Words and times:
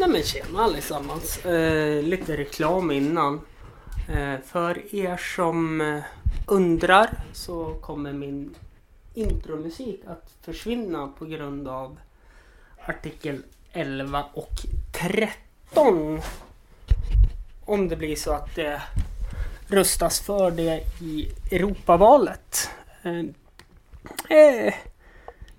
Nej 0.00 0.08
men 0.08 0.22
tjena 0.22 0.62
allesammans. 0.62 1.44
Eh, 1.44 2.02
lite 2.02 2.36
reklam 2.36 2.90
innan. 2.90 3.40
Eh, 4.08 4.40
för 4.46 4.94
er 4.94 5.16
som 5.16 5.80
eh, 5.80 6.02
undrar 6.46 7.10
så 7.32 7.74
kommer 7.80 8.12
min 8.12 8.54
intromusik 9.14 10.00
att 10.06 10.32
försvinna 10.42 11.12
på 11.18 11.24
grund 11.24 11.68
av 11.68 11.98
artikel 12.84 13.42
11 13.72 14.24
och 14.34 14.52
13. 14.92 16.20
Om 17.64 17.88
det 17.88 17.96
blir 17.96 18.16
så 18.16 18.32
att 18.32 18.54
det 18.54 18.82
röstas 19.66 20.20
för 20.20 20.50
det 20.50 20.84
i 21.00 21.28
Europavalet. 21.50 22.70
Eh, 23.02 23.24
eh, 24.38 24.74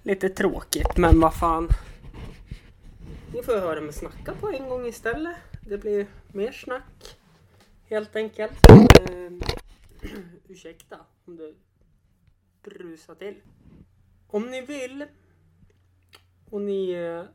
lite 0.03 0.29
tråkigt 0.29 0.97
men 0.97 1.19
vad 1.19 1.33
fan. 1.33 1.69
Ni 3.33 3.43
får 3.43 3.53
höra 3.53 3.81
mig 3.81 3.93
snacka 3.93 4.33
på 4.33 4.49
en 4.49 4.69
gång 4.69 4.85
istället. 4.85 5.35
Det 5.67 5.77
blir 5.77 6.07
mer 6.33 6.51
snack. 6.51 7.17
Helt 7.83 8.15
enkelt. 8.15 8.69
Eh, 8.69 9.31
ursäkta 10.47 10.99
om 11.25 11.35
det 11.35 11.53
brusar 12.63 13.15
till. 13.15 13.41
Om 14.27 14.51
ni 14.51 14.61
vill 14.61 15.05
och 16.49 16.61
ni 16.61 16.91
är 16.91 17.27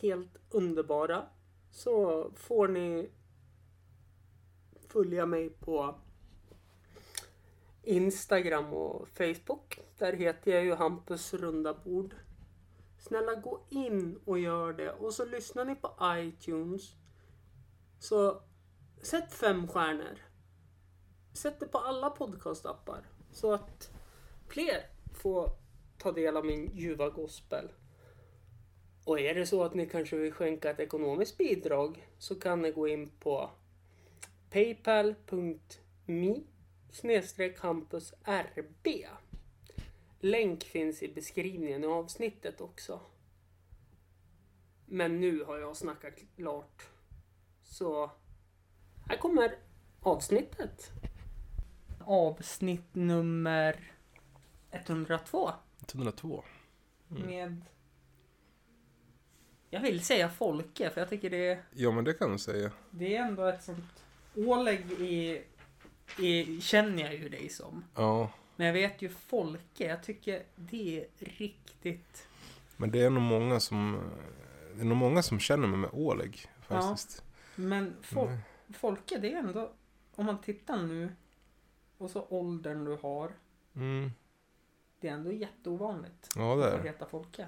helt 0.00 0.36
underbara 0.50 1.26
så 1.70 2.24
får 2.36 2.68
ni 2.68 3.10
följa 4.88 5.26
mig 5.26 5.50
på 5.50 5.94
Instagram 7.82 8.72
och 8.72 9.08
Facebook. 9.08 9.80
Där 9.98 10.12
heter 10.12 10.50
jag 10.50 10.64
ju 10.64 10.74
Hampus 10.74 11.34
runda 11.34 11.74
bord. 11.74 12.14
Snälla 13.00 13.34
gå 13.34 13.60
in 13.68 14.20
och 14.24 14.38
gör 14.38 14.72
det. 14.72 14.90
Och 14.90 15.14
så 15.14 15.24
lyssnar 15.24 15.64
ni 15.64 15.74
på 15.74 15.94
iTunes. 16.02 16.94
Så 17.98 18.42
sätt 19.02 19.32
fem 19.32 19.68
stjärnor. 19.68 20.18
Sätt 21.32 21.60
det 21.60 21.66
på 21.66 21.78
alla 21.78 22.10
podcastappar. 22.10 23.08
Så 23.32 23.52
att 23.52 23.90
fler 24.48 24.86
får 25.14 25.50
ta 25.98 26.12
del 26.12 26.36
av 26.36 26.44
min 26.44 26.76
ljuva 26.76 27.08
gospel. 27.08 27.68
Och 29.04 29.20
är 29.20 29.34
det 29.34 29.46
så 29.46 29.62
att 29.62 29.74
ni 29.74 29.86
kanske 29.86 30.16
vill 30.16 30.32
skänka 30.32 30.70
ett 30.70 30.80
ekonomiskt 30.80 31.38
bidrag 31.38 32.08
så 32.18 32.34
kan 32.34 32.62
ni 32.62 32.70
gå 32.70 32.88
in 32.88 33.10
på 33.20 33.50
paypal.me 34.50 36.36
snedstreck 36.92 37.58
campusrb. 37.58 38.88
Länk 40.20 40.64
finns 40.64 41.02
i 41.02 41.08
beskrivningen 41.08 41.84
i 41.84 41.86
avsnittet 41.86 42.60
också. 42.60 43.00
Men 44.86 45.20
nu 45.20 45.44
har 45.44 45.58
jag 45.58 45.76
snackat 45.76 46.14
klart. 46.36 46.82
Så 47.62 48.10
här 49.06 49.16
kommer 49.16 49.54
avsnittet. 50.00 50.90
Avsnitt 52.04 52.94
nummer 52.94 53.92
102 54.70 55.50
102. 55.92 56.44
med 57.08 57.64
jag 59.70 59.80
vill 59.80 60.04
säga 60.04 60.28
Folke 60.28 60.90
för 60.90 61.00
jag 61.00 61.10
tycker 61.10 61.30
det 61.30 61.46
är, 61.46 61.62
Ja 61.74 61.90
men 61.90 62.04
det 62.04 62.14
kan 62.14 62.32
du 62.32 62.38
säga. 62.38 62.70
det 62.90 63.16
är 63.16 63.22
ändå 63.22 63.46
ett 63.46 63.62
sånt 63.62 64.04
Oleg 64.34 64.92
i, 64.92 65.42
i, 66.18 66.60
känner 66.60 67.02
jag 67.02 67.14
ju 67.14 67.28
dig 67.28 67.48
som. 67.48 67.84
Ja. 67.94 68.30
Men 68.60 68.66
jag 68.66 68.74
vet 68.74 69.02
ju 69.02 69.08
Folke, 69.08 69.86
jag 69.88 70.02
tycker 70.02 70.42
det 70.56 70.98
är 71.00 71.06
riktigt 71.24 72.28
Men 72.76 72.90
det 72.90 73.02
är 73.02 73.10
nog 73.10 73.22
många 73.22 73.60
som 73.60 74.00
Det 74.74 74.80
är 74.80 74.84
nog 74.84 74.96
många 74.96 75.22
som 75.22 75.38
känner 75.40 75.68
mig 75.68 75.78
med 75.78 75.90
Oleg 75.92 76.46
faktiskt. 76.68 77.24
Men 77.54 77.96
fol- 78.02 78.26
Mm. 78.26 78.38
Folke, 78.78 79.18
det 79.18 79.32
är 79.32 79.38
ändå, 79.38 79.72
om 80.14 80.26
man 80.26 80.40
tittar 80.40 80.76
nu 80.82 81.12
och 81.98 82.10
så 82.10 82.26
åldern 82.28 82.84
du 82.84 82.96
har, 83.02 83.32
Mm. 83.76 84.10
det 85.00 85.08
är 85.08 85.12
ändå 85.12 85.32
jätteovanligt 85.32 86.28
Ja 86.36 86.56
det 86.56 86.64
är 86.70 86.78
att 86.78 86.84
heta 86.84 87.06
Folke. 87.06 87.46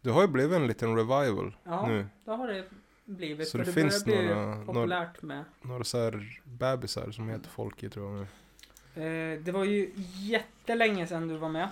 Det 0.00 0.10
har 0.10 0.22
ju 0.22 0.28
blivit 0.28 0.56
en 0.56 0.66
liten 0.66 0.96
revival 0.96 1.56
Ja, 1.64 1.86
nu. 1.88 2.06
det 2.24 2.30
har 2.30 2.48
det 2.48 2.64
blivit. 3.04 3.48
Så 3.48 3.58
det 3.58 3.64
det, 3.64 3.72
finns 3.72 4.06
några- 4.06 4.64
populärt 4.66 5.22
med. 5.22 5.44
Några 5.62 5.84
så 5.84 5.98
här 5.98 6.40
bebisar 6.44 7.10
som 7.10 7.28
heter 7.28 7.48
Folke 7.50 7.88
tror 7.90 8.10
jag 8.10 8.20
nu. 8.20 8.26
Eh, 8.94 9.40
det 9.40 9.52
var 9.52 9.64
ju 9.64 9.92
jättelänge 10.20 11.06
sedan 11.06 11.28
du 11.28 11.36
var 11.36 11.48
med. 11.48 11.68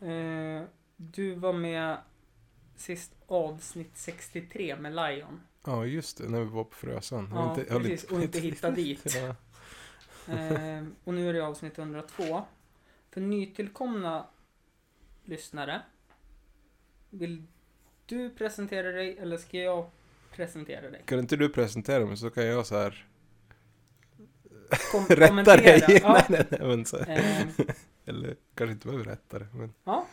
Eh, 0.00 0.64
du 0.96 1.34
var 1.34 1.52
med 1.52 1.96
sist 2.76 3.12
avsnitt 3.26 3.90
63 3.94 4.76
med 4.76 4.94
Lion. 4.94 5.40
Ja 5.64 5.86
just 5.86 6.18
det, 6.18 6.28
när 6.28 6.38
vi 6.40 6.44
var 6.44 6.64
på 6.64 6.74
Frösön. 6.76 7.30
Ja, 7.34 7.50
inte- 7.58 7.64
precis. 7.64 8.04
Och 8.04 8.22
inte 8.22 8.40
hitta 8.40 8.70
dit. 8.80 9.14
Ja. 9.16 9.28
Eh, 10.34 10.84
och 11.04 11.14
nu 11.14 11.28
är 11.28 11.32
det 11.32 11.40
avsnitt 11.46 11.78
102. 11.78 12.44
För 13.10 13.20
nytillkomna 13.20 14.26
lyssnare. 15.24 15.82
Vill 17.10 17.42
du 18.06 18.30
presentera 18.30 18.92
dig 18.92 19.18
eller 19.18 19.36
ska 19.38 19.58
jag 19.58 19.90
presentera 20.32 20.90
dig? 20.90 21.02
Kan 21.04 21.18
inte 21.18 21.36
du 21.36 21.48
presentera 21.48 22.06
mig 22.06 22.16
så 22.16 22.30
kan 22.30 22.46
jag 22.46 22.66
så 22.66 22.76
här 22.78 23.06
Kom, 24.92 25.04
rätta 25.08 25.28
kommentera. 25.28 25.56
dig. 25.56 26.00
Ja. 26.02 26.24
nej, 26.28 26.46
nej, 26.50 26.60
nej, 26.76 26.84
så, 26.86 26.98
Eh, 26.98 27.46
Eller 28.04 28.36
kanske 28.54 28.72
inte 28.72 28.86
behöver 28.86 29.04
rätta 29.04 29.38
det. 29.38 29.46
Men, 29.54 29.74
ja. 29.84 30.06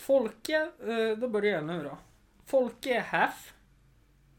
Folke, 0.00 0.70
eh, 0.86 1.18
då 1.18 1.28
börjar 1.28 1.54
jag 1.54 1.64
nu 1.64 1.82
då. 1.82 1.98
Folke 2.44 2.94
är 2.94 3.00
HAF 3.00 3.54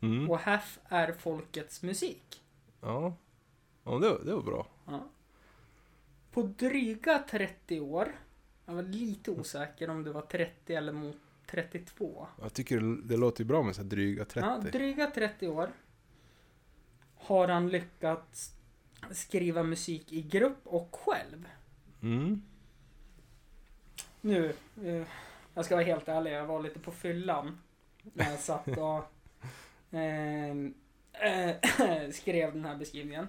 mm. 0.01 0.29
och 0.29 0.39
HAF 0.39 0.79
är 0.89 1.11
folkets 1.11 1.83
musik. 1.83 2.43
Ja. 2.81 3.15
Ja, 3.83 3.91
det, 3.99 4.09
var- 4.09 4.21
det 4.25 4.33
var 4.33 4.41
bra. 4.41 4.67
Ja. 4.85 5.07
På 6.31 6.41
dryga 6.41 7.23
30 7.29 7.79
år, 7.79 8.15
jag 8.65 8.73
var 8.73 8.83
lite 8.83 9.31
osäker 9.31 9.89
om 9.89 10.03
det 10.03 10.11
var 10.11 10.21
30 10.21 10.75
eller 10.75 10.91
mot 10.93 11.17
32. 11.47 12.27
Jag 12.41 12.53
tycker 12.53 12.79
det, 13.07 13.17
låter 13.17 13.41
ju 13.43 13.47
bra 13.47 13.63
med 13.63 13.75
så 13.75 13.81
här 13.81 13.89
dryga 13.89 14.25
30. 14.25 14.49
Ja, 14.49 14.71
dryga 14.71 15.07
30 15.07 15.47
år 15.47 15.69
har 17.15 17.47
han 17.47 17.69
lyckats 17.69 18.53
skriva 19.11 19.63
musik 19.63 20.13
i 20.13 20.21
grupp 20.21 20.67
och 20.67 20.95
själv. 20.95 21.47
Mm. 22.01 22.41
Nu, 24.21 24.53
eh, 24.83 25.07
jag 25.53 25.65
ska 25.65 25.75
vara 25.75 25.85
helt 25.85 26.07
ärlig, 26.07 26.33
jag 26.33 26.45
var 26.45 26.63
lite 26.63 26.79
på 26.79 26.91
fyllan 26.91 27.57
när 28.13 28.29
jag 28.29 28.39
satt 28.39 28.67
och 28.67 29.03
ehm, 29.91 30.73
eh, 31.13 31.55
skrev 32.11 32.53
den 32.53 32.65
här 32.65 32.75
beskrivningen. 32.75 33.27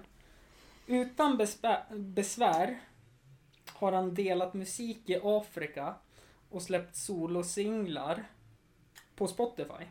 Utan 0.87 1.37
besvär, 1.37 1.83
besvär 1.95 2.79
har 3.73 3.91
han 3.91 4.13
delat 4.13 4.53
musik 4.53 5.09
i 5.09 5.19
Afrika 5.23 5.95
och 6.49 6.61
släppt 6.61 6.95
solosinglar 6.95 8.23
på 9.15 9.27
Spotify. 9.27 9.83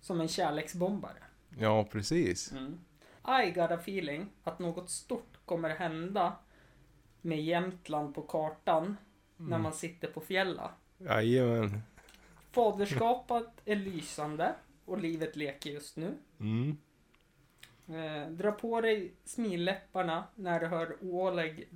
Som 0.00 0.20
en 0.20 0.28
kärleksbombare. 0.28 1.22
Ja, 1.58 1.84
precis. 1.84 2.52
Mm. 2.52 2.78
I 3.28 3.50
got 3.50 3.70
a 3.70 3.74
feeling 3.74 4.26
att 4.44 4.58
något 4.58 4.90
stort 4.90 5.38
kommer 5.44 5.70
hända 5.70 6.36
med 7.20 7.44
Jämtland 7.44 8.14
på 8.14 8.22
kartan 8.22 8.96
när 9.36 9.58
man 9.58 9.72
sitter 9.72 10.08
på 10.08 10.20
fjälla. 10.20 10.70
Jajamän. 10.98 11.82
Faderskapet 12.50 13.48
är 13.64 13.76
lysande 13.76 14.54
och 14.84 14.98
livet 14.98 15.36
leker 15.36 15.70
just 15.70 15.96
nu. 15.96 16.14
Mm. 16.40 16.76
Eh, 17.88 18.30
dra 18.30 18.52
på 18.52 18.80
dig 18.80 19.12
smilläpparna 19.24 20.24
när 20.34 20.60
du 20.60 20.66
hör 20.66 20.96
Oleg 21.00 21.68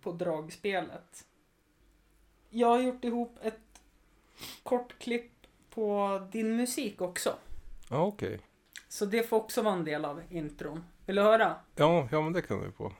på 0.00 0.12
dragspelet. 0.12 1.26
Jag 2.50 2.68
har 2.68 2.80
gjort 2.80 3.04
ihop 3.04 3.38
ett 3.42 3.82
kort 4.62 4.98
klipp 4.98 5.32
på 5.70 6.20
din 6.32 6.56
musik 6.56 7.00
också. 7.00 7.34
Ja, 7.90 8.04
okej. 8.04 8.40
Så 8.88 9.06
det 9.06 9.28
får 9.28 9.36
också 9.36 9.62
vara 9.62 9.74
en 9.74 9.84
del 9.84 10.04
av 10.04 10.22
intron. 10.30 10.84
Vill 11.06 11.16
du 11.16 11.22
höra? 11.22 11.54
Ja, 11.76 12.08
ja, 12.12 12.20
men 12.20 12.32
det 12.32 12.42
kan 12.42 12.60
vi 12.64 12.70
på. 12.70 12.92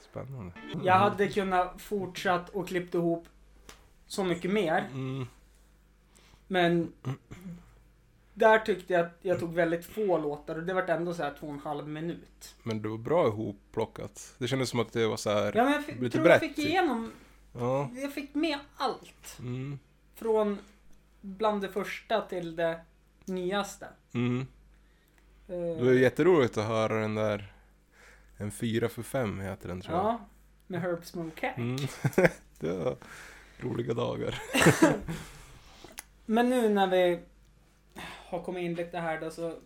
Spännande. 0.00 0.52
Jag 0.84 0.94
hade 0.94 1.28
kunnat 1.28 1.82
fortsatt 1.82 2.48
och 2.50 2.68
klippt 2.68 2.94
ihop 2.94 3.28
så 4.06 4.24
mycket 4.24 4.50
mer. 4.50 4.88
Mm. 4.92 5.26
Men 6.46 6.92
där 8.34 8.58
tyckte 8.58 8.92
jag 8.92 9.06
att 9.06 9.18
jag 9.22 9.40
tog 9.40 9.54
väldigt 9.54 9.86
få 9.86 10.18
låtar 10.18 10.56
och 10.56 10.62
det 10.62 10.74
vart 10.74 10.88
ändå 10.88 11.14
så 11.14 11.22
här 11.22 11.34
två 11.40 11.46
och 11.46 11.52
en 11.52 11.58
halv 11.60 11.88
minut. 11.88 12.54
Men 12.62 12.82
det 12.82 12.88
var 12.88 12.98
bra 12.98 13.26
ihopplockat. 13.26 14.34
Det 14.38 14.48
kändes 14.48 14.68
som 14.68 14.80
att 14.80 14.92
det 14.92 15.06
var 15.06 15.16
så 15.16 15.30
här. 15.30 15.52
Ja 15.56 15.64
men 15.64 15.72
jag 15.72 15.84
fick, 15.84 16.00
Lite 16.00 16.16
tror 16.18 16.28
jag 16.30 16.40
brett, 16.40 16.48
fick 16.48 16.56
typ. 16.56 16.66
igenom, 16.66 17.12
Ja. 17.52 17.90
jag 17.94 18.12
fick 18.12 18.34
med 18.34 18.58
allt. 18.76 19.36
Mm. 19.38 19.78
Från 20.14 20.58
bland 21.20 21.60
det 21.62 21.68
första 21.68 22.20
till 22.20 22.56
det 22.56 22.80
nyaste. 23.24 23.86
Mm. 24.14 24.46
Eh, 25.48 25.56
Det 25.56 25.84
var 25.84 25.92
jätteroligt 25.92 26.58
att 26.58 26.66
höra 26.66 27.00
den 27.00 27.14
där. 27.14 27.52
En 28.36 28.50
fyra 28.50 28.88
för 28.88 29.02
fem 29.02 29.40
heter 29.40 29.68
den 29.68 29.80
tror 29.80 29.96
jag. 29.96 30.04
Ja, 30.06 30.26
med 30.66 30.80
Herb 30.80 31.04
Smoke. 31.04 31.48
Mm. 31.56 31.76
det 32.60 32.72
var 32.72 32.96
roliga 33.60 33.94
dagar. 33.94 34.42
Men 36.26 36.50
nu 36.50 36.68
när 36.68 36.86
vi 36.86 37.18
har 38.28 38.42
kommit 38.42 38.62
in 38.62 38.74
lite 38.74 38.98
här 38.98 39.20
då 39.20 39.30
så 39.30 39.56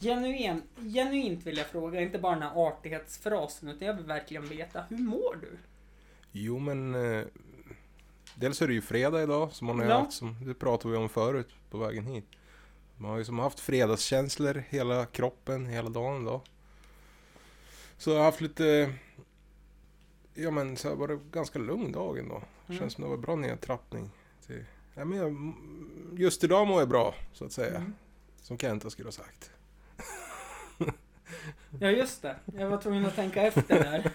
Genuin, 0.00 0.62
genuint 0.94 1.46
vill 1.46 1.56
jag 1.56 1.66
fråga, 1.66 2.00
inte 2.00 2.18
bara 2.18 2.32
den 2.34 2.42
här 2.42 2.66
artighetsfrasen, 2.66 3.68
utan 3.68 3.86
jag 3.88 3.94
vill 3.94 4.04
verkligen 4.06 4.48
veta, 4.48 4.84
hur 4.88 4.98
mår 4.98 5.36
du? 5.40 5.56
Jo 6.32 6.58
men... 6.58 6.94
Eh, 6.94 7.24
dels 8.34 8.62
är 8.62 8.66
det 8.68 8.74
ju 8.74 8.80
fredag 8.82 9.22
idag, 9.22 9.52
som 9.52 9.66
man 9.66 9.78
har 9.78 9.86
Ja. 9.86 9.98
haft, 9.98 10.12
som, 10.12 10.36
det 10.46 10.54
pratade 10.54 10.92
vi 10.92 10.98
om 10.98 11.08
förut 11.08 11.48
på 11.70 11.78
vägen 11.78 12.06
hit. 12.06 12.24
Man 12.96 13.10
har 13.10 13.18
ju 13.18 13.24
som 13.24 13.38
haft 13.38 13.60
fredagskänslor 13.60 14.64
hela 14.68 15.06
kroppen, 15.06 15.66
hela 15.66 15.88
dagen 15.88 16.22
idag. 16.22 16.40
Så 17.96 18.10
jag 18.10 18.16
har 18.16 18.24
haft 18.24 18.40
lite... 18.40 18.94
Ja 20.34 20.50
men 20.50 20.76
så 20.76 20.96
har 20.96 21.08
det 21.08 21.18
ganska 21.32 21.58
lugn 21.58 21.92
dag 21.92 22.18
ändå. 22.18 22.42
Mm. 22.66 22.78
Känns 22.78 22.92
som 22.92 23.04
det 23.04 23.10
var 23.10 23.16
bra 23.16 23.36
nedtrappning. 23.36 24.10
Till, 24.46 24.64
ja, 24.94 25.04
men 25.04 25.18
jag, 25.18 25.52
just 26.20 26.44
idag 26.44 26.66
mår 26.66 26.80
jag 26.80 26.88
bra, 26.88 27.14
så 27.32 27.44
att 27.44 27.52
säga. 27.52 27.76
Mm. 27.76 27.94
Som 28.42 28.58
Kenta 28.58 28.90
skulle 28.90 29.06
ha 29.06 29.12
sagt. 29.12 29.50
Ja, 31.80 31.90
just 31.90 32.22
det. 32.22 32.36
Jag 32.56 32.68
var 32.68 32.80
tvungen 32.80 33.06
att 33.06 33.14
tänka 33.14 33.42
efter 33.42 33.84
där. 33.84 34.10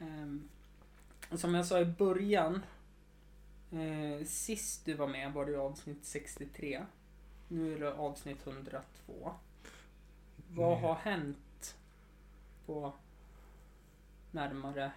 Ehm, 0.00 0.48
som 1.36 1.54
jag 1.54 1.66
sa 1.66 1.80
i 1.80 1.84
början. 1.84 2.62
Eh, 3.72 4.26
sist 4.26 4.84
du 4.84 4.94
var 4.94 5.08
med 5.08 5.32
var 5.32 5.46
det 5.46 5.56
avsnitt 5.56 5.98
63. 6.02 6.82
Nu 7.48 7.74
är 7.74 7.80
det 7.80 7.92
avsnitt 7.94 8.46
102. 8.46 9.32
Vad 10.50 10.72
Mm. 10.72 10.84
har 10.84 10.94
hänt 10.94 11.76
på 12.66 12.92
närmare... 14.30 14.92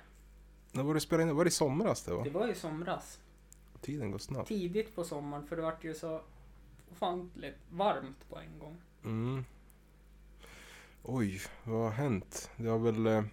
När 0.72 0.84
var 0.84 0.94
det 0.94 1.00
spelade 1.00 1.30
in? 1.30 1.36
Var 1.36 1.44
det 1.44 1.48
i 1.48 1.52
somras 1.52 2.04
det 2.04 2.14
va? 2.14 2.24
Det 2.24 2.30
var 2.30 2.48
i 2.48 2.56
somras. 2.56 3.20
Tiden 3.82 4.12
går 4.12 4.20
snabbt. 4.20 4.48
Tidigt 4.48 4.96
på 4.96 5.04
sommaren 5.04 5.48
för 5.48 5.56
det 5.56 5.62
vart 5.62 5.84
ju 5.84 5.94
så 5.94 6.22
ofantligt 6.92 7.58
varmt 7.70 8.30
på 8.30 8.38
en 8.38 8.60
gång. 8.60 8.78
Mm. 9.04 9.46
Oj, 11.04 11.42
vad 11.64 11.82
har 11.84 11.90
hänt? 11.92 12.52
Det 12.56 12.68
har 12.70 12.80
väl... 12.80 13.08
Eh, 13.08 13.24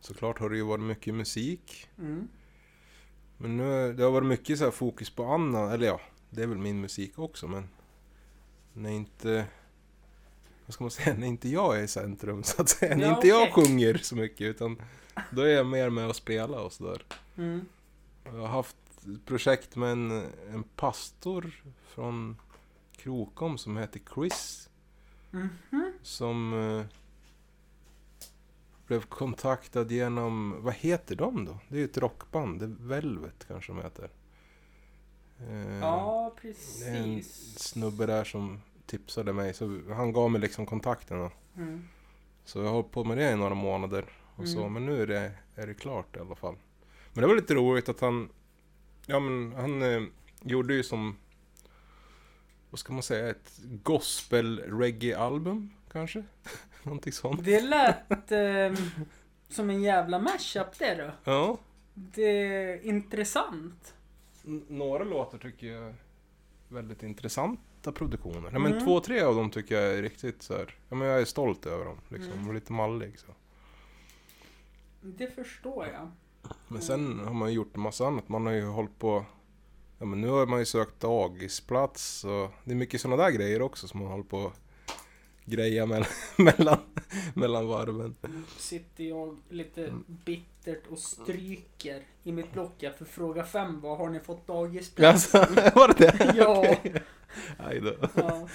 såklart 0.00 0.38
har 0.38 0.50
det 0.50 0.56
ju 0.56 0.62
varit 0.62 0.84
mycket 0.84 1.14
musik. 1.14 1.88
Mm. 1.98 2.28
Men 3.36 3.56
nu, 3.56 3.92
det 3.92 4.02
har 4.02 4.10
varit 4.10 4.26
mycket 4.28 4.58
så 4.58 4.64
här 4.64 4.70
fokus 4.70 5.10
på 5.10 5.24
annan, 5.24 5.70
eller 5.72 5.86
ja, 5.86 6.00
det 6.34 6.42
är 6.42 6.46
väl 6.46 6.58
min 6.58 6.80
musik 6.80 7.18
också 7.18 7.48
men... 7.48 7.68
När 8.72 8.90
inte... 8.90 9.46
Vad 10.66 10.74
ska 10.74 10.84
man 10.84 10.90
säga? 10.90 11.16
När 11.16 11.26
inte 11.26 11.48
jag 11.48 11.78
är 11.78 11.82
i 11.82 11.88
centrum 11.88 12.42
så 12.42 12.62
att 12.62 12.68
säga. 12.68 12.96
När 12.96 13.06
Ja, 13.06 13.14
inte 13.16 13.28
jag 13.28 13.48
okej. 13.50 13.64
sjunger 13.64 13.98
så 13.98 14.16
mycket 14.16 14.40
utan... 14.40 14.82
Då 15.30 15.42
är 15.42 15.48
jag 15.48 15.66
mer 15.66 15.90
med 15.90 16.08
och 16.08 16.16
spela 16.16 16.60
och 16.60 16.72
sådär. 16.72 17.02
Mm. 17.36 17.66
Jag 18.24 18.32
har 18.32 18.46
haft 18.46 18.76
ett 18.98 19.24
projekt 19.24 19.76
med 19.76 19.92
en, 19.92 20.10
en 20.52 20.62
pastor 20.62 21.62
från 21.86 22.36
Krokom 22.96 23.58
som 23.58 23.76
heter 23.76 24.00
Chris. 24.14 24.68
Mhm. 25.30 25.92
Som 26.02 26.54
eh, 26.54 26.84
blev 28.86 29.02
kontaktad 29.02 29.90
genom, 29.90 30.62
vad 30.62 30.74
heter 30.74 31.16
de 31.16 31.44
då? 31.44 31.58
Det 31.68 31.76
är 31.76 31.78
ju 31.78 31.84
ett 31.84 31.98
rockband, 31.98 32.60
det 32.60 32.66
Velvet 32.66 33.44
kanske 33.48 33.72
de 33.72 33.82
heter. 33.82 34.10
Eh, 35.40 35.78
Ja, 35.80 36.24
är 36.24 36.26
en 36.26 36.32
precis. 37.16 37.58
snubbe 37.58 38.06
där 38.06 38.24
som 38.24 38.60
tipsade 38.86 39.32
mig, 39.32 39.54
så 39.54 39.80
han 39.94 40.12
gav 40.12 40.30
mig 40.30 40.40
liksom 40.40 40.66
kontakten. 40.66 41.18
Då. 41.18 41.30
Mm. 41.56 41.88
Så 42.44 42.58
jag 42.58 42.64
har 42.66 42.72
hållit 42.72 42.90
på 42.90 43.04
med 43.04 43.18
det 43.18 43.30
i 43.30 43.36
några 43.36 43.54
månader. 43.54 44.04
Och 44.36 44.48
så, 44.48 44.60
Mm. 44.60 44.72
men 44.72 44.86
nu 44.86 45.02
är 45.02 45.06
det, 45.06 45.32
är 45.54 45.66
det 45.66 45.74
klart 45.74 46.16
i 46.16 46.18
alla 46.18 46.34
fall. 46.34 46.56
Men 47.12 47.22
det 47.22 47.28
var 47.28 47.34
lite 47.34 47.54
roligt 47.54 47.88
att 47.88 48.00
han, 48.00 48.28
ja 49.06 49.20
men 49.20 49.52
han 49.52 49.82
eh, 49.82 50.02
gjorde 50.42 50.74
ju 50.74 50.82
som, 50.82 51.16
vad 52.70 52.78
ska 52.78 52.92
man 52.92 53.02
säga, 53.02 53.28
ett 53.30 53.60
gospel-reggae-album 53.64 55.70
kanske? 55.92 56.24
Någonting 56.82 57.12
sånt. 57.12 57.44
Det 57.44 57.60
lät 57.60 58.32
ehm, 58.32 58.76
som 59.48 59.70
en 59.70 59.82
jävla 59.82 60.18
mashup 60.18 60.78
det 60.78 60.94
du. 60.94 61.10
Ja. 61.32 61.58
Det 61.94 62.46
är 62.46 62.84
intressant. 62.86 63.94
Några 64.68 65.04
låtar 65.04 65.38
tycker 65.38 65.66
jag 65.66 65.82
är 65.84 65.94
väldigt 66.68 67.02
intressanta 67.02 67.92
produktioner. 67.92 68.50
Nej, 68.50 68.60
men 68.60 68.72
Mm. 68.72 68.84
två, 68.84 69.00
tre 69.00 69.20
av 69.20 69.34
dem 69.36 69.50
tycker 69.50 69.74
jag 69.80 69.98
är 69.98 70.02
riktigt 70.02 70.42
så 70.42 70.54
här. 70.56 70.74
Ja, 70.88 70.96
men 70.96 71.08
jag 71.08 71.20
är 71.20 71.24
stolt 71.24 71.66
över 71.66 71.84
dem. 71.84 71.98
Liksom. 72.08 72.32
Mm. 72.32 72.48
Och 72.48 72.54
lite 72.54 72.72
mallig 72.72 73.18
så. 73.18 73.26
Det 75.00 75.34
förstår 75.34 75.86
jag. 75.86 76.10
Men 76.68 76.82
sen 76.82 77.18
har 77.18 77.34
man 77.34 77.52
gjort 77.52 77.74
en 77.76 77.80
massa 77.80 78.06
annat. 78.06 78.28
Man 78.28 78.46
har 78.46 78.52
ju 78.52 78.64
hållit 78.66 78.98
på... 78.98 79.24
Ja 79.98 80.06
men 80.06 80.20
nu 80.20 80.28
har 80.28 80.46
man 80.46 80.58
ju 80.58 80.64
sökt 80.64 81.00
dagisplats 81.00 82.24
och 82.24 82.50
det 82.64 82.70
är 82.70 82.74
mycket 82.74 83.00
sådana 83.00 83.22
där 83.22 83.30
grejer 83.30 83.62
också 83.62 83.88
som 83.88 84.00
man 84.00 84.08
håller 84.10 84.24
på 84.24 84.52
greja 85.44 85.86
mellan, 85.86 86.08
mellan, 86.38 86.78
mellan 87.34 87.66
varven. 87.66 88.16
Sitter 88.58 89.04
jag 89.04 89.36
lite 89.48 89.86
Mm. 89.86 90.04
Bittert 90.64 90.86
och 90.86 90.98
stryker 90.98 92.02
i 92.22 92.32
mitt 92.32 92.52
block 92.52 92.84
för 92.98 93.04
fråga 93.04 93.44
fem 93.44 93.80
var 93.80 93.96
har 93.96 94.08
ni 94.10 94.20
fått 94.20 94.46
dagisplats? 94.46 95.34
Alltså, 95.34 95.54
var 95.74 95.88
det 95.88 96.18
det? 96.18 96.34
Ja. 96.36 96.76
Aj 97.58 97.80
då. 97.80 97.94
ja. 98.14 98.48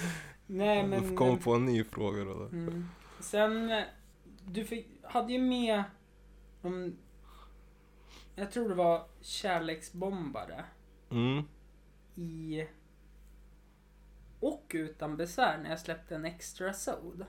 Nej 0.46 0.82
Du 0.82 0.88
men... 0.88 1.08
får 1.08 1.16
komma 1.16 1.36
på 1.36 1.54
en 1.54 1.64
ny 1.64 1.84
fråga 1.84 2.24
då. 2.24 2.44
Mm. 2.44 2.88
Sen, 3.20 3.82
du 4.46 4.64
fick, 4.64 4.88
hade 5.02 5.32
ju 5.32 5.38
med 5.38 5.82
de, 6.62 6.96
jag 8.34 8.50
tror 8.52 8.68
det 8.68 8.74
var 8.74 9.06
kärleksbombare 9.20 10.64
Mm. 11.10 11.42
i 12.14 12.66
och 14.40 14.70
utan 14.74 15.16
besvär 15.16 15.58
när 15.58 15.70
jag 15.70 15.80
släppte 15.80 16.14
en 16.14 16.24
extra 16.24 16.72
sod 16.72 17.24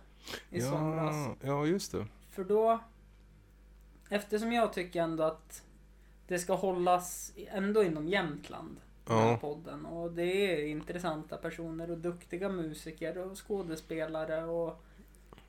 i 0.50 0.62
somras. 0.62 1.16
Ja, 1.16 1.36
ja, 1.42 1.66
just 1.66 1.92
det. 1.92 2.08
För 2.32 2.44
då, 2.44 2.80
eftersom 4.12 4.52
jag 4.52 4.74
tycker 4.74 5.02
ändå 5.02 5.24
att 5.24 5.64
det 6.28 6.40
ska 6.40 6.54
hållas 6.56 7.32
ändå 7.48 7.84
inom 7.84 8.08
Jämtland, 8.08 8.78
den 9.06 9.18
här 9.18 9.32
Ja. 9.32 9.38
podden. 9.38 9.86
Och 9.86 10.12
det 10.12 10.24
är 10.24 10.66
intressanta 10.66 11.38
personer 11.38 11.92
och 11.92 11.98
duktiga 11.98 12.50
musiker 12.50 13.18
och 13.18 13.48
skådespelare 13.48 14.44
och 14.46 14.84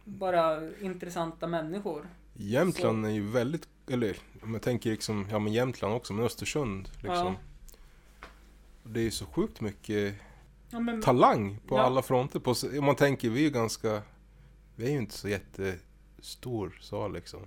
bara 0.04 0.70
intressanta 0.80 1.46
människor. 1.46 2.08
Jämtland 2.34 3.06
är 3.06 3.10
ju 3.10 3.28
väldigt, 3.30 3.68
eller 3.90 4.16
om 4.42 4.52
jag 4.52 4.62
tänker 4.62 4.90
liksom, 4.90 5.26
ja 5.30 5.38
men 5.38 5.52
Jämtland 5.52 5.94
också, 5.94 6.12
men 6.12 6.24
Östersund 6.24 6.88
liksom. 7.02 7.36
Det 8.84 9.00
är 9.00 9.04
ju 9.04 9.10
så 9.10 9.26
sjukt 9.26 9.60
mycket 9.60 10.14
Ja, 10.70 10.80
men, 10.80 11.02
talang 11.02 11.58
på 11.68 11.76
Ja. 11.76 11.82
alla 11.82 12.02
fronter. 12.02 12.40
På, 12.40 12.54
om 12.78 12.84
man 12.84 12.96
tänker, 12.96 13.30
vi 13.30 13.38
är 13.40 13.44
ju 13.44 13.50
ganska... 13.50 14.02
Vi 14.76 14.86
är 14.86 14.90
ju 14.90 14.98
inte 14.98 15.14
så 15.14 15.28
jättestor 15.28 16.78
sal 16.80 17.12
liksom. 17.12 17.40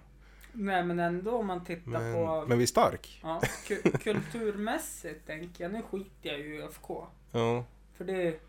Nej 0.56 0.84
men 0.84 1.00
ändå 1.00 1.38
om 1.38 1.48
man 1.48 1.66
tittar 1.66 1.92
Men, 1.92 2.14
på 2.14 2.46
men 2.48 2.58
vi 2.58 2.64
är 2.64 2.68
stark. 2.68 3.20
ja, 3.24 3.42
ku- 3.68 3.98
kulturmässigt 3.98 5.28
tänker 5.28 5.64
jag. 5.64 5.74
Nu 5.74 5.82
skiter 5.82 6.30
jag 6.30 6.40
ju 6.40 6.56
i 6.56 6.62
ÖFK. 6.62 6.90
Ja. 7.32 7.64
För 7.98 8.06
det 8.06 8.40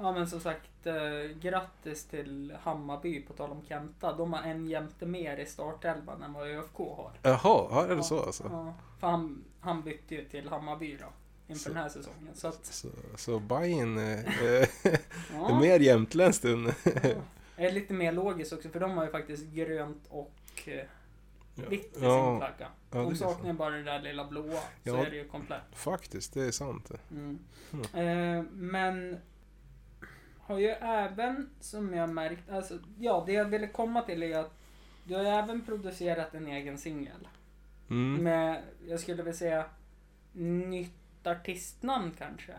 Ja 0.00 0.12
men 0.12 0.26
som 0.28 0.40
sagt, 0.40 0.86
eh, 0.86 0.94
grattis 1.40 2.04
till 2.04 2.54
Hammarby 2.62 3.20
på 3.22 3.32
tal 3.32 3.50
om 3.50 3.62
Kenta. 3.68 4.12
De 4.12 4.32
har 4.32 4.42
en 4.42 4.66
jämte 4.68 5.06
mer 5.06 5.36
i 5.36 5.46
startelvan 5.46 6.22
än 6.22 6.32
vad 6.32 6.48
ÖFK 6.48 6.76
har. 6.78 7.10
Jaha, 7.22 7.38
ja, 7.70 7.84
är 7.84 7.88
det 7.88 7.94
Ja, 7.94 8.02
så 8.02 8.20
alltså? 8.20 8.44
Ja, 8.52 8.74
för 9.00 9.06
han, 9.06 9.44
han 9.60 9.82
bytte 9.82 10.14
ju 10.14 10.24
till 10.24 10.48
Hammarby 10.48 10.96
då. 10.96 11.06
Inför 11.48 11.62
Så- 11.62 11.68
den 11.68 11.78
här 11.78 11.88
säsongen. 11.88 12.34
Så 12.34 12.48
att, 12.48 12.66
Så, 12.66 12.88
så 13.16 13.38
Bajen 13.40 13.98
eh, 13.98 14.42
är 14.44 14.68
ja, 15.32 15.60
mer 15.60 15.80
jämtländskt 15.80 16.44
än... 16.44 16.72
ja. 16.84 17.10
är 17.56 17.72
lite 17.72 17.94
mer 17.94 18.12
logiskt 18.12 18.52
också 18.52 18.68
för 18.68 18.80
de 18.80 18.90
har 18.96 19.04
ju 19.04 19.10
faktiskt 19.10 19.46
grönt 19.46 20.06
och 20.08 20.32
eh, 20.66 20.84
vitt 21.66 21.96
i 21.96 21.98
sin 21.98 22.08
ja, 22.08 22.38
flagga. 22.38 22.70
ja, 22.90 23.10
är 23.10 23.14
saknar 23.14 23.52
bara 23.52 23.70
det 23.70 23.82
där 23.82 24.00
lilla 24.02 24.24
blåa. 24.28 24.44
Så 24.52 24.60
Ja. 24.82 25.06
är 25.06 25.10
det 25.10 25.16
ju 25.16 25.28
komplett. 25.28 25.62
Faktiskt, 25.72 26.34
det 26.34 26.42
är 26.42 26.50
sant. 26.50 26.90
det. 26.90 27.14
Mm. 27.14 27.38
Eh, 27.94 28.44
men 28.52 29.16
har 30.38 30.58
ju 30.58 30.68
även, 30.68 31.50
som 31.60 31.94
jag 31.94 32.08
märkt, 32.10 32.50
alltså 32.50 32.78
ja, 32.98 33.22
det 33.26 33.32
jag 33.32 33.44
ville 33.44 33.66
komma 33.66 34.02
till 34.02 34.22
är 34.22 34.38
att 34.38 34.52
du 35.04 35.14
har 35.14 35.22
ju 35.22 35.28
även 35.28 35.64
producerat 35.64 36.34
en 36.34 36.46
egen 36.46 36.78
singel. 36.78 37.28
Mm. 37.90 38.24
Med, 38.24 38.62
jag 38.88 39.00
skulle 39.00 39.22
vilja 39.22 39.38
säga, 39.38 39.64
nytt 40.32 41.26
artistnamn 41.26 42.12
kanske. 42.18 42.52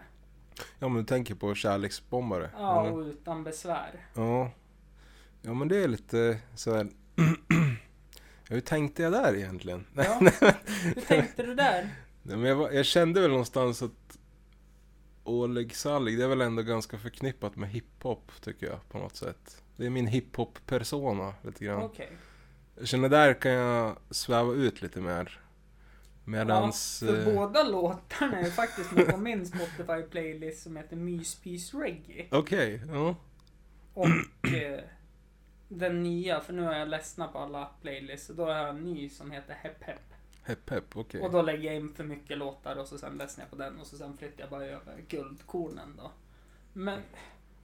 Ja, 0.80 0.88
men 0.88 0.94
du 0.98 1.04
tänker 1.04 1.36
på 1.36 1.56
kärleksbombare? 1.56 2.50
Ja, 2.58 2.90
och 2.90 3.00
utan 3.00 3.44
besvär. 3.44 4.06
Ja. 4.14 4.52
Ja, 5.42 5.54
men 5.54 5.68
det 5.68 5.84
är 5.84 5.88
lite 5.88 6.40
så 6.56 6.76
här... 6.76 6.88
hur 8.50 8.62
tänkte 8.62 9.04
jag 9.04 9.12
där 9.12 9.36
egentligen? 9.36 9.86
Ja. 9.96 10.20
Hur 10.84 11.02
tänkte 11.02 11.44
du 11.44 11.56
där? 11.56 11.90
Nej, 12.24 12.38
men 12.38 12.50
jag, 12.50 12.56
var, 12.56 12.72
jag 12.72 12.86
kände 12.86 13.22
väl 13.22 13.30
någonstans 13.30 13.82
att 13.82 14.18
Oleg 15.24 15.76
Sallig, 15.76 16.18
det 16.18 16.24
är 16.24 16.28
väl 16.28 16.42
ändå 16.42 16.62
ganska 16.62 16.98
förknippat 16.98 17.56
med 17.56 17.70
hiphop 17.70 18.32
tycker 18.42 18.66
jag 18.66 18.90
på 18.90 18.98
något 18.98 19.16
sätt. 19.16 19.64
Det 19.78 19.86
är 19.86 19.90
min 19.90 20.08
hiphop-persona 20.08 21.34
lite 21.42 21.66
grann. 21.66 21.84
Okej. 21.84 22.12
Jag 22.78 22.88
känner 22.88 23.10
där 23.10 23.34
kan 23.34 23.52
jag 23.52 23.98
sväva 24.10 24.54
ut 24.54 24.82
lite 24.82 25.02
mer. 25.02 25.40
Medans... 26.26 27.04
Ja, 27.08 27.14
för 27.14 27.28
eh, 27.28 27.36
båda 27.36 27.64
låtarna 27.64 28.40
är 28.40 28.52
faktiskt 28.52 28.92
med 28.92 29.08
på 29.08 29.18
min 29.18 29.46
Spotify-playlist 29.46 30.64
som 30.64 30.78
heter 30.78 30.96
Myspys 30.96 31.74
Reggae. 31.74 32.28
Okej, 32.32 32.82
ja. 32.88 33.16
Och 33.94 34.08
eh, 34.54 34.80
den 35.72 36.04
nya, 36.04 36.42
för 36.42 36.54
nu 36.54 36.62
har 36.62 36.74
jag 36.74 36.88
ledsnat 36.90 37.34
på 37.34 37.40
alla 37.40 37.70
playlists. 37.82 38.30
Och 38.30 38.36
då 38.36 38.46
har 38.46 38.52
jag 38.54 38.70
en 38.70 38.84
ny 38.84 39.10
som 39.10 39.32
heter 39.32 39.54
Hepp 39.54 39.84
Hepp. 39.84 40.02
Hepp 40.44 40.70
hepp, 40.70 40.98
okej. 40.98 41.22
Och 41.22 41.32
då 41.32 41.42
lägger 41.42 41.64
jag 41.64 41.76
in 41.76 41.94
för 41.94 42.04
mycket 42.04 42.38
låtar 42.38 42.76
och 42.76 42.88
så 42.88 42.98
sen 42.98 43.18
ledsnar 43.18 43.44
jag 43.44 43.50
på 43.50 43.56
den 43.56 43.80
och 43.80 43.88
så 43.88 43.98
sen 43.98 44.18
flyttar 44.18 44.42
jag 44.42 44.50
bara 44.50 44.66
över 44.66 45.02
guldkornen 45.08 45.96
då. 45.98 46.12
Men 46.74 47.02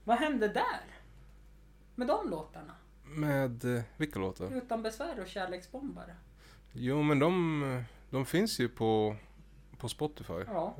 vad 0.04 0.18
hände 0.18 0.48
där? 0.48 0.80
Med 1.94 2.06
de 2.08 2.30
låtarna? 2.30 2.74
Med 3.04 3.76
eh, 3.76 3.82
vilka 3.96 4.18
låtar? 4.18 4.52
Utan 4.56 4.82
besvär 4.82 5.20
och 5.20 5.26
kärleksbombare. 5.28 6.16
Jo 6.72 7.02
men 7.02 7.18
de, 7.18 7.62
eh, 7.76 7.82
de 8.10 8.26
finns 8.26 8.58
ju 8.60 8.68
på, 8.68 9.16
på 9.78 9.88
Spotify. 9.88 10.32
Ja. 10.46 10.76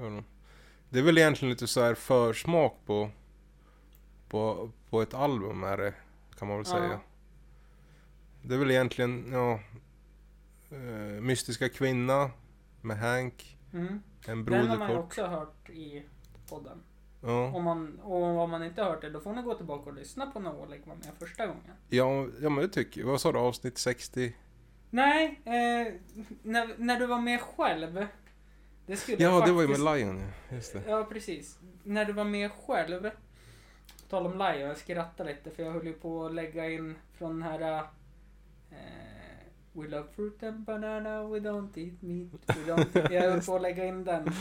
Det 0.89 0.99
är 0.99 1.03
väl 1.03 1.19
egentligen 1.19 1.51
lite 1.53 1.67
så 1.67 1.83
här 1.83 1.95
försmak 1.95 2.77
på, 2.87 3.11
på, 4.29 4.71
på 4.91 5.03
ett 5.03 5.15
album 5.15 5.65
är 5.65 5.77
det, 5.77 5.95
kan 6.39 6.49
man 6.49 6.57
väl 6.57 6.67
Ja. 6.69 6.73
säga. 6.79 7.01
Det 8.49 8.55
är 8.55 8.59
väl 8.59 8.71
egentligen, 8.71 9.33
ja, 9.33 9.61
eh, 10.71 11.21
Mystiska 11.21 11.69
Kvinna 11.69 12.31
med 12.81 12.99
Hank, 12.99 13.53
Mm. 13.73 14.03
En 14.27 14.45
Den 14.45 14.69
har 14.69 14.79
man 14.79 14.97
också 14.97 15.27
hört 15.27 15.71
i 15.71 16.03
podden. 16.49 16.83
Ja. 17.23 17.53
Om 17.55 17.65
man, 17.65 18.01
och 18.01 18.23
om 18.23 18.51
man 18.51 18.63
inte 18.65 18.83
hört 18.83 19.01
det, 19.01 19.11
då 19.11 19.21
får 19.21 19.33
ni 19.33 19.43
gå 19.43 19.55
tillbaka 19.55 19.91
och 19.91 19.97
lyssna 19.97 20.27
på 20.27 20.41
när 20.41 20.55
Oleg 20.61 20.81
var 20.87 20.95
med 20.95 21.07
första 21.19 21.47
gången. 21.47 21.63
Ja, 21.89 22.27
ja 22.41 22.49
men 22.49 22.57
det 22.57 22.69
tycker 22.69 23.01
jag. 23.01 23.09
Vad 23.09 23.21
sa 23.21 23.33
du, 23.33 23.39
avsnitt 23.39 23.79
60? 23.79 24.37
Nej, 24.91 25.41
eh, 25.45 25.93
när, 26.43 26.75
när 26.79 26.99
du 27.01 27.07
var 27.07 27.21
med 27.21 27.41
själv. 27.41 28.07
Det 28.87 28.97
skulle 28.97 29.23
Ja, 29.23 29.31
jag 29.31 29.47
det 29.49 29.53
var 29.53 29.63
ju 29.63 29.69
faktiskt- 29.69 29.85
med 29.85 29.99
Lion 29.99 30.19
ja. 30.49 30.55
Just 30.57 30.73
det. 30.73 30.83
Ja, 30.87 31.05
precis. 31.05 31.59
När 31.83 32.05
du 32.05 32.13
var 32.13 32.25
med 32.25 32.51
själv. 32.53 33.03
På 33.03 34.09
tal 34.11 34.27
om 34.27 34.33
Lion, 34.39 34.61
jag 34.61 34.77
skrattade 34.77 35.31
lite 35.31 35.51
för 35.51 35.63
jag 35.63 35.73
höll 35.73 35.87
ju 35.87 35.93
på 35.93 36.27
att 36.27 36.35
lägga 36.35 36.71
in 36.71 36.95
från 37.13 37.33
den 37.41 37.43
här... 37.43 37.85
Eh, 38.71 39.47
we 39.73 39.89
love 39.89 40.09
fruit 40.15 40.43
and 40.43 40.65
banana, 40.65 41.23
we 41.29 41.41
don't 41.41 41.79
eat 41.79 42.03
meat. 42.03 42.33
We 42.47 42.73
don't... 42.73 43.13
Jag 43.13 43.23
höll 43.31 43.41
på 43.41 43.57
att 43.57 43.63
lägga 43.63 43.85
in 43.85 44.05
den 44.05 44.33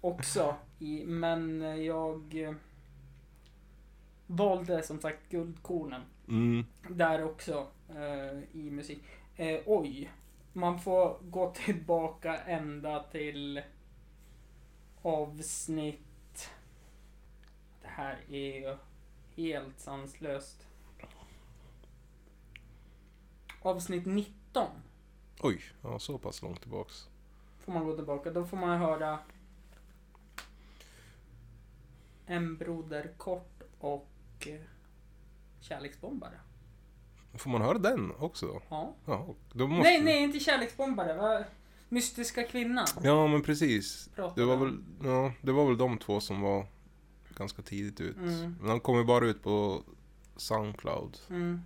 också. 0.00 0.54
I, 0.78 1.04
men 1.06 1.60
jag 1.84 2.42
eh, 2.42 2.54
valde 4.26 4.82
som 4.82 5.00
sagt 5.00 5.28
guldkornen. 5.30 6.02
Mm. 6.28 6.64
Där 6.88 7.24
också 7.24 7.66
eh, 7.88 8.60
i 8.60 8.70
musik. 8.70 9.02
Eh, 9.36 9.60
oj. 9.66 10.10
Man 10.52 10.80
får 10.80 11.18
gå 11.22 11.50
tillbaka 11.52 12.36
ända 12.36 13.02
till 13.02 13.62
avsnitt... 15.02 16.50
Det 17.82 17.88
här 17.88 18.18
är 18.28 18.60
ju 18.60 18.76
helt 19.36 19.80
sanslöst. 19.80 20.66
Avsnitt 23.66 24.06
19 24.06 24.68
Oj, 25.40 25.62
ja 25.82 25.98
så 25.98 26.18
pass 26.18 26.42
långt 26.42 26.60
tillbaks. 26.60 27.08
får 27.58 27.72
man 27.72 27.84
gå 27.84 27.96
tillbaka. 27.96 28.30
Då 28.30 28.44
får 28.44 28.56
man 28.56 28.78
höra 28.78 29.18
En 32.26 32.56
broder 32.56 33.12
kort 33.16 33.62
och 33.78 34.08
eh, 34.46 34.60
Kärleksbombare. 35.60 36.40
Får 37.34 37.50
man 37.50 37.62
höra 37.62 37.78
den 37.78 38.12
också 38.18 38.46
då? 38.46 38.62
Ja. 38.68 38.94
Ja, 39.04 39.34
då 39.52 39.66
måste... 39.66 39.82
Nej, 39.82 40.02
nej, 40.02 40.22
inte 40.22 40.40
kärleksbombare. 40.40 41.14
Va? 41.14 41.44
Mystiska 41.88 42.42
kvinnan. 42.42 42.86
Ja, 43.02 43.26
men 43.26 43.42
precis. 43.42 44.10
Det 44.36 44.44
var 44.44 44.56
väl, 44.56 44.78
ja, 45.04 45.32
det 45.42 45.52
var 45.52 45.66
väl 45.66 45.78
de 45.78 45.98
två 45.98 46.20
som 46.20 46.40
var 46.40 46.66
ganska 47.36 47.62
tidigt 47.62 48.00
ut. 48.00 48.16
Mm. 48.16 48.56
Men 48.60 48.68
de 48.68 48.80
kom 48.80 48.98
ju 48.98 49.04
bara 49.04 49.26
ut 49.26 49.42
på 49.42 49.82
Soundcloud. 50.36 51.18
Mm. 51.30 51.62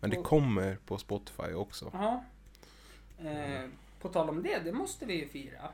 Men 0.00 0.10
det 0.10 0.16
kommer 0.16 0.76
på 0.86 0.98
Spotify 0.98 1.52
också. 1.54 1.90
Ja. 1.92 2.24
Eh, 3.18 3.70
på 4.00 4.08
tal 4.08 4.28
om 4.28 4.42
det, 4.42 4.58
det 4.58 4.72
måste 4.72 5.06
vi 5.06 5.14
ju 5.14 5.28
fira. 5.28 5.70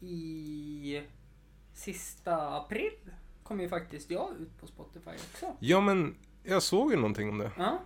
I 0.00 1.02
sista 1.74 2.56
april 2.56 2.92
kommer 3.42 3.62
ju 3.62 3.68
faktiskt 3.68 4.10
jag 4.10 4.36
ut 4.40 4.60
på 4.60 4.66
Spotify 4.66 5.10
också. 5.10 5.56
Ja, 5.58 5.80
men 5.80 6.14
jag 6.42 6.62
såg 6.62 6.90
ju 6.90 6.96
någonting 6.96 7.28
om 7.28 7.38
det. 7.38 7.52
Ja. 7.56 7.80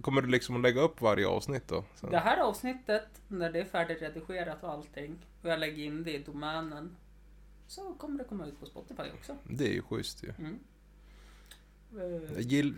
Kommer 0.00 0.22
du 0.22 0.28
liksom 0.28 0.56
att 0.56 0.62
lägga 0.62 0.80
upp 0.80 1.00
varje 1.00 1.26
avsnitt 1.26 1.68
då? 1.68 1.84
Sen? 1.94 2.10
Det 2.10 2.18
här 2.18 2.36
avsnittet, 2.36 3.22
när 3.28 3.52
det 3.52 3.60
är 3.60 3.64
färdigredigerat 3.64 4.62
och 4.62 4.70
allting, 4.70 5.18
och 5.42 5.48
jag 5.50 5.60
lägger 5.60 5.84
in 5.84 6.04
det 6.04 6.12
i 6.12 6.18
domänen, 6.18 6.96
så 7.66 7.94
kommer 7.94 8.18
det 8.18 8.24
komma 8.24 8.46
ut 8.46 8.60
på 8.60 8.66
Spotify 8.66 9.02
också. 9.14 9.36
Det 9.44 9.64
är 9.64 9.72
ju 9.72 9.82
schysst 9.82 10.24
ju. 10.24 10.32
Mm. 10.38 10.58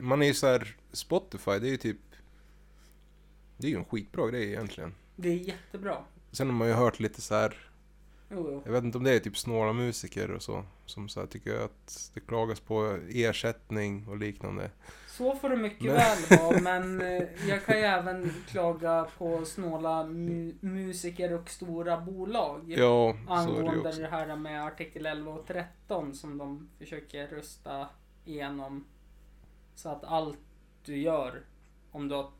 Man 0.00 0.22
är 0.22 0.26
ju 0.26 0.34
så 0.34 0.46
här, 0.46 0.76
Spotify, 0.92 1.58
det 1.58 1.66
är 1.66 1.70
ju 1.70 1.76
typ... 1.76 1.98
Det 3.62 3.68
är 3.68 3.70
ju 3.70 3.76
en 3.76 3.84
skitbra 3.84 4.30
grej 4.30 4.48
egentligen. 4.48 4.94
Det 5.16 5.28
är 5.28 5.34
jättebra. 5.36 5.96
Sen 6.32 6.46
har 6.50 6.54
man 6.56 6.68
ju 6.68 6.74
hört 6.74 7.00
lite 7.00 7.20
så 7.20 7.34
här, 7.34 7.56
Jo, 8.30 8.46
jo. 8.50 8.62
jag 8.64 8.72
vet 8.72 8.84
inte 8.84 8.98
om 8.98 9.04
det 9.04 9.10
är 9.14 9.18
typ 9.18 9.36
snåla 9.36 9.72
musiker 9.72 10.30
och 10.30 10.42
så, 10.42 10.64
som 10.86 11.08
så 11.08 11.20
här 11.20 11.26
tycker 11.26 11.64
att 11.64 12.10
det 12.14 12.20
klagas 12.20 12.60
på 12.60 12.98
ersättning 13.10 14.06
och 14.08 14.16
liknande. 14.16 14.70
Så 15.08 15.34
får 15.36 15.48
det 15.48 15.56
mycket 15.56 15.82
Men- 15.84 15.94
väl 15.96 16.38
vara, 16.38 16.60
men 16.62 17.00
eh, 17.00 17.22
jag 17.48 17.64
kan 17.64 17.76
ju 17.78 17.82
även 17.84 18.32
klaga 18.48 19.06
på 19.18 19.44
snåla 19.44 20.04
mu- 20.04 20.54
musiker 20.60 21.32
och 21.32 21.50
stora 21.50 22.00
bolag. 22.00 22.60
Ja, 22.66 23.16
det 23.26 23.32
Angående 23.32 23.88
också. 23.88 24.00
det 24.00 24.08
här 24.08 24.36
med 24.36 24.64
artikel 24.66 25.06
11 25.06 25.30
och 25.32 25.46
13 25.46 26.14
som 26.14 26.38
de 26.38 26.68
försöker 26.78 27.26
rösta 27.28 27.88
igenom. 28.24 28.84
Så 29.74 29.88
att 29.88 30.04
allt 30.04 30.38
du 30.84 30.96
gör, 30.96 31.40
om 31.90 32.08
du 32.08 32.14
har 32.14 32.30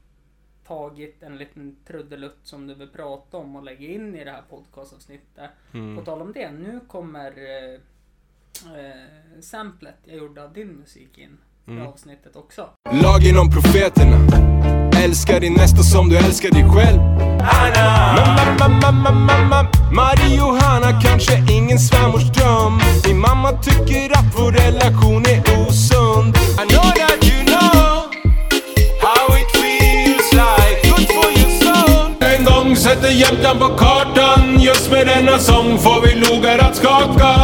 tagit 0.68 1.22
en 1.22 1.36
liten 1.36 1.76
trudelutt 1.86 2.38
som 2.42 2.66
du 2.66 2.74
vill 2.74 2.88
prata 2.88 3.36
om 3.36 3.56
och 3.56 3.62
lägga 3.62 3.88
in 3.88 4.14
i 4.14 4.24
det 4.24 4.30
här 4.30 4.42
podcastavsnittet. 4.50 5.50
På 5.72 5.78
Mm. 5.78 6.04
tal 6.04 6.22
om 6.22 6.32
det, 6.32 6.50
nu 6.50 6.80
kommer 6.88 7.26
eh, 7.30 7.74
eh, 8.80 9.40
samplet 9.40 9.94
jag 10.04 10.16
gjorde 10.16 10.44
av 10.44 10.52
din 10.52 10.68
musik 10.68 11.18
in 11.18 11.38
i 11.66 11.70
Mm. 11.70 11.86
avsnittet 11.86 12.36
också. 12.36 12.68
Lagen 13.02 13.38
om 13.38 13.50
profeterna 13.50 14.16
Älskar 15.04 15.40
din 15.40 15.52
nästa 15.54 15.82
som 15.82 16.08
du 16.08 16.16
älskar 16.16 16.50
dig 16.50 16.64
själv 16.70 17.00
Mamma, 18.18 18.68
mamma, 18.68 18.90
mamma, 18.92 19.10
mamma 19.26 19.70
Marie-Johanna 19.94 21.00
kanske 21.02 21.34
ingen 21.52 21.78
svärmors 21.78 22.32
dröm 22.32 22.72
Min 23.06 23.18
mamma 23.20 23.52
tycker 23.52 24.12
att 24.18 24.34
vår 24.38 24.52
relation 24.52 25.22
är 25.34 25.40
osund 25.68 26.36
I 26.36 26.64
know 26.72 26.88
that 27.00 27.18
you 27.30 27.44
know 27.50 27.71
sätter 32.94 33.10
Jämtland 33.10 33.60
på 33.60 33.68
kartan 33.68 34.60
Just 34.60 34.90
med 34.90 35.06
denna 35.06 35.38
sång 35.38 35.78
får 35.78 36.06
vi 36.06 36.14
logar 36.14 36.58
att 36.58 36.76
skaka. 36.76 37.34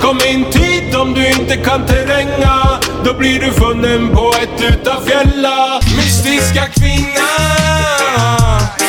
Kom 0.00 0.18
in 0.28 0.44
tid 0.44 0.96
om 0.96 1.14
du 1.14 1.26
inte 1.28 1.56
kan 1.56 1.86
terränga. 1.86 2.80
Då 3.04 3.14
blir 3.14 3.40
du 3.40 3.52
funnen 3.52 4.08
på 4.14 4.34
ett 4.42 4.62
utav 4.62 5.00
fjälla 5.06 5.80
Mystiska 5.96 6.66
kvinna 6.66 7.30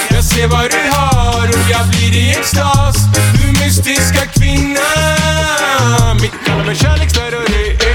Jag 0.10 0.24
ser 0.24 0.48
vad 0.48 0.72
du 0.72 0.92
har 0.92 1.48
och 1.48 1.72
jag 1.72 1.88
blir 1.90 2.22
i 2.22 2.32
extas. 2.32 2.96
Du 3.42 3.48
mystiska 3.66 4.26
kvinna 4.26 4.90
Mitt 6.22 6.46
kallar 6.46 6.66
mig 6.66 6.76
kärleksterrorist 6.76 7.91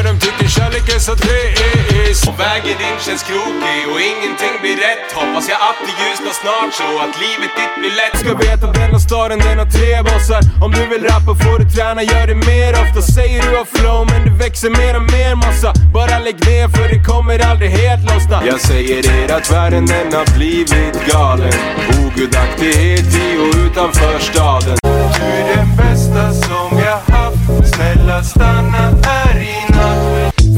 för 0.00 0.08
de 0.08 0.20
tycker. 0.20 0.48
Kärlek 0.48 0.88
är 0.96 0.98
så 0.98 1.14
trist. 1.16 2.28
Och 2.28 2.40
vägen 2.40 2.78
in 2.88 2.98
känns 3.06 3.22
krokig 3.22 3.82
och 3.92 4.00
ingenting 4.12 4.54
blir 4.62 4.76
rätt. 4.86 5.06
Hoppas 5.20 5.48
jag 5.52 5.58
att 5.68 5.78
det 5.86 5.94
ljusnar 6.00 6.34
snart 6.42 6.72
så 6.80 6.88
att 7.04 7.14
livet 7.24 7.52
ditt 7.58 7.74
blir 7.80 7.94
lätt. 8.00 8.16
Ska 8.22 8.30
veta 8.48 8.66
denna 8.80 8.98
staden 8.98 9.38
den 9.38 9.58
har 9.62 9.70
tre 9.78 9.92
bossar. 10.08 10.42
Om 10.64 10.70
du 10.78 10.82
vill 10.92 11.04
rappa 11.12 11.32
får 11.42 11.58
du 11.62 11.66
träna, 11.74 12.02
gör 12.02 12.26
det 12.32 12.38
mer 12.52 12.72
ofta. 12.82 13.00
Säger 13.16 13.38
du 13.46 13.50
har 13.60 13.68
flow 13.76 14.00
men 14.10 14.20
du 14.26 14.32
växer 14.44 14.70
mer 14.80 14.94
och 15.00 15.06
mer 15.16 15.34
massa. 15.44 15.70
Bara 15.96 16.18
lägg 16.26 16.38
ner 16.50 16.68
för 16.74 16.86
det 16.94 17.00
kommer 17.10 17.38
aldrig 17.50 17.70
helt 17.70 18.02
lossna. 18.10 18.36
Jag 18.52 18.60
säger 18.70 19.00
er 19.18 19.28
att 19.36 19.46
världen 19.54 19.84
den 19.92 20.08
har 20.18 20.26
blivit 20.36 20.96
galen. 21.12 21.56
Ogudaktighet 22.00 23.08
i 23.24 23.28
och 23.42 23.52
utanför 23.64 24.18
staden. 24.30 24.76
Du 25.16 25.26
är 25.40 25.56
den 25.56 25.70
bästa 25.80 26.24
som 26.46 26.68
jag 26.88 27.00
haft. 27.16 27.40
Snälla 27.74 28.22
stanna 28.22 28.84
här 29.06 29.36
i 29.40 29.59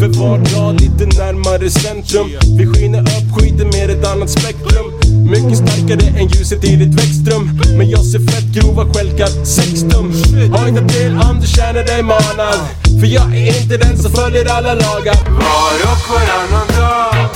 för 0.02 0.09
var 0.09 0.38
dag 0.38 0.80
lite 0.80 1.04
närmare 1.18 1.71
centrum. 1.71 2.28
Vi 2.59 2.66
skiner 2.66 3.00
upp 3.00 3.28
skiten 3.37 3.68
med 3.68 3.90
ett 3.90 4.06
annat 4.06 4.30
spektrum. 4.30 4.87
Mycket 5.35 5.59
starkare 5.59 6.18
än 6.18 6.26
ljuset 6.28 6.64
i 6.64 6.76
ditt 6.76 6.94
växtrum. 6.94 7.61
Men 7.78 7.90
jag 7.90 8.04
ser 8.04 8.18
fett 8.18 8.49
grova 8.56 8.85
stjälkar, 8.92 9.44
sextum. 9.44 10.06
Har 10.52 10.68
inte 10.68 10.94
till 10.94 11.12
om 11.12 11.40
du 11.40 11.47
känner 11.47 11.85
dig 11.85 12.02
manad. 12.02 12.59
För 13.00 13.06
jag 13.06 13.37
är 13.37 13.62
inte 13.62 13.76
den 13.76 13.99
som 13.99 14.12
följer 14.12 14.47
alla 14.56 14.75
lagar. 14.75 15.16
Var 15.42 15.76
och 15.90 16.02
varannan 16.11 16.68
dag 16.78 17.28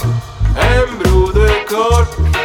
En 0.57 0.99
broder 0.99 1.55
kort. 1.69 2.36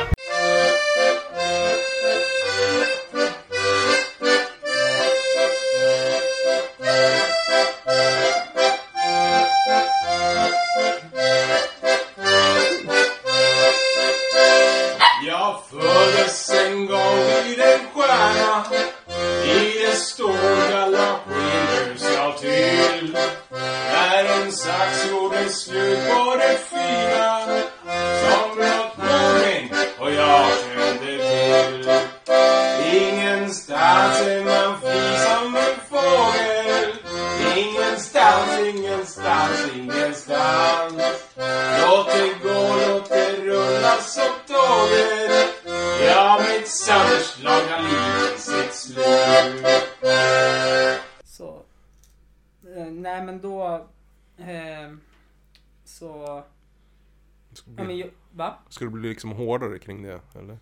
Ska 58.81 58.85
det 58.85 58.91
bli 58.91 59.09
liksom 59.09 59.31
hårdare 59.31 59.79
kring 59.79 60.03
det, 60.03 60.21
eller? 60.35 60.57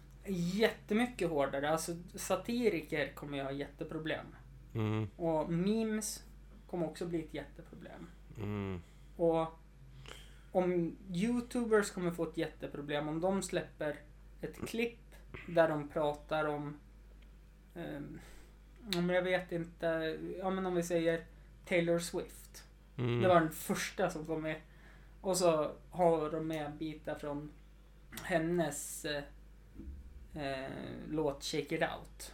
Jättemycket 0.53 1.29
hårdare. 1.29 1.69
Alltså 1.69 1.91
satiriker 2.15 3.13
kommer 3.15 3.37
ju 3.37 3.43
ha 3.43 3.51
jätteproblem. 3.51 4.25
Mm, 4.73 5.07
Och 5.15 5.51
memes 5.51 6.23
kommer 6.67 6.85
också 6.87 7.05
bli 7.05 7.23
ett 7.23 7.33
jätteproblem. 7.33 8.07
mm, 8.37 8.81
Och 9.15 9.47
om 10.51 10.95
youtubers 11.13 11.91
kommer 11.91 12.11
få 12.11 12.23
ett 12.23 12.37
jätteproblem 12.37 13.07
om 13.07 13.21
de 13.21 13.41
släpper 13.41 13.95
ett 14.41 14.67
klipp 14.67 15.15
där 15.47 15.69
de 15.69 15.87
pratar 15.89 16.45
om 16.45 16.77
um, 17.75 18.19
men 18.93 19.09
jag 19.09 19.21
vet 19.23 19.51
inte, 19.51 20.17
ja 20.39 20.49
men 20.49 20.65
om 20.65 20.75
vi 20.75 20.83
säger 20.83 21.25
Taylor 21.65 21.99
Swift. 21.99 22.63
mm. 22.97 23.21
Det 23.21 23.27
var 23.27 23.39
den 23.39 23.51
första 23.51 24.09
som 24.09 24.25
kom 24.25 24.41
med. 24.41 24.61
Och 25.21 25.37
så 25.37 25.71
har 25.89 26.31
de 26.31 26.47
med 26.47 26.77
bitar 26.77 27.15
från 27.15 27.51
hennes 28.23 29.05
eh, 29.05 29.23
eh, 30.35 30.71
låt 31.09 31.43
Shake 31.43 31.75
It 31.75 31.81
Out. 31.81 32.33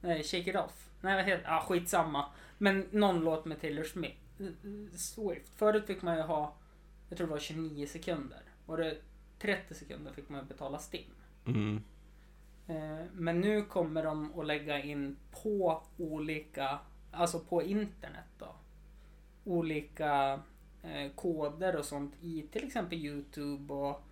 Nej, 0.00 0.22
Shake 0.22 0.50
It 0.50 0.56
Off. 0.56 0.90
Nej, 1.00 1.16
vad 1.16 1.24
heter 1.24 1.44
ah, 1.46 1.60
skitsamma. 1.60 2.26
Men 2.58 2.88
någon 2.90 3.20
låt 3.20 3.44
med 3.44 3.60
Taylor 3.60 3.84
Smith. 3.84 4.16
Swift. 4.96 5.52
Förut 5.56 5.86
fick 5.86 6.02
man 6.02 6.16
ju 6.16 6.22
ha, 6.22 6.56
jag 7.08 7.18
tror 7.18 7.26
det 7.26 7.32
var 7.32 7.40
29 7.40 7.86
sekunder. 7.86 8.42
Var 8.66 8.76
det 8.76 8.96
30 9.38 9.74
sekunder 9.74 10.12
fick 10.12 10.28
man 10.28 10.40
ju 10.40 10.46
betala 10.46 10.78
STIM. 10.78 11.10
Mm. 11.46 11.82
Eh, 12.66 13.04
Men 13.12 13.40
nu 13.40 13.62
kommer 13.62 14.04
de 14.04 14.40
att 14.40 14.46
lägga 14.46 14.82
in 14.82 15.16
på 15.42 15.82
olika, 15.98 16.78
alltså 17.10 17.40
på 17.40 17.62
internet 17.62 18.24
då. 18.38 18.54
Olika 19.44 20.40
eh, 20.82 21.12
koder 21.14 21.76
och 21.76 21.84
sånt 21.84 22.14
i 22.20 22.42
till 22.52 22.66
exempel 22.66 22.98
Youtube 22.98 23.74
och 23.74 24.02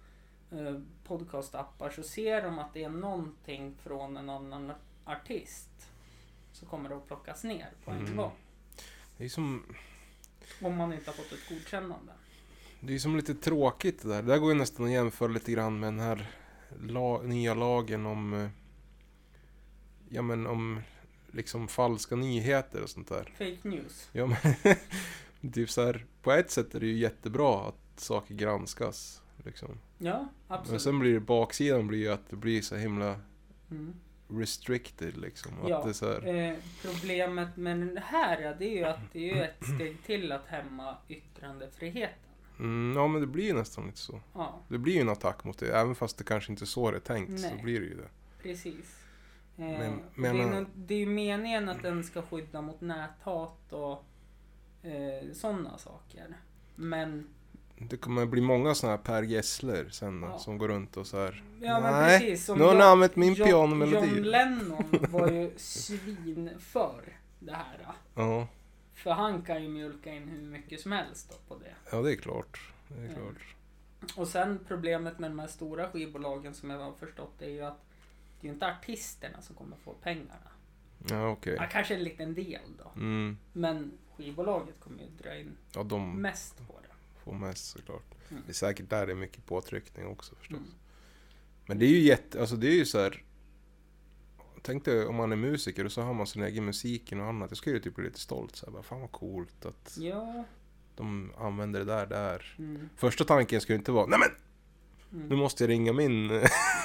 podcastappar 1.05 1.90
så 1.90 2.02
ser 2.02 2.43
de 2.43 2.59
att 2.59 2.75
det 2.75 2.85
är 2.85 2.88
någonting 2.88 3.75
från 3.83 4.17
en 4.17 4.31
annan 4.31 4.73
artist. 5.05 5.69
Så 6.52 6.67
kommer 6.67 6.88
det 6.88 6.97
att 6.97 7.07
plockas 7.07 7.45
ner 7.45 7.71
på 7.85 7.90
en 7.90 7.99
Mm. 7.99 8.17
gång. 8.17 8.33
Det 9.17 9.25
är 9.25 9.28
som... 9.28 9.64
Om 10.62 10.76
man 10.76 10.93
inte 10.93 11.11
har 11.11 11.14
fått 11.17 11.33
ett 11.33 11.49
godkännande. 11.49 12.12
Det 12.81 12.95
är 12.95 12.99
som 12.99 13.17
lite 13.17 13.35
tråkigt 13.35 14.02
det 14.02 14.09
där. 14.09 14.23
Det 14.23 14.28
där 14.28 14.38
går 14.38 14.52
ju 14.52 14.59
nästan 14.59 14.87
att 14.87 14.93
jämföra 14.93 15.28
lite 15.28 15.53
grann 15.53 15.81
med 15.81 15.87
den 15.88 16.01
här 16.01 16.31
la, 16.81 17.22
nya 17.22 17.55
lagen 17.55 18.07
om... 18.07 18.35
eh, 18.35 18.49
Ja 20.11 20.22
men 20.22 20.46
om 20.46 20.81
liksom 21.33 21.68
falska 21.68 22.16
nyheter 22.16 22.83
och 22.83 22.90
sånt 22.90 23.09
där. 23.09 23.25
Fake 23.38 23.68
news. 23.68 24.09
Ja 24.12 24.27
men... 24.27 25.53
typ 25.53 25.70
så 25.70 25.85
här, 25.87 26.07
på 26.22 26.33
ett 26.33 26.51
sätt 26.51 26.75
är 26.75 26.81
det 26.81 26.87
ju 26.87 26.99
jättebra 26.99 27.68
att 27.68 28.01
saker 28.01 28.35
granskas. 28.35 29.22
Liksom. 29.44 29.68
Ja, 29.98 30.18
Men 30.48 30.59
absolut. 30.59 30.83
sen 30.83 30.98
blir 30.98 31.14
det 31.14 31.20
baksidan 31.20 31.87
blir 31.87 31.98
ju 31.98 32.09
att 32.12 32.31
det 32.31 32.37
blir 32.37 32.62
så 32.62 32.77
himla 32.77 33.20
Mm. 33.70 33.94
restricted 34.29 35.16
liksom. 35.16 35.53
Att 35.62 35.68
Ja, 35.68 35.83
det 35.85 35.88
är 35.88 35.92
så 35.92 36.12
Eh, 36.20 36.55
problemet 36.83 37.57
med 37.57 37.79
det 37.79 38.01
här 38.07 38.40
ja, 38.40 38.55
det 38.59 38.64
är 38.64 38.77
ju 38.77 38.85
att 38.85 39.12
det 39.12 39.31
är 39.31 39.35
ju 39.37 39.42
ett 39.42 39.64
steg 39.74 40.03
till 40.03 40.33
att 40.33 40.46
hämma 40.46 40.96
yttrandefriheten. 41.09 42.18
mm, 42.59 42.96
ja 42.96 43.07
men 43.09 43.20
det 43.20 43.27
blir 43.27 43.44
ju 43.44 43.53
nästan 43.53 43.87
lite 43.87 43.98
så. 43.98 44.20
Ja, 44.35 44.61
Det 44.68 44.79
blir 44.79 44.94
ju 44.94 45.01
en 45.01 45.09
attack 45.09 45.44
mot 45.44 45.59
det. 45.59 45.72
Även 45.81 45.94
fast 45.94 46.18
det 46.18 46.24
kanske 46.24 46.53
inte 46.53 46.64
är 46.64 46.66
så 46.66 46.90
det 46.90 46.96
är 46.96 47.01
tänkt 47.01 47.29
Nej. 47.31 47.38
så 47.57 47.62
blir 47.62 47.81
det 47.81 47.87
ju 47.87 47.94
det. 47.96 48.09
precis. 48.42 49.03
Eh, 49.57 49.64
Men- 49.64 50.01
men- 50.14 50.37
det, 50.37 50.42
är 50.42 50.51
nog, 50.51 50.66
det 50.74 50.94
är 50.94 50.98
ju 50.98 51.07
meningen 51.07 51.68
att 51.68 51.83
den 51.83 52.05
ska 52.05 52.22
skydda 52.22 52.61
mot 52.62 52.81
näthat 52.81 53.72
och 53.72 54.05
eh, 54.83 55.33
sådana 55.33 55.79
saker. 55.79 56.27
Men, 56.74 57.29
Det 57.81 57.97
kommer 57.97 58.27
bli 58.27 58.41
många 58.41 58.75
sådana 58.75 58.97
här 58.97 59.05
Per 59.05 59.23
Gessler 59.23 59.88
sen 59.88 60.23
Ja. 60.23 60.38
som 60.38 60.59
går 60.59 60.69
runt 60.69 60.97
och 60.97 61.07
så 61.07 61.17
här. 61.25 61.43
ja 61.61 61.81
Nej, 61.81 62.19
precis. 62.21 62.45
som 62.47 62.59
nu 62.59 62.64
har 62.64 62.75
ni 62.75 62.81
använt 62.83 63.17
min 63.17 63.35
John- 63.35 63.47
pianomelodi. 63.49 64.07
John 64.07 64.23
Lennon 64.23 64.85
var 65.09 65.29
ju 65.31 65.51
svin 65.57 66.51
för 66.59 67.03
det 67.38 67.53
här. 67.53 67.87
Ja, 68.14 68.47
För 68.95 69.11
han 69.11 69.43
kan 69.43 69.62
ju 69.62 69.69
mjölka 69.69 70.12
in 70.14 70.29
hur 70.29 70.43
mycket 70.43 70.81
som 70.81 70.93
helst 70.93 71.31
då 71.49 71.55
på 71.55 71.62
det. 71.62 71.75
ja 71.93 72.03
det 72.03 72.12
är 72.12 72.17
klart. 72.17 72.61
Det 72.88 73.05
är 73.05 73.14
klart. 73.14 73.55
Och 74.17 74.29
sen 74.29 74.61
problemet 74.69 75.19
med 75.19 75.31
de 75.31 75.38
här 75.38 75.47
stora 75.47 75.88
skivbolagen 75.91 76.55
som 76.55 76.71
jag 76.71 76.79
har 76.79 76.93
förstått 76.93 77.43
är 77.43 77.49
ju 77.51 77.62
att 77.64 77.85
det 78.41 78.47
är 78.47 78.49
ju 78.49 78.55
inte 78.55 78.67
artisterna 78.67 79.41
som 79.43 79.57
kommer 79.57 79.77
få 79.77 79.93
pengarna. 80.03 80.49
Ja 81.11 81.29
okej. 81.29 81.57
Ja, 81.59 81.67
kanske 81.71 81.95
en 81.95 82.03
liten 82.05 82.35
del 82.35 82.61
då. 82.79 82.91
Mm. 83.01 83.38
Men 83.53 83.93
skivbolaget 84.17 84.75
kommer 84.81 84.99
ju 84.99 85.09
dra 85.23 85.37
in 85.38 85.57
Ja 85.75 85.83
de 85.83 86.23
mest 86.23 86.57
på 86.69 86.75
det. 86.83 86.88
Får 87.29 87.38
mest 87.38 87.71
såklart. 87.71 88.14
Mm. 88.31 88.43
Det 88.47 88.53
är 88.53 88.55
säkert 88.55 88.91
där 88.91 89.07
det 89.07 89.12
är 89.12 89.17
mycket 89.17 89.47
påtryckning 89.47 90.07
också 90.07 90.35
förstås. 90.35 90.59
Mm. 90.59 90.71
Men 91.67 91.79
det 91.79 91.85
är 91.87 91.88
ju 91.91 91.99
jätte, 92.01 92.41
alltså 92.41 92.57
det 92.57 92.67
är 92.69 92.75
ju 92.75 92.85
så 92.87 92.99
här. 93.01 93.23
Tänk 94.62 94.85
dig 94.85 95.07
om 95.07 95.14
man 95.17 95.33
är 95.33 95.37
musiker 95.37 95.85
och 95.85 95.93
så 95.93 96.03
har 96.03 96.14
man 96.14 96.27
sin 96.27 96.43
egen 96.43 96.64
musik 96.64 97.12
och 97.12 97.19
annat. 97.25 97.51
Jag 97.51 97.59
skulle 97.59 97.77
ju 97.77 97.83
typ 97.83 97.95
bli 97.95 98.05
lite 98.05 98.21
stolt 98.21 98.57
så 98.57 98.67
här, 98.67 98.73
bara, 98.73 98.83
Fan 98.83 99.01
vad 99.01 99.12
coolt 99.12 99.67
att 99.67 99.97
Ja. 100.01 100.45
de 100.97 101.33
använder 101.38 101.79
det 101.81 101.87
där 101.87 102.07
där. 102.07 102.55
Mm. 102.59 102.88
Första 102.97 103.25
tanken 103.25 103.61
skulle 103.61 103.79
inte 103.79 103.93
vara 103.93 104.07
Nej 104.07 104.19
men 104.19 104.29
nu 105.11 105.37
måste 105.37 105.62
jag 105.62 105.71
ringa 105.71 105.92
min, 105.92 106.31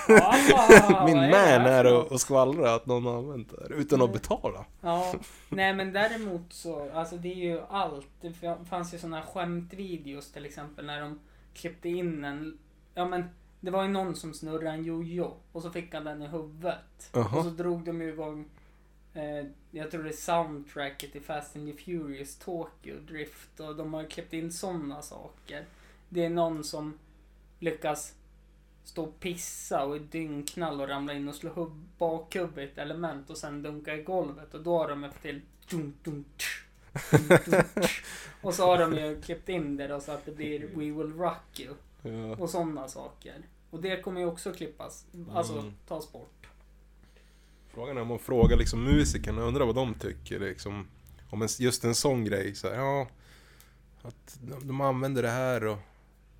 Ah, 0.07 1.05
min 1.05 1.17
man 1.17 1.31
här 1.31 1.93
och, 1.93 2.11
och 2.11 2.21
skvallra 2.21 2.75
att 2.75 2.85
någon 2.85 3.05
har 3.05 3.17
använt 3.17 3.49
det 3.49 3.57
här. 3.61 3.73
Utan 3.73 4.01
att 4.01 4.13
betala. 4.13 4.65
Ja, 4.81 5.13
nej 5.49 5.73
men 5.73 5.93
däremot 5.93 6.53
så, 6.53 6.91
alltså 6.93 7.17
det 7.17 7.31
är 7.31 7.35
ju 7.35 7.61
allt. 7.69 8.07
Det 8.21 8.33
fanns 8.69 8.93
ju 8.93 8.97
här 8.97 9.21
skämtvideos 9.21 10.31
till 10.31 10.45
exempel 10.45 10.85
när 10.85 11.01
de 11.01 11.19
klippte 11.53 11.89
in 11.89 12.23
en, 12.23 12.57
ja 12.93 13.05
men 13.05 13.23
det 13.59 13.71
var 13.71 13.83
ju 13.83 13.89
någon 13.89 14.15
som 14.15 14.33
snurrade 14.33 14.69
en 14.69 14.83
jojo 14.83 15.33
och 15.51 15.61
så 15.61 15.71
fick 15.71 15.93
han 15.93 16.03
den 16.03 16.21
i 16.21 16.27
huvudet. 16.27 17.09
Jaha. 17.13 17.37
Och 17.37 17.43
så 17.43 17.49
drog 17.49 17.85
de 17.85 18.01
ju 18.01 18.09
igång, 18.09 18.45
eh, 19.13 19.45
jag 19.71 19.91
tror 19.91 20.03
det 20.03 20.09
är 20.09 20.13
soundtracket 20.13 21.11
till 21.11 21.21
Fast 21.21 21.55
and 21.55 21.67
the 21.67 21.83
Furious 21.83 22.35
Tokyo 22.35 22.99
Drift 22.99 23.59
och 23.59 23.75
de 23.75 23.93
har 23.93 24.03
klippt 24.03 24.33
in 24.33 24.51
sådana 24.51 25.01
saker. 25.01 25.65
Det 26.09 26.25
är 26.25 26.29
någon 26.29 26.63
som 26.63 26.97
lyckas 27.63 28.13
stå 28.83 29.03
och 29.03 29.19
pissa 29.19 29.85
och 29.85 29.95
är 29.95 29.99
dyngknall 29.99 30.81
och 30.81 30.87
ramla 30.87 31.13
in 31.13 31.27
och 31.27 31.35
slå 31.35 31.71
bakhuvudet 31.97 32.57
i 32.57 32.71
ett 32.71 32.77
element 32.77 33.29
och 33.29 33.37
sen 33.37 33.63
dunka 33.63 33.95
i 33.95 34.03
golvet 34.03 34.53
och 34.53 34.63
då 34.63 34.77
har 34.77 34.89
de 34.89 35.03
fått 35.11 35.21
till 35.21 35.41
dunk, 35.69 35.95
dunk, 36.03 36.27
tsch, 36.37 36.63
dunk, 37.11 37.41
tsch. 37.81 38.03
och 38.41 38.53
så 38.53 38.65
har 38.65 38.77
de 38.77 38.93
ju 38.93 39.21
klippt 39.21 39.49
in 39.49 39.77
det 39.77 39.87
då 39.87 39.99
så 39.99 40.11
att 40.11 40.25
det 40.25 40.31
blir 40.31 40.59
We 40.59 41.03
will 41.03 41.13
rock 41.17 41.59
you 41.59 41.73
Ja. 42.05 42.35
och 42.35 42.49
sådana 42.49 42.87
saker. 42.87 43.33
Och 43.69 43.81
det 43.81 44.01
kommer 44.01 44.21
ju 44.21 44.27
också 44.27 44.53
klippas, 44.53 45.05
alltså 45.33 45.53
Mm. 45.59 45.73
tas 45.87 46.11
bort. 46.11 46.47
Frågan 47.73 47.97
är 47.97 48.01
om 48.01 48.07
man 48.07 48.19
frågar 48.19 48.57
liksom 48.57 48.83
musikerna, 48.83 49.41
undrar 49.41 49.65
vad 49.65 49.75
de 49.75 49.93
tycker 49.93 50.39
liksom. 50.39 50.87
Om 51.29 51.41
en, 51.41 51.47
just 51.59 51.83
en 51.83 51.95
sån 51.95 52.25
grej 52.25 52.55
så 52.55 52.67
här, 52.69 52.75
ja. 52.75 53.07
Att 54.01 54.39
de, 54.41 54.67
de 54.67 54.81
använder 54.81 55.21
det 55.23 55.29
här 55.29 55.65
och 55.65 55.77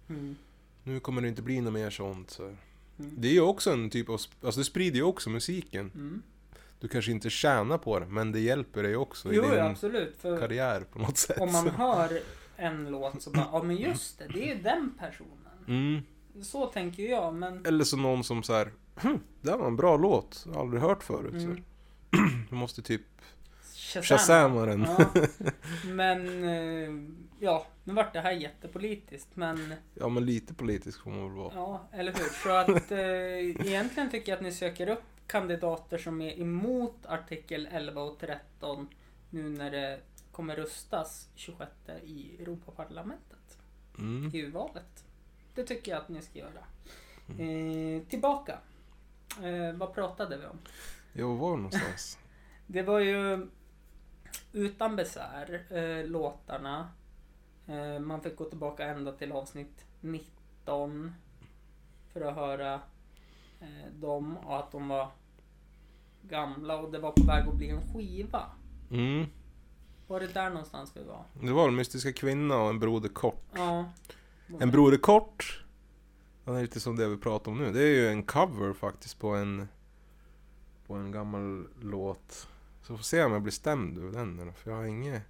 Mm. 0.10 0.36
Nu 0.84 1.00
kommer 1.00 1.22
det 1.22 1.28
inte 1.28 1.42
bli 1.42 1.62
något 1.62 1.74
mer 1.74 1.90
sånt. 1.90 2.32
Så. 2.32 2.44
Mm. 2.44 2.56
Det 2.98 3.28
är 3.28 3.32
ju 3.32 3.42
också 3.42 3.72
en 3.72 3.90
typ 3.90 4.10
av, 4.10 4.22
alltså 4.44 4.60
det 4.60 4.66
sprider 4.66 4.98
ju 4.98 5.04
också 5.04 5.30
musiken. 5.30 5.92
Mm. 5.96 6.22
Du 6.80 6.88
kanske 6.88 7.12
inte 7.12 7.30
tjänar 7.30 7.78
på 7.78 8.00
det, 8.00 8.06
men 8.06 8.32
det 8.32 8.40
hjälper 8.40 8.84
dig 8.84 8.96
också 8.96 9.34
Jo, 9.34 9.46
i 9.46 9.50
din 9.50 9.60
absolut. 9.60 10.22
Karriär 10.22 10.82
på 10.82 11.00
något 11.00 11.18
sätt. 11.18 11.42
om 11.42 11.52
man 11.52 11.68
hör 11.70 12.20
en 12.56 12.92
låt 12.92 13.22
så 13.22 13.30
bara, 13.30 13.48
ja 13.52 13.64
men 13.64 13.76
just 13.78 14.20
det, 14.20 14.28
det 14.34 14.52
är 14.52 14.56
ju 14.56 14.62
den 14.62 14.94
personen. 15.00 15.38
Mm. 15.68 16.02
Så 16.44 16.66
tänker 16.66 17.04
jag, 17.04 17.34
men... 17.34 17.66
Eller 17.66 17.84
så 17.84 17.98
någon 17.98 18.24
som 18.24 18.44
så 18.44 18.54
här, 18.54 18.72
hm, 18.96 19.20
det 19.42 19.52
här 19.52 19.58
var 19.58 19.68
en 19.68 19.76
bra 19.76 19.98
låt, 19.98 20.46
aldrig 20.56 20.82
hört 20.82 21.04
förut. 21.04 21.32
Så. 21.32 21.48
Mm. 21.48 21.52
här. 21.52 21.64
Du 22.50 22.56
måste 22.56 22.82
typ 22.82 23.02
Shazam. 23.76 24.04
shazama 24.04 24.66
den. 24.66 24.82
Ja. 24.82 25.06
Men, 25.86 26.44
eh, 26.44 26.90
ja, 27.44 27.66
nu 27.84 27.94
vart 27.94 28.14
det 28.14 28.20
här 28.20 28.32
jättepolitiskt, 28.32 29.36
men 29.36 29.74
Ja 29.94 30.10
men 30.10 30.26
lite 30.26 30.54
politisk 30.54 31.04
får 31.04 31.12
man 31.12 31.20
väl 31.20 31.38
vara. 31.38 31.54
ja, 31.56 31.88
eller 31.92 32.14
hur? 32.14 32.44
Så 32.44 32.50
att 32.52 32.92
eh, 32.92 33.68
egentligen 33.68 34.10
tycker 34.10 34.32
jag 34.32 34.38
att 34.38 34.44
ni 34.44 34.52
söker 34.52 34.90
upp 34.90 35.04
kandidater 35.28 35.98
som 35.98 36.22
är 36.22 36.40
emot 36.40 37.06
artikel 37.06 37.68
11 37.72 38.02
och 38.02 38.20
13 38.20 38.88
nu 39.30 39.50
när 39.50 39.72
det 39.72 40.00
kommer 40.32 40.56
röstas 40.56 41.30
26 41.36 41.72
i 42.04 42.36
Europaparlamentet. 42.40 43.58
Mm. 43.98 44.32
EU-valet. 44.34 45.06
Det 45.56 45.64
tycker 45.64 45.92
jag 45.92 46.02
att 46.02 46.10
ni 46.10 46.22
ska 46.22 46.40
göra. 46.40 46.64
Mm. 47.30 47.98
Eh, 47.98 48.04
tillbaka. 48.04 48.58
Eh, 49.44 49.74
vad 49.74 49.94
pratade 49.94 50.38
vi 50.38 50.46
om? 50.46 50.60
Ja, 51.14 51.28
var 51.28 51.58
någonstans? 51.58 52.18
Det 52.68 52.82
var 52.82 53.00
ju 53.00 53.48
utan 54.54 54.96
besvär, 54.96 55.66
eh, 55.70 56.06
låtarna. 56.06 56.90
Eh, 57.68 58.00
man 58.00 58.22
fick 58.22 58.36
gå 58.36 58.46
tillbaka 58.46 58.86
ända 58.86 59.12
till 59.12 59.32
avsnitt 59.32 59.86
19 60.02 61.14
för 62.14 62.22
att 62.22 62.36
höra 62.36 62.74
eh, 63.60 63.94
dem 64.00 64.38
och 64.38 64.60
att 64.60 64.72
de 64.72 64.88
var 64.88 65.12
gamla 66.22 66.78
och 66.78 66.92
det 66.92 67.00
var 67.00 67.12
på 67.12 67.24
väg 67.24 67.48
att 67.48 67.56
bli 67.56 67.70
en 67.70 67.94
skiva. 67.94 68.52
Mm. 68.92 69.26
Var 70.08 70.20
det 70.20 70.28
där 70.28 70.50
någonstans 70.50 70.92
vi 70.96 71.04
var? 71.04 71.24
Det 71.42 71.52
var 71.52 71.68
en 71.68 71.76
Mystiska 71.76 72.14
Kvinna 72.14 72.58
och 72.58 72.70
en 72.70 72.80
Broder 72.80 73.10
Kort. 73.10 73.46
Ja. 73.56 73.86
En 74.60 74.72
Broder 74.72 74.98
Kort, 74.98 75.64
han 76.46 76.56
är 76.56 76.62
lite 76.62 76.80
som 76.80 76.96
det 76.96 77.08
vi 77.08 77.18
pratar 77.18 77.52
om 77.52 77.58
nu. 77.58 77.72
Det 77.72 77.82
är 77.84 77.96
ju 77.96 78.08
en 78.08 78.24
cover 78.24 78.74
faktiskt 78.74 79.20
på 79.20 79.28
en 79.30 79.68
på 80.88 80.94
en 80.94 81.12
gammal 81.12 81.68
låt. 81.82 82.48
Så 82.82 82.98
får 82.98 83.04
se 83.04 83.24
om 83.24 83.32
jag 83.32 83.42
blir 83.42 83.52
stämd 83.52 83.98
över 83.98 84.12
den 84.12 84.40
eller, 84.40 84.52
för 84.52 84.72
jag 84.72 84.78
har 84.78 84.86
inget... 84.86 85.22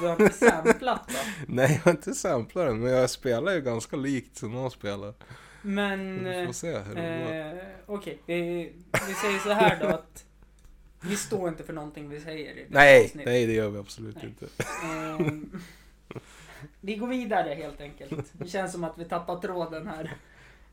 Du 0.00 0.06
har 0.06 0.22
inte 0.22 0.34
samplat 0.34 1.08
då? 1.08 1.18
Nej, 1.48 1.72
jag 1.74 1.80
har 1.82 1.90
inte 1.90 2.14
samplat 2.14 2.66
den, 2.66 2.80
men 2.80 2.92
jag 2.92 3.10
spelar 3.10 3.52
ju 3.52 3.60
ganska 3.60 3.96
likt 3.96 4.36
som 4.36 4.52
någon 4.52 4.70
spelar. 4.70 5.14
Men... 5.62 6.24
Vi 6.24 6.40
eh, 6.40 6.46
får 6.46 6.52
se 6.52 6.78
hur 6.78 6.94
det 6.94 7.24
går. 7.24 7.58
Eh, 7.58 7.64
Okej, 7.86 8.18
vi, 8.26 8.72
vi 9.08 9.14
säger 9.14 9.38
så 9.38 9.52
här 9.52 9.78
då 9.80 9.86
att 9.86 10.24
vi 11.02 11.16
står 11.16 11.48
inte 11.48 11.64
för 11.64 11.72
någonting 11.72 12.08
vi 12.08 12.20
säger 12.20 12.52
i 12.54 12.64
det 12.64 12.66
Nej, 12.68 13.04
avsnittet. 13.04 13.26
nej 13.26 13.46
det 13.46 13.52
gör 13.52 13.70
vi 13.70 13.78
absolut 13.78 14.16
Nej. 14.16 14.26
inte. 14.26 14.46
Ehm, 14.84 15.62
vi 16.80 16.96
går 16.96 17.06
vidare 17.06 17.54
helt 17.54 17.80
enkelt. 17.80 18.30
Det 18.32 18.48
känns 18.48 18.72
som 18.72 18.84
att 18.84 18.98
vi 18.98 19.04
tappar 19.04 19.36
tråden 19.36 19.86
här. 19.86 20.16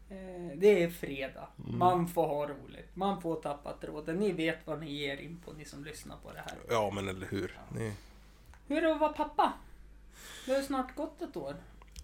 Eh, 0.09 0.57
det 0.57 0.83
är 0.83 0.89
fredag. 0.89 1.47
Mm. 1.65 1.77
Man 1.77 2.07
får 2.07 2.27
ha 2.27 2.47
roligt. 2.47 2.89
Man 2.93 3.21
får 3.21 3.35
tappa 3.35 3.73
tråden. 3.73 4.15
Ni 4.15 4.31
vet 4.31 4.57
vad 4.65 4.79
ni 4.79 4.91
ger 4.91 5.17
in 5.17 5.39
på, 5.45 5.53
ni 5.53 5.65
som 5.65 5.83
lyssnar 5.83 6.17
på 6.17 6.31
det 6.33 6.39
här. 6.39 6.57
Ja, 6.69 6.91
men 6.95 7.07
eller 7.07 7.27
hur. 7.27 7.59
Ni... 7.69 7.91
Hur 8.67 8.77
är 8.77 8.81
det 8.81 8.93
att 8.93 8.99
vara 8.99 9.13
pappa? 9.13 9.53
Det 10.45 10.51
har 10.51 10.59
ju 10.59 10.65
snart 10.65 10.95
gått 10.95 11.21
ett 11.21 11.37
år. 11.37 11.55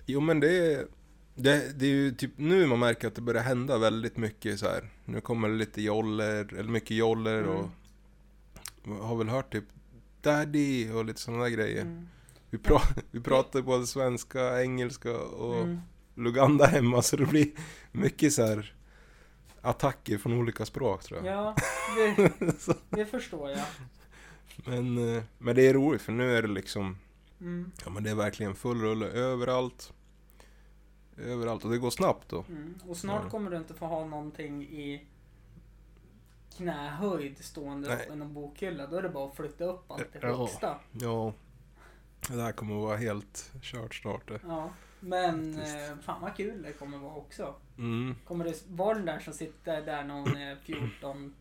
Jo 0.06 0.20
men 0.22 0.40
det 0.40 0.74
är, 0.74 0.88
det, 1.36 1.80
det 1.80 1.86
är 1.86 1.90
ju 1.90 2.12
typ 2.12 2.32
nu 2.36 2.66
man 2.68 2.80
märker 2.80 3.08
att 3.08 3.16
det 3.16 3.22
börjar 3.22 3.44
hända 3.44 3.78
väldigt 3.78 4.18
mycket 4.18 4.60
så 4.60 4.66
här. 4.66 4.90
Nu 5.06 5.22
kommer 5.22 5.50
det 5.50 5.56
lite 5.56 5.82
joller, 5.82 6.54
eller 6.54 6.70
mycket 6.70 6.98
joller 6.98 7.44
och 7.44 7.70
Mm. 8.86 8.98
jag 9.00 9.06
har 9.06 9.16
väl 9.16 9.30
hört 9.30 9.52
typ 9.52 9.64
Daddy 10.22 10.92
och 10.92 11.06
lite 11.06 11.20
sådana 11.22 11.44
där 11.44 11.50
grejer. 11.50 11.82
Mm. 11.82 12.08
Vi, 12.50 12.58
pra, 12.58 12.82
vi 13.12 13.20
pratar 13.20 13.62
både 13.62 13.88
svenska, 13.88 14.62
engelska 14.62 15.18
och 15.18 15.62
Mm. 15.62 15.80
Luganda 16.16 16.66
hemma 16.66 17.02
så 17.02 17.16
det 17.18 17.26
blir 17.26 17.48
mycket 17.92 18.34
så 18.34 18.46
här 18.46 18.76
attacker 19.62 20.18
från 20.18 20.34
olika 20.34 20.66
språk 20.66 21.04
tror 21.04 21.26
jag. 21.26 21.36
Ja, 21.38 21.56
det, 22.18 22.32
det 22.90 23.06
förstår 23.06 23.50
jag. 23.50 23.60
Men, 24.66 25.16
eh, 25.16 25.24
men 25.38 25.56
det 25.56 25.68
är 25.68 25.74
roligt 25.74 26.02
för 26.02 26.12
nu 26.12 26.38
är 26.38 26.42
det 26.42 26.48
liksom, 26.48 26.98
Mm. 27.40 27.72
ja 27.86 27.90
men 27.92 28.04
det 28.04 28.10
är 28.10 28.16
verkligen 28.16 28.56
full 28.56 28.82
rulle 28.82 29.06
överallt. 29.06 29.94
Överallt 31.18 31.66
och 31.66 31.72
det 31.72 31.78
går 31.78 31.90
snabbt 31.90 32.30
då. 32.30 32.46
Mm. 32.50 32.74
Och 32.88 32.98
snart 32.98 33.22
Ja. 33.24 33.30
kommer 33.30 33.52
du 33.52 33.58
inte 33.58 33.74
få 33.74 33.86
ha 33.86 34.06
någonting 34.06 34.64
i 34.64 35.06
knähöjd 36.58 37.38
stående 37.46 37.88
Nej. 37.96 38.08
i 38.14 38.16
någon 38.16 38.34
bokhylla. 38.34 38.88
Då 38.88 38.96
är 38.98 39.02
det 39.02 39.10
bara 39.10 39.30
att 39.30 39.36
flytta 39.36 39.64
upp 39.64 39.92
allt 39.92 40.12
till 40.12 40.20
Ja. 40.24 40.38
högsta. 40.38 40.80
Ja, 40.92 41.34
det 42.30 42.42
här 42.42 42.52
kommer 42.52 42.76
att 42.76 42.82
vara 42.84 42.98
helt 42.98 43.52
kört 43.62 43.96
snart 43.96 44.28
det. 44.28 44.40
Ja. 44.48 44.70
Men 45.00 45.60
eh, 45.60 45.98
fan 46.02 46.22
vad 46.22 46.36
kul 46.38 46.62
det 46.62 46.74
kommer 46.74 46.98
vara 46.98 47.16
också. 47.16 47.56
Mm. 47.78 48.16
Kommer 48.28 48.46
det 48.46 48.64
vara 48.68 48.94
den 48.96 49.06
där 49.06 49.20
som 49.20 49.34
sitter 49.34 49.82
där 49.82 50.04
när 50.04 50.14
hon 50.14 50.36
är 50.38 50.56
14, 50.56 51.34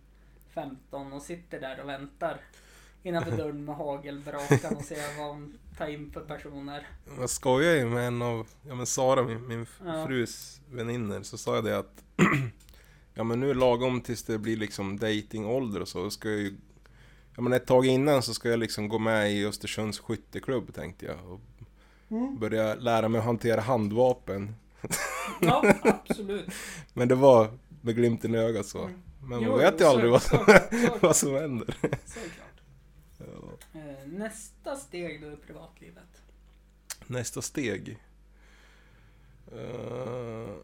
15 0.51 1.13
och 1.13 1.23
sitter 1.23 1.61
där 1.61 1.81
och 1.81 1.89
väntar 1.89 2.41
innanför 3.03 3.31
dörren 3.37 3.65
med 3.65 3.75
hagelbrakan 3.77 4.77
och 4.77 4.83
ser 4.85 5.19
vad 5.19 5.29
hon 5.31 5.59
tar 5.79 5.87
in 5.87 6.11
för 6.13 6.21
personer. 6.21 6.87
Jag 7.21 7.31
skojar 7.31 7.75
ju 7.75 7.87
med 7.87 8.07
en 8.07 8.23
av, 8.23 8.47
ja 8.69 8.75
men 8.75 8.87
Sara, 8.87 9.23
min, 9.23 9.49
min 9.49 9.67
Ja. 9.87 10.07
frus 10.07 10.61
väninnor, 10.71 11.23
så 11.23 11.39
sa 11.39 11.55
jag 11.55 11.65
det 11.65 11.79
att 11.79 12.05
Ja 13.15 13.25
men 13.25 13.41
nu 13.41 13.51
är 13.51 13.55
lagom 13.55 14.01
tills 14.01 14.23
det 14.23 14.39
blir 14.39 14.57
liksom 14.57 14.99
datingålder 14.99 15.81
och 15.81 15.89
så, 15.89 16.03
då 16.03 16.11
ska 16.11 16.29
jag 16.31 16.39
ju 16.39 16.55
Ja 17.37 17.43
men 17.43 17.53
ett 17.53 17.67
tag 17.67 17.87
innan 17.87 18.23
så 18.23 18.35
ska 18.35 18.49
jag 18.51 18.59
liksom 18.59 18.89
gå 18.89 18.99
med 18.99 19.33
i 19.33 19.47
Östersunds 19.47 19.99
skytteklubb 19.99 20.75
tänkte 20.75 21.07
jag 21.07 21.17
och 21.33 21.41
Mm. 22.11 22.39
börja 22.39 22.75
lära 22.75 23.09
mig 23.09 23.19
att 23.19 23.25
hantera 23.25 23.61
handvapen. 23.61 24.55
Ja, 25.41 25.75
absolut. 25.83 26.47
Men 26.95 27.09
det 27.09 27.15
var 27.15 27.49
med 27.81 27.97
glimten 27.97 28.35
i 28.35 28.39
ögat 28.39 28.67
så. 28.67 28.79
Mm. 28.85 29.03
Men 29.23 29.41
Jo, 29.43 29.51
man 29.51 29.59
vet 29.59 29.81
ju 29.81 29.85
aldrig 29.85 30.11
vad 30.11 30.23
som, 30.23 30.39
vad 31.01 31.17
som 31.17 31.35
händer. 31.35 31.77
Såklart. 32.07 32.42
Eh, 33.75 34.07
nästa 34.07 34.77
steg 34.77 35.21
då 35.23 35.33
i 35.33 35.37
privatlivet. 35.37 36.23
Nästa 37.07 37.43
steg. 37.43 37.99
Eh, 39.53 40.55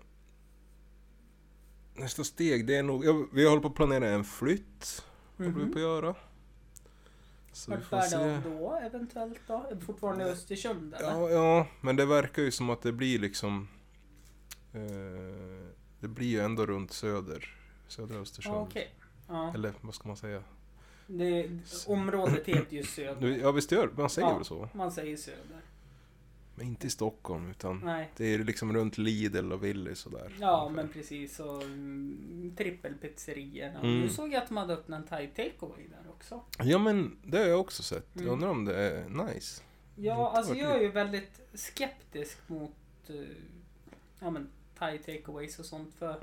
nästa 1.94 2.24
steg, 2.24 2.66
det 2.66 2.76
är 2.76 2.82
nog... 2.82 3.04
Ja, 3.04 3.26
vi 3.32 3.48
håller 3.48 3.62
på 3.62 3.68
att 3.68 3.74
planera 3.74 4.08
en 4.10 4.24
flytt. 4.24 5.04
Håller 5.36 5.50
vi 5.50 5.56
Mhm. 5.62 5.72
på 5.72 5.78
att 5.78 5.82
göra. 5.82 6.14
Så 7.52 7.70
Vart 7.70 7.90
bär 7.90 8.00
se. 8.00 8.40
då 8.44 8.74
eventuellt 8.82 9.40
då? 9.46 9.66
Fortfarande 9.86 10.24
i 10.28 10.30
Östersund 10.30 10.94
eller? 10.94 11.08
Ja, 11.10 11.30
ja, 11.30 11.66
men 11.80 11.96
det 11.96 12.06
verkar 12.06 12.42
ju 12.42 12.50
som 12.50 12.70
att 12.70 12.82
det 12.82 12.92
blir 12.92 13.18
liksom... 13.18 13.68
eh, 14.72 14.80
det 16.00 16.08
blir 16.08 16.26
ju 16.26 16.40
ändå 16.40 16.66
runt 16.66 16.92
söder. 16.92 17.54
Södra 17.88 18.18
Östersund. 18.18 18.54
Ja, 18.56 18.60
okej. 18.60 18.94
Ja, 19.28 19.54
Eller 19.54 19.72
vad 19.80 19.94
ska 19.94 20.08
man 20.08 20.16
säga? 20.16 20.42
Det, 21.10 21.48
området 21.86 22.46
heter 22.46 22.76
ju 22.76 22.82
söder. 22.82 23.28
Ja 23.28 23.52
visst 23.52 23.72
gör 23.72 23.90
man 23.96 24.10
säger 24.10 24.28
Ja. 24.28 24.34
väl 24.36 24.44
så? 24.44 24.68
Man 24.74 24.92
säger 24.92 25.16
söder. 25.16 25.60
Men 26.54 26.66
inte 26.66 26.86
i 26.86 26.90
Stockholm 26.90 27.50
utan 27.50 27.80
Nej. 27.84 28.08
det 28.16 28.34
är 28.34 28.38
liksom 28.38 28.72
runt 28.72 28.98
Lidl 28.98 29.52
och 29.52 29.64
Willys 29.64 30.06
och 30.06 30.12
där. 30.12 30.36
Ja, 30.40 30.66
ungefär. 30.68 30.84
men 30.84 30.92
precis. 30.92 31.40
Och 31.40 31.62
mm, 31.62 32.54
trippelpizzerierna. 32.58 33.78
Mm. 33.80 34.00
Nu 34.00 34.08
såg 34.08 34.32
jag 34.32 34.42
att 34.42 34.48
de 34.48 34.56
hade 34.56 34.74
öppnat 34.74 35.00
en 35.00 35.06
thai 35.06 35.26
takeaway 35.26 35.86
där 35.88 36.10
också. 36.10 36.40
Ja 36.58 36.78
men 36.78 37.16
det 37.24 37.38
har 37.38 37.44
jag 37.46 37.60
också 37.60 37.82
sett. 37.82 38.06
Jag 38.12 38.22
Mm. 38.22 38.32
undrar 38.34 38.48
om 38.50 38.64
det 38.64 38.74
är 38.76 39.08
nice. 39.08 39.62
Ja, 39.96 40.30
alltså 40.36 40.54
jag 40.54 40.76
är 40.76 40.80
ju 40.80 40.88
väldigt 40.88 41.40
skeptisk 41.54 42.38
mot 42.46 42.72
eh, 43.08 43.14
ja, 44.20 44.30
men, 44.30 44.48
thai 44.78 44.98
takeaways 44.98 45.58
och 45.58 45.64
sånt. 45.64 45.94
För 45.98 46.20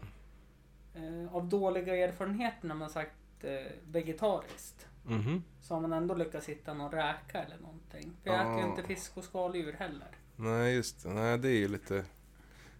eh, 0.95 1.36
av 1.36 1.50
dåliga 1.50 1.95
erfarenheter 1.95 2.67
när 2.67 2.76
man 2.76 2.89
sagt 2.89 3.15
eh, 3.45 3.71
vegetariskt. 3.91 4.88
Mhm. 5.03 5.43
Så 5.62 5.73
har 5.73 5.81
man 5.81 5.93
ändå 5.93 6.15
lyckats 6.15 6.49
hitta 6.49 6.73
någon 6.73 6.91
räka 6.91 7.43
eller 7.43 7.58
någonting. 7.58 8.13
För 8.23 8.29
jag 8.29 8.41
äter 8.41 8.60
ju 8.60 8.65
inte 8.69 8.84
fisk 8.84 9.17
och 9.17 9.23
skaldjur 9.23 9.73
heller. 9.73 10.08
Nej 10.36 10.75
just 10.75 11.03
det, 11.03 11.10
nej 11.10 11.38
det 11.38 11.47
är 11.49 11.58
ju 11.58 11.67
lite... 11.67 12.05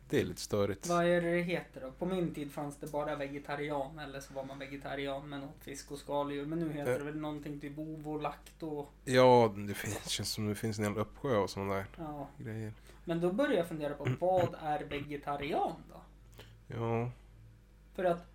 Det 0.10 0.20
är 0.22 0.26
lite 0.26 0.42
störigt. 0.42 0.88
Vad 0.88 1.06
är 1.06 1.22
det 1.22 1.32
det 1.36 1.42
heter 1.42 1.82
då? 1.82 1.92
På 1.92 2.06
min 2.06 2.34
tid 2.34 2.52
fanns 2.52 2.78
det 2.78 2.92
bara 2.92 3.16
vegetarian 3.16 4.00
eller 4.00 4.20
så 4.20 4.34
var 4.34 4.44
man 4.46 4.60
vegetarian 4.60 5.30
men 5.30 5.44
åt 5.44 5.64
fisk 5.64 5.92
och 5.92 5.98
skaldjur. 5.98 6.46
Men 6.46 6.60
nu 6.60 6.74
heter 6.74 6.92
Eh. 6.92 6.98
det 6.98 7.04
väl 7.04 7.18
någonting 7.20 7.60
typ 7.60 7.78
ovo, 7.78 8.18
lacto. 8.20 8.88
Ja, 9.06 9.54
det 9.68 9.74
finns, 9.74 10.08
känns 10.10 10.32
som 10.32 10.48
det 10.48 10.56
finns 10.56 10.78
en 10.80 10.84
hel 10.86 10.98
uppsjö 10.98 11.38
och 11.38 11.50
sådana 11.50 11.74
där 11.74 11.86
Ja. 11.98 12.28
grejer. 12.38 12.74
Men 13.06 13.22
då 13.22 13.32
börjar 13.34 13.54
jag 13.58 13.68
fundera 13.68 13.94
på 13.94 14.08
vad 14.20 14.56
är 14.62 14.84
vegetarian 14.84 15.76
då? 15.90 16.02
Ja. 16.76 17.12
För 17.96 18.04
att 18.06 18.28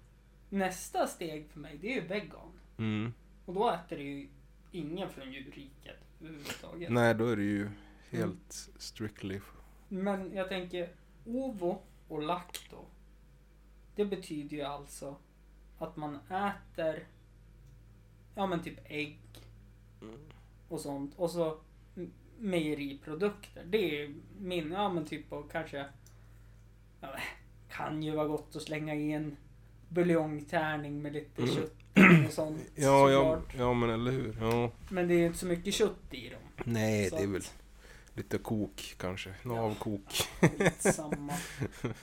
nästa 0.51 1.07
steg 1.07 1.49
för 1.51 1.61
mig 1.61 1.79
det 1.79 1.93
är 1.93 1.95
ju 1.95 2.09
vegan. 2.09 2.53
Mm. 2.79 3.13
Och 3.45 3.55
då 3.55 3.71
äter 3.71 3.97
du 3.97 4.03
ju 4.03 4.29
ingen 4.73 5.11
från 5.11 5.33
djurriket 5.33 5.97
överhuvudtaget. 6.21 6.91
Nej, 6.91 7.15
då 7.15 7.29
är 7.29 7.37
det 7.37 7.43
ju 7.43 7.71
helt 8.11 8.71
strictly... 8.77 9.41
Men 9.89 10.33
jag 10.35 10.49
tänker 10.49 10.89
ovo 11.27 11.79
och 12.09 12.23
lacto. 12.23 12.85
Det 13.95 14.05
betyder 14.05 14.57
ju 14.57 14.63
alltså 14.63 15.17
att 15.79 15.97
man 15.97 16.19
äter 16.29 17.07
ja 18.35 18.47
men 18.47 18.63
typ 18.63 18.79
ägg 18.85 19.19
och 20.69 20.81
sånt. 20.81 21.15
Och 21.17 21.31
så 21.31 21.61
mejeriprodukter. 22.39 23.65
Det 23.65 24.03
är 24.03 24.15
min, 24.39 24.73
ja 24.73 24.93
men 24.93 25.05
typ 25.05 25.33
och 25.33 25.51
kanske 25.51 25.87
ja, 27.01 27.09
kan 27.69 28.03
ju 28.03 28.11
vara 28.11 28.29
gott 28.29 28.57
att 28.57 28.63
slänga 28.63 28.95
i 28.95 29.13
en 29.13 29.37
buljongtärning 29.91 31.03
med 31.03 31.13
lite 31.13 31.43
Mm. 31.43 31.55
kött 31.55 31.73
och 32.27 32.33
sånt. 32.33 32.61
Ja, 32.75 33.11
ja, 33.11 33.35
såklart. 33.35 33.55
ja 33.59 33.75
men 33.75 33.91
eller 33.91 34.11
hur. 34.13 34.37
Ja. 34.41 34.73
Men 34.91 35.09
det 35.09 35.15
är 35.15 35.19
ju 35.19 35.27
inte 35.27 35.39
så 35.39 35.47
mycket 35.47 35.75
kött 35.75 35.99
i 36.11 36.29
dem. 36.29 36.41
Nej, 36.65 37.11
Så 37.11 37.17
det 37.17 37.23
är 37.23 37.27
att- 37.27 37.35
väl 37.35 37.43
lite 38.15 38.39
kok 38.39 38.95
kanske. 38.99 39.35
Navkok. 39.43 40.29
Samma. 40.79 41.33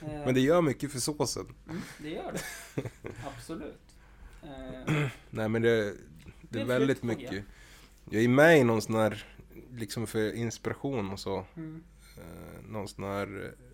Men 0.00 0.34
det 0.34 0.40
gör 0.40 0.62
mycket 0.62 0.92
för 0.92 0.98
såsen. 1.00 1.46
Mm, 1.68 1.80
det 1.98 2.08
gör 2.10 2.32
det. 2.32 2.82
Absolut. 3.26 3.80
Eh, 4.42 5.06
Nej 5.30 5.48
men 5.48 5.62
det, 5.62 5.84
det 5.84 5.94
Det 6.40 6.60
är 6.60 6.64
väldigt 6.64 7.02
mycket. 7.02 7.44
Jag 8.10 8.24
är 8.24 8.28
med 8.28 8.58
i 8.58 8.64
någon 8.64 8.82
sån 8.82 8.94
här, 8.94 9.24
liksom 9.72 10.06
för 10.06 10.32
inspiration 10.34 11.10
och 11.10 11.20
så. 11.20 11.44
Mm. 11.56 11.82
Eh, 12.16 12.68
någon 12.68 12.88
sån 12.88 13.04
här, 13.04 13.44
eh, 13.44 13.66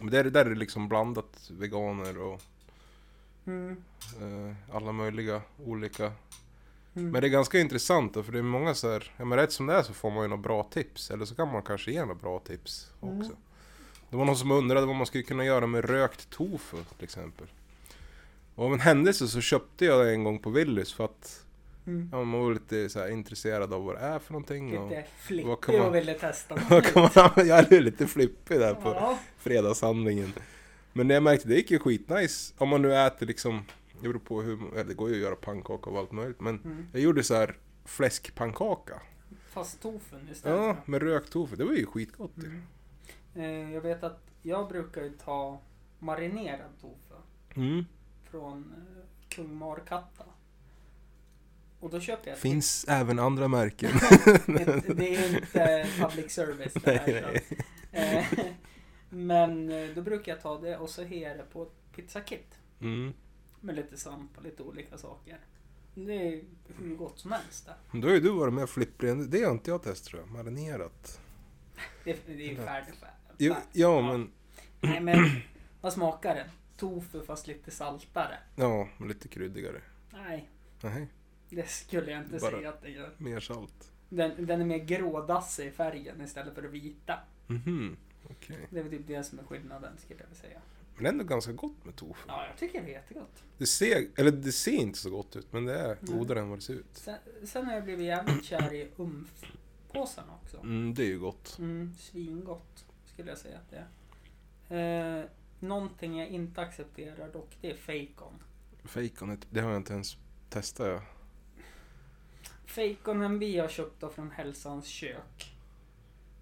men 0.00 0.10
där, 0.10 0.24
där 0.24 0.44
är 0.46 0.50
det 0.50 0.56
liksom 0.56 0.88
blandat 0.88 1.50
veganer 1.58 2.18
och 2.18 2.42
Mm. 3.46 3.76
eh, 4.20 4.54
alla 4.76 4.92
möjliga 4.92 5.42
olika. 5.66 6.04
Mm. 6.04 7.10
Men 7.10 7.20
det 7.20 7.26
är 7.26 7.30
ganska 7.30 7.58
intressant 7.60 8.14
då, 8.14 8.22
för 8.22 8.32
det 8.32 8.38
är 8.38 8.42
många 8.42 8.74
så 8.74 8.92
här, 8.92 9.12
ja 9.16 9.24
men 9.24 9.38
rätt 9.38 9.52
som 9.52 9.66
det 9.66 9.74
är 9.74 9.82
så 9.82 9.92
får 9.92 10.10
man 10.10 10.22
ju 10.24 10.28
några 10.28 10.42
bra 10.42 10.62
tips. 10.62 11.10
Eller 11.10 11.24
så 11.24 11.34
kan 11.34 11.52
man 11.52 11.62
kanske 11.62 11.90
ge 11.92 12.00
några 12.00 12.14
bra 12.14 12.38
tips 12.38 12.90
Mm. 13.02 13.18
också. 13.20 13.32
Det 14.10 14.16
var 14.16 14.24
någon 14.24 14.36
som 14.36 14.50
undrade 14.50 14.86
vad 14.86 14.96
man 14.96 15.06
skulle 15.06 15.22
kunna 15.24 15.44
göra 15.44 15.66
med 15.66 15.84
rökt 15.90 16.30
tofu 16.30 16.76
till 16.96 17.04
exempel. 17.04 17.46
Och 18.54 18.64
av 18.66 18.72
en 18.72 18.80
händelse 18.80 19.28
så 19.28 19.40
köpte 19.40 19.84
jag 19.84 20.06
det 20.06 20.12
en 20.12 20.24
gång 20.24 20.38
på 20.38 20.50
Willys 20.50 20.92
för 20.94 21.04
att 21.04 21.42
Mm. 21.86 22.08
ja, 22.12 22.24
man 22.24 22.40
var 22.40 22.52
lite 22.54 22.88
så 22.88 22.98
här 23.00 23.08
intresserad 23.08 23.72
av 23.72 23.84
vad 23.84 23.94
det 23.94 24.00
är 24.00 24.18
för 24.18 24.32
någonting. 24.32 24.70
Lite 24.70 25.04
flippig 25.18 25.80
och 25.80 25.94
ville 25.94 26.14
testa 26.14 26.54
något 26.54 26.70
vad 26.70 26.84
kan 26.84 27.02
nytt. 27.02 27.14
man, 27.16 27.30
jag 27.48 27.72
är 27.72 27.80
lite 27.80 28.06
flippig 28.06 28.58
där 28.60 28.74
på 28.74 28.88
Ja. 28.88 29.18
fredagshandlingen. 29.38 30.32
Men 30.96 31.10
jag 31.10 31.22
märkte 31.22 31.48
det 31.48 31.54
gick 31.54 31.70
ju 31.70 31.78
skitnice. 31.78 32.54
Om 32.58 32.68
man 32.68 32.82
nu 32.82 32.94
äter 32.96 33.26
liksom, 33.26 33.64
det 34.02 34.08
beror 34.08 34.18
på 34.20 34.42
hur, 34.42 34.74
eller 34.74 34.84
det 34.84 34.94
går 34.94 35.08
ju 35.08 35.14
att 35.14 35.20
göra 35.22 35.36
pannkaka 35.36 35.90
och 35.90 35.98
allt 35.98 36.12
möjligt. 36.12 36.40
Men 36.40 36.60
Mm. 36.64 36.86
jag 36.92 37.02
gjorde 37.02 37.22
så 37.24 37.34
här 37.34 37.56
fläskpannkaka. 37.84 39.02
Fast 39.48 39.80
tofun 39.82 40.28
istället. 40.32 40.58
Ja, 40.58 40.76
med 40.84 41.02
rökt 41.02 41.30
tofu. 41.32 41.56
Det 41.56 41.64
var 41.64 41.72
ju 41.72 41.86
skitgott 41.86 42.32
ju. 42.36 42.46
Mm. 42.46 42.62
Eh, 43.68 43.74
jag 43.74 43.80
vet 43.80 44.02
att 44.04 44.20
jag 44.42 44.68
brukar 44.68 45.02
ju 45.02 45.10
ta 45.10 45.60
marinerad 45.98 46.70
tofu 46.80 47.14
Mm. 47.54 47.84
från 48.30 48.72
eh, 48.76 49.04
Kung 49.28 49.54
Markatta. 49.54 50.24
Och 51.80 51.90
då 51.90 52.00
köper 52.00 52.30
jag 52.30 52.38
Finns 52.38 52.84
även 52.88 53.18
andra 53.18 53.48
märken. 53.48 53.90
det, 54.46 54.94
det 54.96 55.16
är 55.16 55.34
inte 55.34 55.86
public 56.00 56.32
service 56.32 56.72
det 56.74 56.90
här. 56.98 57.40
nej, 57.92 58.26
så. 58.36 58.42
Men 59.16 59.70
eh, 59.70 59.88
då 59.94 60.02
brukar 60.02 60.32
jag 60.32 60.40
ta 60.42 60.58
det 60.60 60.76
och 60.76 60.90
så 60.90 61.02
det 61.36 61.42
på 61.52 61.62
ett 61.62 61.92
pizzakit. 61.96 62.58
Mm. 62.80 63.12
Med 63.60 63.74
lite 63.74 63.96
svamp 63.96 64.36
och 64.38 64.42
lite 64.44 64.62
olika 64.62 64.98
saker. 64.98 65.38
Det 65.94 66.12
är 66.28 66.42
hur 66.78 66.96
gott 66.96 67.18
som 67.18 67.32
helst 67.32 67.66
det. 67.66 67.74
Men 67.90 68.00
Då 68.00 68.08
har 68.08 68.14
ju 68.14 68.20
du 68.20 68.30
varit 68.30 68.54
med 68.54 68.68
flipprig. 68.68 69.30
Det 69.30 69.42
har 69.44 69.52
inte 69.52 69.70
jag 69.70 69.82
testat 69.82 70.08
tror 70.10 70.20
jag. 70.22 70.30
Marinerat. 70.30 71.20
Det, 72.04 72.16
det 72.26 72.32
är 72.32 72.48
ju 72.50 72.56
färdigt. 72.56 73.04
Jo, 73.38 73.54
ja, 73.72 74.00
men 74.02 74.30
Nej 74.80 75.00
men 75.00 75.18
vad 75.80 75.92
smakar 75.92 76.34
den? 76.34 76.48
Tofu 76.76 77.22
fast 77.22 77.46
lite 77.46 77.70
saltare. 77.70 78.38
ja, 78.56 78.88
men 78.98 79.08
lite 79.08 79.28
kryddigare. 79.28 79.80
Nej, 80.12 80.50
Nej, 80.80 81.08
det 81.50 81.68
skulle 81.68 82.10
jag 82.10 82.22
inte 82.22 82.38
Bara- 82.38 82.50
säga 82.50 82.68
att 82.68 82.82
den 82.82 82.92
gör. 82.92 83.14
mer 83.18 83.40
salt. 83.40 83.92
Den, 84.08 84.46
den 84.46 84.60
är 84.60 84.64
mer 84.64 84.78
grådassig 84.78 85.66
i 85.66 85.70
färgen 85.70 86.20
istället 86.20 86.54
för 86.54 86.62
vita. 86.72 87.18
Mhm, 87.46 87.96
okej. 88.30 88.66
Det 88.70 88.78
är 88.78 88.82
väl 88.82 88.92
typ 88.92 89.06
det 89.06 89.24
som 89.24 89.38
är 89.38 89.42
skillnaden 89.42 89.98
skulle 89.98 90.20
jag 90.20 90.28
vilja 90.28 90.42
säga. 90.42 90.60
Men 90.96 91.06
ändå 91.06 91.24
ganska 91.24 91.52
gott 91.52 91.84
med 91.84 91.96
tofu. 91.96 92.24
Ja, 92.28 92.46
jag 92.46 92.58
tycker 92.58 92.82
det 92.82 92.88
är 92.88 92.92
jättegott. 92.92 93.44
Det 93.58 93.66
ser, 93.66 94.08
eller 94.16 94.30
det 94.30 94.52
ser 94.52 94.72
inte 94.72 94.98
så 94.98 95.10
gott 95.10 95.36
ut, 95.36 95.52
men 95.52 95.64
det 95.64 95.78
är 95.78 95.98
godare 96.00 96.40
än 96.40 96.48
vad 96.48 96.58
det 96.58 96.62
ser 96.62 96.74
ut. 96.74 96.86
Sen, 96.92 97.18
sen 97.44 97.66
har 97.66 97.74
jag 97.74 97.84
blivit 97.84 98.06
jävligt 98.06 98.44
kär 98.44 98.74
i 98.74 98.90
umf-påsarna 98.96 100.34
också. 100.42 100.56
Mm, 100.56 100.94
det 100.94 101.02
är 101.02 101.06
ju 101.06 101.18
gott. 101.18 101.58
Mm, 101.58 101.94
svingott 101.98 102.84
skulle 103.04 103.30
jag 103.30 103.38
säga 103.38 103.58
att 103.58 103.70
det 103.70 103.86
är. 104.68 105.20
Eh, 105.20 105.24
någonting 105.60 106.18
jag 106.18 106.28
inte 106.28 106.60
accepterar 106.60 107.32
dock, 107.32 107.56
det 107.60 107.70
är 107.70 107.76
fejkon. 107.76 108.42
Fejkonet, 108.84 109.46
det 109.50 109.60
har 109.60 109.70
jag 109.70 109.80
inte 109.80 109.92
ens 109.92 110.16
testat. 110.50 110.86
Jag. 110.86 111.02
Fejkonen 112.66 113.38
vi 113.38 113.58
har 113.58 113.68
köpt 113.68 114.00
då 114.00 114.08
från 114.08 114.30
Hälsans 114.30 114.86
kök. 114.86 115.56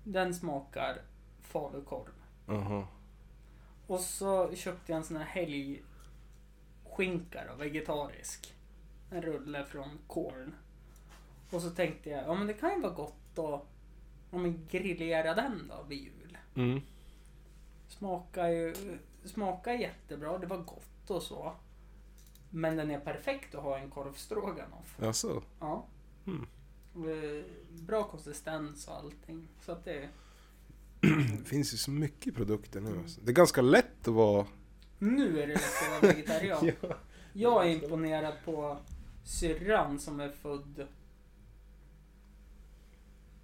Den 0.05 0.35
smakar 0.35 1.03
falukorv. 1.55 2.13
Aha. 2.49 2.87
Och 3.87 4.01
så 4.01 4.55
köpte 4.55 4.93
jag 4.93 4.99
en 4.99 5.05
sån 5.05 5.17
här 5.17 5.25
helgskinka 5.25 7.45
då, 7.49 7.55
vegetarisk. 7.55 8.55
En 9.11 9.23
rulle 9.23 9.65
från 9.65 9.99
Korn. 10.07 10.55
Och 11.51 11.63
så 11.63 11.71
tänkte 11.71 12.11
jag, 12.11 12.25
ja 12.27 12.35
men 12.35 12.47
det 12.47 12.55
kan 12.55 12.75
ju 12.75 12.81
vara 12.81 12.93
gott 12.93 13.39
att 13.39 13.67
ja, 14.31 14.39
men 14.39 14.67
grillera 14.71 15.35
den 15.35 15.69
då 15.69 15.83
vid 15.89 15.99
jul. 15.99 16.39
Mm. 16.55 16.81
Smakar 17.89 18.49
ju 18.49 18.75
smakar 19.25 19.73
jättebra, 19.73 20.39
det 20.39 20.47
var 20.47 20.59
gott 20.59 21.11
och 21.11 21.23
så. 21.23 21.53
Men 22.51 22.77
den 22.77 22.91
är 22.91 23.01
perfekt 23.01 23.55
att 23.55 23.63
ha 23.63 23.79
en 23.79 23.91
korvstroganoff. 23.91 25.03
Alltså, 25.03 25.43
Ja. 25.61 25.85
Mm. 26.27 26.47
Eh, 26.97 27.45
Bra 27.71 28.05
konsistens 28.05 28.89
och 28.89 28.95
allting. 28.95 29.49
Så 29.61 29.73
att 29.73 29.85
det... 29.85 30.09
det 31.39 31.45
finns 31.45 31.75
ju 31.75 31.77
så 31.77 31.91
mycket 31.91 32.35
produkter 32.35 32.81
nu. 32.81 32.99
Alltså. 32.99 33.21
Det 33.21 33.31
är 33.31 33.35
ganska 33.35 33.63
lätt 33.63 34.09
att 34.09 34.15
vara... 34.15 34.47
Nu 34.99 35.43
är 35.43 35.47
det 35.47 35.55
lätt 35.55 35.83
att 35.83 36.03
vara 36.03 36.13
vegetarian. 36.13 36.71
Jag 37.33 37.67
är 37.67 37.71
imponerad 37.71 38.35
på 38.45 38.79
syrran 39.25 39.99
som 39.99 40.21
är 40.21 40.29
född 40.29 40.87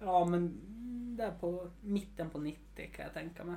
Ja 0.00 0.24
men 0.24 0.60
där 1.16 1.30
på 1.40 1.70
mitten 1.80 2.30
på 2.30 2.38
90 2.38 2.90
kan 2.96 3.04
jag 3.04 3.14
tänka 3.14 3.44
mig. 3.44 3.56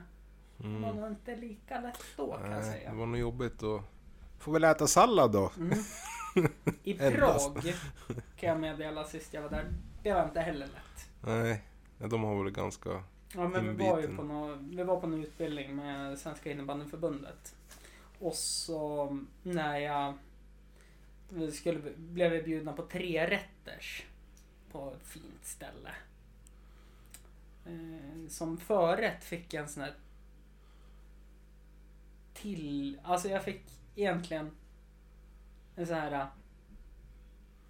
Det 0.58 0.68
var 0.68 0.70
Mm. 0.90 0.96
nog 0.96 1.08
inte 1.12 1.36
lika 1.36 1.82
lätt 1.82 2.04
då 2.18 2.38
kan 2.38 2.52
jag 2.52 2.66
säga. 2.66 2.90
det 2.92 2.96
var 2.98 3.06
nog 3.06 3.20
jobbigt 3.20 3.64
att... 3.64 3.82
Får 4.40 4.54
väl 4.54 4.64
äta 4.64 4.88
sallad 4.88 5.32
då. 5.32 5.52
Mm. 5.58 5.80
I. 6.84 6.94
Prag 6.94 7.74
kan 8.36 8.50
jag 8.50 8.60
meddela 8.60 9.04
sist 9.04 9.34
jag 9.34 9.42
var 9.42 9.50
där. 9.50 9.66
Det 10.04 10.14
var 10.14 10.24
inte 10.26 10.42
heller 10.42 10.68
lätt. 10.68 11.10
Nej, 11.22 11.64
de 11.98 12.24
har 12.24 12.44
väl 12.44 12.52
ganska... 12.54 13.04
Ja, 13.36 13.48
men 13.48 13.78
vi 13.78 13.90
var 13.90 14.00
ju 14.00 14.16
på, 14.16 14.24
nå, 14.24 14.56
vi 14.62 14.84
var 14.84 15.00
på 15.00 15.06
en 15.08 15.24
utbildning 15.24 15.76
med 15.76 16.20
Svenska 16.20 16.52
innebandyförbundet. 16.52 17.56
Och 18.20 18.34
så 18.34 19.18
när 19.44 19.78
jag 19.78 20.14
vi 21.30 21.52
skulle, 21.52 21.80
blev 21.96 22.32
vi 22.32 22.44
bjudna 22.44 22.74
på 22.74 22.82
tre 22.82 23.28
rätters 23.30 24.06
på 24.72 24.94
ett 24.96 25.08
fint 25.08 25.46
ställe. 25.46 25.90
Eh, 27.66 28.28
som 28.30 28.58
förrätt 28.58 29.24
fick 29.24 29.54
jag 29.54 29.62
en 29.64 29.70
sån 29.70 29.84
här 29.84 29.94
till, 32.34 33.00
alltså 33.04 33.30
jag 33.30 33.44
fick 33.44 33.62
egentligen 33.96 34.52
en 35.76 35.88
sån 35.88 35.96
här 35.96 36.28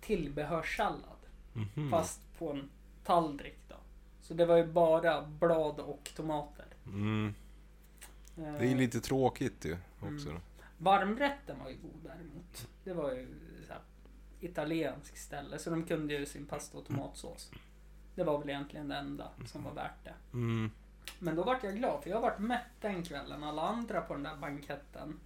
tillbehörssallad. 0.01 1.17
Mhm. 1.53 1.91
Fast 1.91 2.21
på 2.37 2.51
en 2.51 2.69
tallrik 3.03 3.59
då. 3.69 3.75
Så 4.21 4.33
det 4.33 4.45
var 4.45 4.57
ju 4.57 4.65
bara 4.67 5.21
blad 5.21 5.79
och 5.79 6.11
tomater. 6.15 6.65
Mm. 6.85 7.33
Eh, 8.37 8.53
Det 8.53 8.67
är 8.67 8.75
lite 8.75 8.99
tråkigt 9.01 9.65
ju 9.65 9.77
också. 9.99 10.29
Mm. 10.29 10.41
Varmrätten 10.77 11.59
var 11.59 11.69
ju 11.69 11.75
god 11.75 12.01
däremot. 12.03 12.67
Det 12.83 12.93
var 12.93 13.11
ju 13.11 13.27
så 13.67 13.73
här, 13.73 13.81
italiensk 14.39 15.17
ställe 15.17 15.59
så 15.59 15.69
de 15.69 15.83
kunde 15.83 16.13
ju 16.13 16.25
sin 16.25 16.45
pasta 16.45 16.77
och 16.77 16.85
tomatsås. 16.85 17.51
Det 18.15 18.23
var 18.23 18.39
väl 18.39 18.49
egentligen 18.49 18.87
det 18.87 18.95
enda 18.95 19.27
som 19.45 19.63
var 19.63 19.73
värt 19.73 20.03
det. 20.03 20.13
Mm. 20.33 20.71
Men 21.19 21.35
då 21.35 21.43
vart 21.43 21.63
jag 21.63 21.75
glad 21.77 22.03
för 22.03 22.09
jag 22.09 22.21
vart 22.21 22.39
mätt 22.39 22.61
den 22.81 23.03
kvällen. 23.03 23.43
Alla 23.43 23.61
andra 23.61 24.01
på 24.01 24.13
den 24.13 24.23
där 24.23 24.35
banketten 24.35 25.19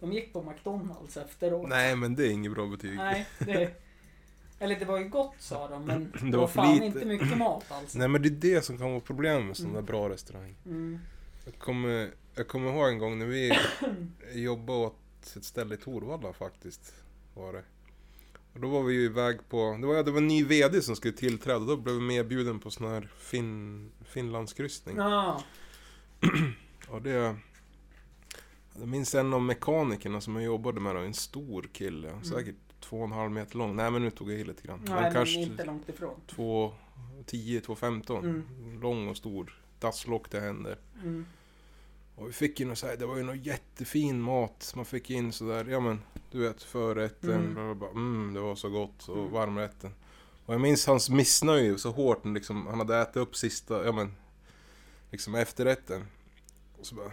de 0.00 0.12
gick 0.12 0.32
på 0.32 0.42
McDonalds 0.42 1.16
efteråt. 1.16 1.68
Nej, 1.68 1.96
men 1.96 2.14
det 2.14 2.26
är 2.26 2.30
inget 2.30 2.52
bra 2.52 2.66
betyg. 2.66 2.96
Nej, 2.96 3.26
det, 3.38 3.82
eller 4.58 4.78
det 4.78 4.84
var 4.84 4.98
ju 4.98 5.08
gott 5.08 5.34
sa 5.38 5.68
de 5.68 5.84
men 5.84 6.10
det, 6.20 6.30
Det 6.30 6.36
var, 6.36 6.38
var 6.38 6.48
fan 6.48 6.72
lite. 6.74 6.86
inte 6.86 7.04
mycket 7.04 7.38
mat 7.38 7.64
alltså. 7.72 7.98
Nej, 7.98 8.08
men 8.08 8.22
det 8.22 8.28
är 8.28 8.54
det 8.54 8.62
som 8.64 8.78
kan 8.78 8.90
vara 8.90 9.00
problemet 9.00 9.46
med 9.46 9.56
sådana 9.56 9.72
Mm. 9.78 9.84
bra 9.86 10.08
restauranger. 10.08 10.54
Mm. 10.66 10.98
Jag 11.44 11.54
kommer, 11.58 12.10
jag 12.34 12.48
kommer 12.48 12.72
ihåg 12.72 12.88
en 12.88 12.98
gång 12.98 13.18
när 13.18 13.26
vi 13.26 13.52
jobbade 14.34 14.78
åt 14.78 14.96
ett 15.36 15.44
ställe 15.44 15.74
i 15.74 15.78
Torvalla 15.78 16.32
faktiskt. 16.32 16.94
Var 17.34 17.52
det. 17.52 17.62
Och 18.56 18.62
då 18.62 18.68
var 18.68 18.82
vi 18.82 18.94
ju 18.94 19.04
iväg 19.04 19.48
på, 19.48 19.78
det 19.80 19.86
var, 19.86 20.02
det 20.02 20.10
var 20.10 20.18
en 20.18 20.28
ny 20.28 20.44
VD 20.44 20.82
som 20.82 20.96
skulle 20.96 21.14
tillträda. 21.14 21.58
Då 21.58 21.76
blev 21.76 21.94
vi 21.94 22.00
medbjuden 22.00 22.58
på 22.58 22.70
sån 22.70 22.86
här 22.86 23.08
fin, 23.18 23.90
Finlandskryssning. 24.04 24.96
Ja. 24.96 25.42
Och 26.88 27.02
det... 27.02 27.36
Jag 28.78 28.88
minns 28.88 29.14
en 29.14 29.34
av 29.34 29.42
mekanikerna 29.42 30.20
som 30.20 30.36
jag 30.36 30.44
jobbade 30.44 30.80
med 30.80 30.94
då, 30.94 31.00
en 31.00 31.14
stor 31.14 31.68
kille. 31.72 32.22
Säkert 32.22 32.54
två 32.80 32.98
och 32.98 33.04
en 33.04 33.12
halv 33.12 33.30
meter 33.30 33.58
lång. 33.58 33.76
Nej 33.76 33.90
men 33.90 34.02
nu 34.02 34.10
tog 34.10 34.32
jag 34.32 34.40
i 34.40 34.44
lite 34.44 34.66
grann. 34.66 34.80
Nej, 34.84 35.02
men 35.02 35.12
kanske 35.12 35.40
inte 35.40 35.64
långt 35.64 35.88
ifrån. 35.88 36.20
2,10, 36.28 36.72
2,15. 37.26 38.18
Mm. 38.18 38.80
Lång 38.80 39.08
och 39.08 39.16
stor. 39.16 39.62
Dasslock 39.80 40.28
till 40.28 40.40
händer. 40.40 40.78
Mm. 41.02 41.26
Och 42.16 42.28
vi 42.28 42.32
fick 42.32 42.60
ju 42.60 42.66
något 42.66 42.78
så 42.78 42.86
här, 42.86 42.96
det 42.96 43.06
var 43.06 43.16
ju 43.16 43.22
någon 43.22 43.42
jättefin 43.42 44.20
mat. 44.20 44.72
Man 44.76 44.84
fick 44.84 45.10
in 45.10 45.32
sådär, 45.32 45.64
ja 45.70 45.80
men 45.80 46.00
du 46.30 46.38
vet 46.38 46.62
förrätten, 46.62 47.30
Mm. 47.30 47.54
bla, 47.54 47.62
bla, 47.64 47.74
bla. 47.74 47.88
Mm, 47.88 48.34
det 48.34 48.40
var 48.40 48.54
så 48.54 48.68
gott. 48.68 49.08
Och 49.08 49.16
Mm. 49.18 49.32
varmrätten. 49.32 49.90
Och 50.46 50.54
jag 50.54 50.60
minns 50.60 50.86
hans 50.86 51.10
missnöje 51.10 51.78
så 51.78 51.90
hårt 51.90 52.24
när 52.24 52.32
liksom, 52.34 52.66
han 52.66 52.78
hade 52.78 52.98
ätit 52.98 53.16
upp 53.16 53.36
sista, 53.36 53.84
ja 53.84 53.92
men, 53.92 54.12
liksom 55.10 55.34
efterrätten. 55.34 56.04
Och 56.80 56.86
så 56.86 56.94
bara, 56.94 57.10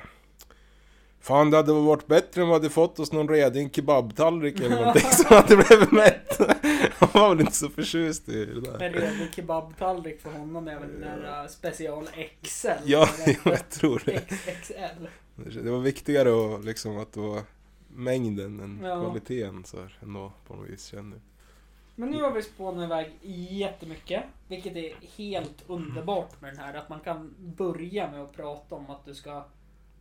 Fan 1.20 1.50
det 1.52 1.58
hade 1.58 1.74
varit 1.74 2.08
bättre 2.08 2.42
om 2.42 2.48
vi 2.48 2.54
hade 2.54 2.70
fått 2.70 3.00
oss 3.00 3.12
någon 3.12 3.30
redig 3.30 3.76
kebabtallrik 3.76 4.60
eller 4.60 4.70
någonting 4.80 5.10
så 5.12 5.28
hade 5.36 5.56
blivit 5.58 5.92
mätt. 5.92 6.40
Han 7.14 7.22
var 7.22 7.30
väl 7.30 7.40
inte 7.40 7.54
så 7.54 7.70
förtjust 7.70 8.30
i 8.30 8.46
det 8.46 8.62
där. 8.62 8.82
En 8.82 8.94
redig 8.94 9.34
kebabtallrik 9.36 10.22
för 10.22 10.32
honom 10.32 10.68
är 10.68 10.80
väl 10.80 10.90
den 10.92 11.02
där 11.02 11.42
uh, 11.44 11.48
special 11.50 12.08
XL. 12.42 12.68
Ja, 12.86 13.10
jag 13.46 13.70
tror 13.70 14.02
det. 14.06 14.20
XXL. 14.30 15.08
Det 15.64 15.72
var 15.72 15.80
viktigare 15.80 16.56
att, 16.56 16.66
liksom, 16.66 16.98
att 16.98 17.14
det 17.14 17.20
var 17.20 17.42
mängden 17.88 18.60
än 18.60 18.80
Ja. 18.84 19.02
kvaliteten 19.04 19.64
så 19.66 19.82
här, 19.82 19.98
ändå 20.02 20.32
på 20.48 20.56
något 20.56 20.70
vis 20.70 20.86
kände 20.86 21.16
jag. 21.16 21.22
Men 21.96 22.10
nu 22.10 22.22
har 22.22 22.32
vi 22.32 22.42
spånat 22.44 22.84
iväg 22.86 23.12
jättemycket. 23.52 24.24
Vilket 24.48 24.76
är 24.76 24.94
helt 25.18 25.64
underbart 25.68 26.42
med 26.42 26.54
den 26.54 26.60
här. 26.60 26.74
Att 26.74 26.90
man 26.90 27.00
kan 27.00 27.36
börja 27.40 28.12
med 28.12 28.22
att 28.22 28.34
prata 28.34 28.76
om 28.76 28.90
att 28.90 29.06
du 29.06 29.16
ska 29.16 29.46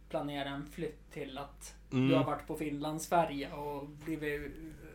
planera 0.09 0.49
en 0.49 0.67
flytt 0.67 1.13
till 1.13 1.39
att 1.39 1.75
du 1.91 1.97
har 1.97 2.05
Mm. 2.05 2.25
varit 2.27 2.47
på 2.47 2.57
Finlandsfärja 2.57 3.55
och 3.57 3.89
blivit, 3.89 4.53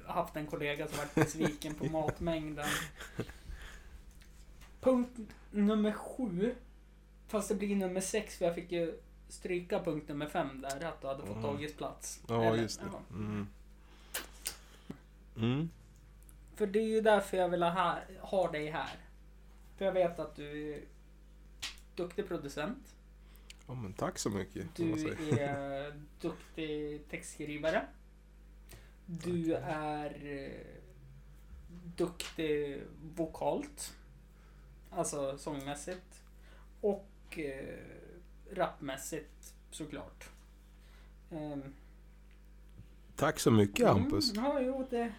haft 0.08 0.36
en 0.36 0.48
kollega 0.48 0.88
som 0.88 0.98
varit 0.98 1.16
besviken 1.16 1.74
på 1.76 1.86
matmängden. 1.92 2.68
Punkt 4.82 5.20
nummer 5.52 5.92
sju. 5.92 6.56
Fast 7.28 7.50
det 7.50 7.56
blir 7.56 7.76
nummer 7.76 8.02
sex 8.02 8.38
för 8.38 8.46
jag 8.46 8.56
fick 8.56 8.72
ju 8.72 9.00
stryka 9.30 9.84
punkt 9.84 10.08
nummer 10.10 10.28
fem 10.28 10.62
där. 10.62 10.86
Att 10.86 11.02
du 11.02 11.08
hade 11.08 11.20
fått 11.22 11.30
Mm. 11.30 11.42
tagits 11.44 11.74
plats. 11.78 12.22
Ja, 12.28 12.44
Eller, 12.44 12.62
just 12.62 12.80
det. 12.80 12.86
ja. 12.92 13.00
Mm. 13.16 13.48
Mm. 15.38 15.70
För 16.56 16.68
det 16.68 16.80
är 16.80 16.88
ju 16.88 17.02
därför 17.02 17.38
jag 17.38 17.50
vill 17.50 17.64
ha, 17.64 18.00
ha 18.22 18.52
dig 18.52 18.70
här. 18.72 18.96
För 19.78 19.86
jag 19.86 19.92
vet 19.92 20.20
att 20.20 20.36
du 20.36 20.74
är 20.74 20.82
duktig 21.96 22.28
producent. 22.28 22.94
Ja, 23.68 23.74
men 23.74 23.94
tack 23.94 24.20
så 24.20 24.30
mycket. 24.30 24.76
Du 24.76 24.92
är 25.40 25.94
duktig 26.22 27.02
textskrivare. 27.10 27.86
Du 29.10 29.54
är 29.64 30.06
eh, 30.26 30.78
duktig 31.96 32.82
vokalt. 33.16 33.94
Alltså 34.90 35.38
sångmässigt. 35.38 36.22
Och 36.82 37.40
eh, 37.40 37.78
rapmässigt 38.52 39.54
såklart. 39.72 40.30
Ehm, 41.32 41.74
Tack 43.16 43.40
så 43.40 43.52
mycket 43.52 43.88
Hampus. 43.88 44.32
Mm, 44.32 44.46
ja, 44.46 44.62
jo 44.62 44.88
det... 44.90 45.12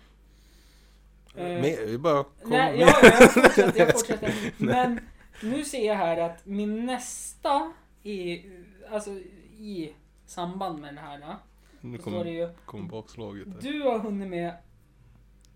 Eh, 1.34 1.60
Mer, 1.62 1.86
vi 1.86 1.98
bara 1.98 2.24
kom 2.24 2.32
Nej, 2.50 2.80
ja, 2.80 2.98
jag 3.02 3.32
fortsätter, 3.32 3.78
jag 3.78 3.92
fortsätter. 3.92 4.52
Men 4.56 5.00
nu 5.42 5.64
ser 5.64 5.86
jag 5.86 5.94
här 5.94 6.16
att 6.16 6.46
min 6.46 6.86
nästa 6.86 7.72
i, 8.02 8.42
alltså 8.90 9.10
i 9.58 9.94
samband 10.26 10.78
med 10.80 10.94
det 10.94 11.00
här. 11.00 11.36
Nu 11.80 11.96
det 11.96 12.02
kom, 12.02 12.28
ju, 12.28 12.48
kom 12.64 12.88
bakslaget 12.88 13.46
där. 13.52 13.70
du 13.72 13.82
har 13.82 13.98
hunnit 13.98 14.28
med 14.28 14.54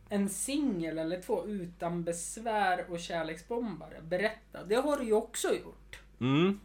en 0.09 0.29
singel 0.29 0.99
eller 0.99 1.23
två 1.23 1.47
utan 1.47 2.05
besvär 2.05 2.91
och 2.91 3.01
kärleksbombare. 3.01 4.03
Berätta, 4.03 4.65
det 4.65 4.75
har 4.75 4.99
du 4.99 5.05
ju 5.05 5.13
också 5.13 5.49
gjort. 5.49 6.01
Mm. 6.21 6.61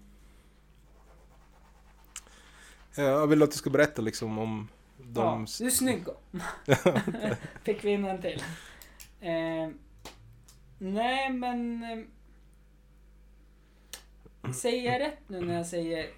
Ja, 2.95 3.03
Jag 3.03 3.27
vill 3.27 3.43
att 3.43 3.51
du 3.51 3.57
ska 3.57 3.69
berätta 3.69 4.01
liksom 4.01 4.37
om 4.37 4.67
de... 4.97 5.45
Ja, 5.45 5.45
du 5.59 5.65
är 5.65 5.69
snygg. 5.69 6.05
Fick 7.63 7.83
vi 7.83 7.89
in 7.89 8.05
en 8.05 8.21
till. 8.21 8.43
Eh, 9.19 9.69
nej 10.77 11.29
men... 11.29 11.83
Eh, 14.43 14.51
säger 14.51 14.91
jag 14.91 15.01
rätt 15.01 15.29
nu 15.29 15.41
när 15.41 15.55
jag 15.55 15.67
säger 15.67 16.09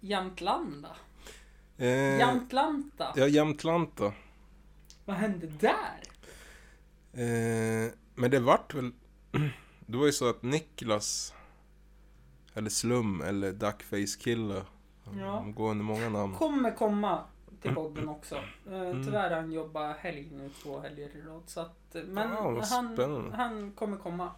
Jamtlanda? 0.00 0.96
Eh, 1.78 2.18
Jamtlanta? 2.18 3.12
ja, 3.16 3.26
Jämtlanta. 3.26 4.12
Vad 5.04 5.16
hände 5.16 5.46
där? 5.46 6.00
Eh, 7.12 7.92
men 8.14 8.30
det 8.30 8.40
vart 8.40 8.74
väl... 8.74 8.92
Det 9.90 9.96
var 9.96 10.06
ju 10.06 10.12
så 10.12 10.28
att 10.30 10.42
Niklas, 10.42 11.34
eller 12.54 12.70
Slum, 12.70 13.20
eller 13.20 13.52
Duckface 13.52 14.18
Killer, 14.20 14.62
Ja. 15.18 15.32
de 15.32 15.54
går 15.54 15.70
under 15.70 15.84
många 15.84 16.08
namn. 16.08 16.34
Kommer 16.34 16.76
komma 16.76 17.20
till 17.62 17.74
podden 17.74 18.08
också. 18.08 18.34
Eh, 18.36 18.42
Mm. 18.90 19.04
tyvärr 19.04 19.30
han 19.30 19.52
jobbat 19.52 19.96
helg 19.96 20.28
nu 20.32 20.50
två 20.62 20.80
helger 20.80 21.16
i 21.16 21.20
rad. 21.20 21.42
Så 21.46 21.60
att, 21.60 21.94
eh, 21.94 22.02
men 22.02 22.30
Ja, 22.30 22.62
han, 22.70 23.32
han 23.32 23.72
kommer 23.72 23.96
komma. 23.96 24.30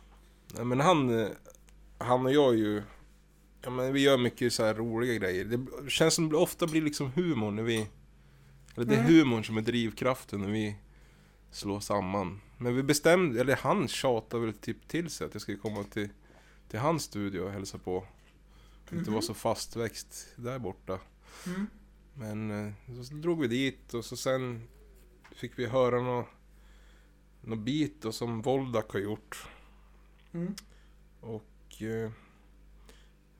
Nej, 0.55 0.65
men 0.65 0.81
han, 0.81 1.21
eh, 1.21 1.29
han 1.99 2.27
och 2.27 2.33
jag 2.33 2.49
är 2.55 2.59
ju... 2.59 2.83
Ja, 3.63 3.71
men 3.71 3.93
vi 3.93 4.01
gör 4.01 4.19
mycket 4.19 4.53
så 4.53 4.65
här 4.65 4.75
roliga 4.75 5.15
grejer. 5.15 5.45
Det 5.45 5.91
känns 5.91 6.15
som 6.15 6.29
det 6.29 6.37
ofta 6.37 6.67
blir 6.67 6.83
liksom 6.83 7.13
humor 7.13 7.51
när 7.51 7.63
vi... 7.63 7.89
Eller 8.77 8.87
det 8.87 8.95
är 8.95 9.01
Mm. 9.01 9.13
humorn 9.13 9.45
som 9.45 9.57
är 9.57 9.63
drivkraften 9.63 10.41
när 10.41 10.51
vi 10.51 10.77
slår 11.51 11.81
samman. 11.81 12.41
Men 12.59 12.77
vi 12.77 12.83
bestämde, 12.83 13.41
eller 13.41 13.57
han 13.57 13.89
tjatade 13.89 14.47
väl 14.47 14.55
typ 14.55 14.89
till 14.89 15.11
sig 15.11 15.27
att 15.27 15.35
jag 15.35 15.43
skulle 15.43 15.59
komma 15.59 15.85
till, 15.85 16.09
till 16.69 16.79
hans 16.79 17.03
studio 17.03 17.41
och 17.41 17.51
hälsa 17.53 17.79
på. 17.79 18.07
Att 18.87 18.93
inte 18.93 19.11
vara 19.11 19.23
så 19.23 19.35
fastväxt 19.35 20.29
där 20.37 20.59
borta. 20.59 20.99
Mm. 21.47 21.67
Men 22.15 22.51
eh, 22.67 22.73
så 23.05 23.15
drog 23.15 23.41
vi 23.41 23.49
dit 23.49 23.95
och 23.95 24.05
så 24.05 24.17
sen 24.17 24.69
fick 25.35 25.59
vi 25.59 25.67
höra 25.67 26.01
något 26.03 26.27
nå 27.41 27.57
bit 27.57 28.03
då, 28.03 28.13
som 28.13 28.43
Voldak 28.43 28.93
har 28.93 29.01
gjort. 29.01 29.47
Mm. 30.33 30.55
Och 31.21 31.83
eh, 31.83 32.11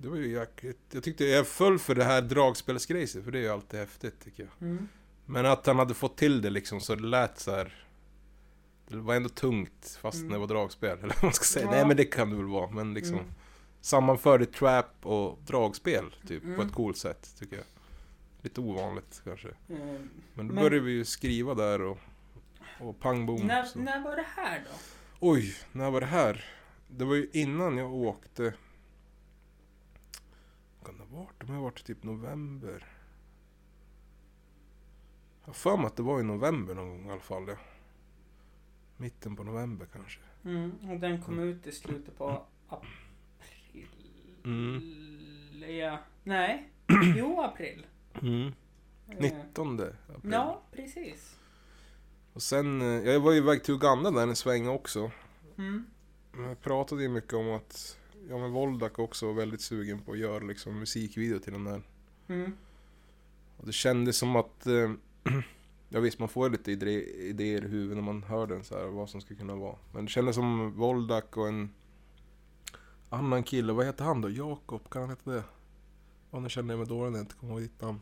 det 0.03 0.09
var 0.09 0.17
ju 0.17 0.33
jäkligt. 0.33 0.79
Jag 0.93 1.03
tyckte 1.03 1.25
jag 1.25 1.47
föll 1.47 1.79
för 1.79 1.95
det 1.95 2.05
här 2.05 2.23
dragspelsgrejset 2.23 3.25
för 3.25 3.31
det 3.31 3.39
är 3.39 3.43
ju 3.43 3.49
alltid 3.49 3.81
häftigt 3.81 4.21
tycker 4.25 4.43
jag. 4.59 4.69
Mm. 4.69 4.89
Men 5.27 5.47
att 5.47 5.67
han 5.67 5.79
hade 5.79 5.95
fått 5.95 6.17
till 6.17 6.43
det 6.43 6.51
liksom 6.51 6.81
så 6.81 6.95
det 6.95 7.03
lät 7.07 7.39
så 7.39 7.51
här. 7.51 7.85
Det 8.89 8.97
var 8.97 9.15
ändå 9.15 9.29
tungt 9.29 9.99
fast 10.03 10.19
Mm. 10.19 10.33
det 10.33 10.39
var 10.39 10.47
dragspel. 10.47 10.99
Eller 11.03 11.15
vad 11.15 11.25
man 11.25 11.33
ska 11.33 11.45
säga. 11.45 11.65
Ja. 11.65 11.71
Nej 11.71 11.87
men 11.87 11.97
det 11.97 12.05
kan 12.05 12.31
det 12.31 12.37
väl 12.37 12.47
vara. 12.47 12.71
Men 12.71 12.95
liksom 12.95 13.15
Mm. 13.19 13.31
sammanförde 13.81 14.47
trap 14.47 15.07
och 15.07 15.39
dragspel 15.47 16.05
typ 16.29 16.43
på 16.43 16.49
Mm. 16.49 16.67
ett 16.67 16.73
coolt 16.73 16.97
sätt 16.97 17.35
tycker 17.39 17.57
jag. 17.57 17.65
Lite 18.43 18.61
ovanligt 18.61 19.21
kanske. 19.25 19.49
Eh, 19.49 19.55
Men 19.69 20.01
då 20.35 20.43
Men- 20.43 20.55
började 20.55 20.81
vi 20.81 20.93
ju 20.93 21.05
skriva 21.05 21.55
där 21.55 21.83
och, 21.83 21.99
och 22.81 23.01
pang 23.01 23.27
bom. 23.27 23.47
när, 23.47 23.65
så. 23.65 23.79
när 23.79 24.01
var 24.05 24.17
det 24.17 24.27
här 24.37 24.65
då? 24.65 24.77
Oj, 25.21 25.55
när 25.73 25.91
var 25.91 26.01
det 26.01 26.07
här? 26.07 26.45
Det 26.89 27.05
var 27.05 27.15
ju 27.15 27.29
innan 27.33 27.77
jag 27.79 27.93
åkte... 27.95 28.55
Kan 30.85 30.97
det 30.97 31.03
ha 31.03 31.19
varit? 31.23 31.47
Det 31.47 31.53
har 31.53 31.63
varit 31.63 31.85
typ 31.85 32.03
november. 32.03 32.87
Jag 35.41 35.47
har 35.47 35.53
för 35.53 35.77
mig 35.77 35.87
att 35.87 35.97
det 35.97 36.03
var 36.03 36.21
i 36.21 36.23
november 36.23 36.75
någon 36.75 36.89
gång 36.89 37.07
i 37.07 37.11
alla 37.11 37.21
fall. 37.21 37.49
Ja. 37.49 37.57
Mitten 38.97 39.37
på 39.37 39.45
november 39.45 39.87
kanske. 39.93 40.21
Mm, 40.45 40.73
och 40.91 41.01
den 41.01 41.23
kom 41.23 41.39
ut 41.39 41.67
i 41.67 41.73
slutet 41.73 42.19
på 42.19 42.47
april. 42.69 43.89
Mm. 44.45 44.81
Ja, 45.79 45.99
nej, 46.25 46.71
jo 47.17 47.41
april. 47.41 47.87
Mm. 48.23 48.53
Eh, 49.09 49.17
19 49.19 49.81
april. 49.81 50.33
Ja, 50.33 50.63
precis. 50.73 51.41
Och 52.33 52.43
sen, 52.43 52.81
eh, 52.81 52.87
jag 52.87 53.21
var 53.21 53.33
ju 53.33 53.39
iväg 53.39 53.65
till 53.65 53.75
Uganda 53.75 54.11
där 54.11 54.23
en 54.23 54.37
sväng 54.37 54.69
också. 54.69 55.11
Mm. 55.59 55.87
Jag 56.37 56.61
pratade 56.61 57.03
ju 57.03 57.09
mycket 57.09 57.33
om 57.33 57.51
att 57.51 57.99
Ja 58.29 58.39
men 58.39 58.53
Voldak 58.53 58.99
också 58.99 59.27
var 59.27 59.33
väldigt 59.33 59.61
sugen 59.61 59.99
på 59.99 60.13
att 60.13 60.19
göra 60.19 60.45
liksom 60.45 60.79
musikvideo 60.79 61.39
till 61.39 61.53
den 61.53 61.65
där. 61.65 61.83
Mm. 62.29 62.53
Och 63.57 63.67
det 63.67 63.73
kändes 63.73 64.17
som 64.17 64.37
att 64.37 64.67
eh, 64.67 64.91
Ja 65.93 66.01
visst 66.01 66.19
man 66.19 66.29
får 66.29 66.51
lite 66.51 66.73
idé, 66.73 67.05
idéer 67.29 67.65
i 67.65 67.69
huvudet 67.69 67.97
när 67.97 68.03
man 68.03 68.23
hör 68.23 68.47
den 68.47 68.65
så 68.65 68.79
här 68.79 68.87
vad 68.87 69.11
som 69.11 69.21
skulle 69.21 69.39
kunna 69.39 69.55
vara. 69.55 69.77
Men 69.93 70.05
det 70.05 70.11
kändes 70.11 70.35
som 70.35 70.73
Voldak 70.73 71.37
och 71.37 71.49
en 71.49 71.71
annan 73.09 73.43
kille, 73.43 73.73
vad 73.73 73.87
heter 73.87 74.05
han 74.05 74.21
då? 74.21 74.31
Jakob, 74.31 74.91
kan 74.91 75.03
han 75.03 75.11
heta 75.11 75.31
det? 75.31 75.45
Ja 76.31 76.41
nu 76.41 76.49
känner 76.49 76.75
jag 76.75 76.79
mig 76.79 76.89
dålig 76.89 77.13
när 77.13 77.19
jag 77.19 77.25
inte 77.25 77.35
kommer 77.35 77.53
ihåg 77.53 77.63
ditt 77.63 77.81
namn. 77.81 78.01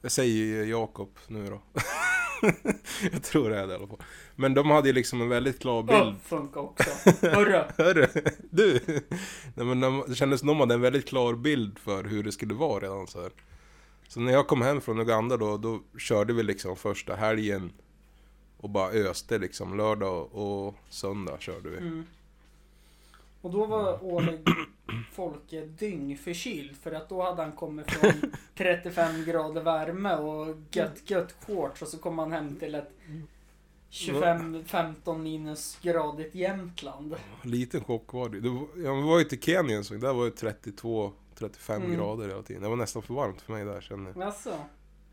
Jag 0.00 0.12
säger 0.12 0.64
Jakob 0.64 1.18
nu 1.28 1.50
då. 1.50 1.62
jag 3.12 3.22
tror 3.22 3.50
det 3.50 3.58
är 3.58 3.66
det 3.66 3.72
i 3.72 3.76
alla 3.76 3.86
fall. 3.86 4.02
Men 4.36 4.54
de 4.54 4.70
hade 4.70 4.88
ju 4.88 4.92
liksom 4.92 5.20
en 5.20 5.28
väldigt 5.28 5.60
klar 5.60 5.82
bild. 5.82 6.00
Öh, 6.00 6.14
funkar 6.24 6.60
också. 6.60 6.90
Hörru. 7.26 7.62
Hörru, 7.76 8.06
du! 8.50 8.80
Nej, 9.54 9.66
men 9.66 9.80
de, 9.80 10.04
det 10.08 10.14
kändes 10.14 10.40
som 10.40 10.46
de 10.46 10.60
hade 10.60 10.74
en 10.74 10.80
väldigt 10.80 11.08
klar 11.08 11.34
bild 11.34 11.78
för 11.78 12.04
hur 12.04 12.22
det 12.22 12.32
skulle 12.32 12.54
vara 12.54 12.84
redan 12.84 13.06
så 13.06 13.22
här. 13.22 13.30
Så 14.08 14.20
när 14.20 14.32
jag 14.32 14.46
kom 14.46 14.62
hem 14.62 14.80
från 14.80 15.00
Uganda 15.00 15.36
då, 15.36 15.56
då 15.56 15.80
körde 15.98 16.32
vi 16.32 16.42
liksom 16.42 16.76
första 16.76 17.14
helgen 17.14 17.72
och 18.56 18.70
bara 18.70 18.90
öste 18.90 19.38
liksom. 19.38 19.76
Lördag 19.76 20.34
och 20.34 20.74
söndag 20.88 21.40
körde 21.40 21.68
vi. 21.68 21.76
Mm. 21.76 22.04
Och 23.42 23.50
då 23.50 23.66
var 23.66 24.04
årlig 24.04 24.40
folk 25.12 25.52
är 25.52 25.66
dyngförkyld 25.66 26.76
för 26.76 26.92
att 26.92 27.08
då 27.08 27.22
hade 27.22 27.42
han 27.42 27.52
kommit 27.52 27.90
från 27.90 28.12
35 28.54 29.24
grader 29.24 29.62
värme 29.62 30.14
och 30.16 30.56
gött 30.70 31.10
gött 31.10 31.34
shorts 31.46 31.82
och 31.82 31.88
så 31.88 31.98
kom 31.98 32.18
han 32.18 32.32
hem 32.32 32.56
till 32.56 32.74
ett 32.74 32.90
25-15 33.90 35.18
minusgradigt 35.18 36.34
Jämtland. 36.34 37.16
Liten 37.42 37.84
chock 37.84 38.12
var 38.12 38.28
det. 38.28 38.40
det 38.40 38.48
var, 38.48 38.66
ja, 38.76 38.94
vi 38.94 39.02
var 39.02 39.18
ju 39.18 39.24
till 39.24 39.40
Kenya 39.40 39.76
en 39.76 39.84
sån, 39.84 40.00
där 40.00 40.12
var 40.12 40.24
det 40.24 40.30
32, 40.30 41.12
35 41.34 41.82
Mm. 41.82 41.96
grader 41.96 42.28
hela 42.28 42.42
tiden. 42.42 42.62
Det 42.62 42.68
var 42.68 42.76
nästan 42.76 43.02
för 43.02 43.14
varmt 43.14 43.42
för 43.42 43.52
mig 43.52 43.64
där 43.64 43.80
känner 43.80 44.12
jag. 44.14 44.22
Alltså, 44.22 44.54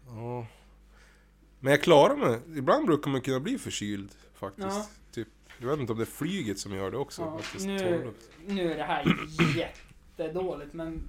Ja. 0.08 0.46
Men 1.60 1.72
jag 1.72 1.82
klarar 1.84 2.16
mig. 2.16 2.40
Ibland 2.58 2.86
brukar 2.86 3.12
man 3.12 3.22
kunna 3.22 3.40
bli 3.40 3.58
förkyld 3.58 4.12
faktiskt. 4.34 4.68
Ja. 4.70 4.86
Typ, 5.12 5.28
jag 5.60 5.68
vet 5.70 5.80
inte 5.80 5.92
om 5.94 5.98
det 6.00 6.04
är 6.04 6.06
flyget 6.06 6.60
som 6.60 6.74
gör 6.76 6.92
det 6.92 6.98
också. 6.98 7.22
Ja, 7.22 7.38
faktiskt, 7.38 7.66
nu- 7.66 8.14
nu 8.48 8.72
är 8.74 8.78
det 8.78 8.84
här 8.84 9.06
jättedåligt 9.58 10.74
men 10.74 11.04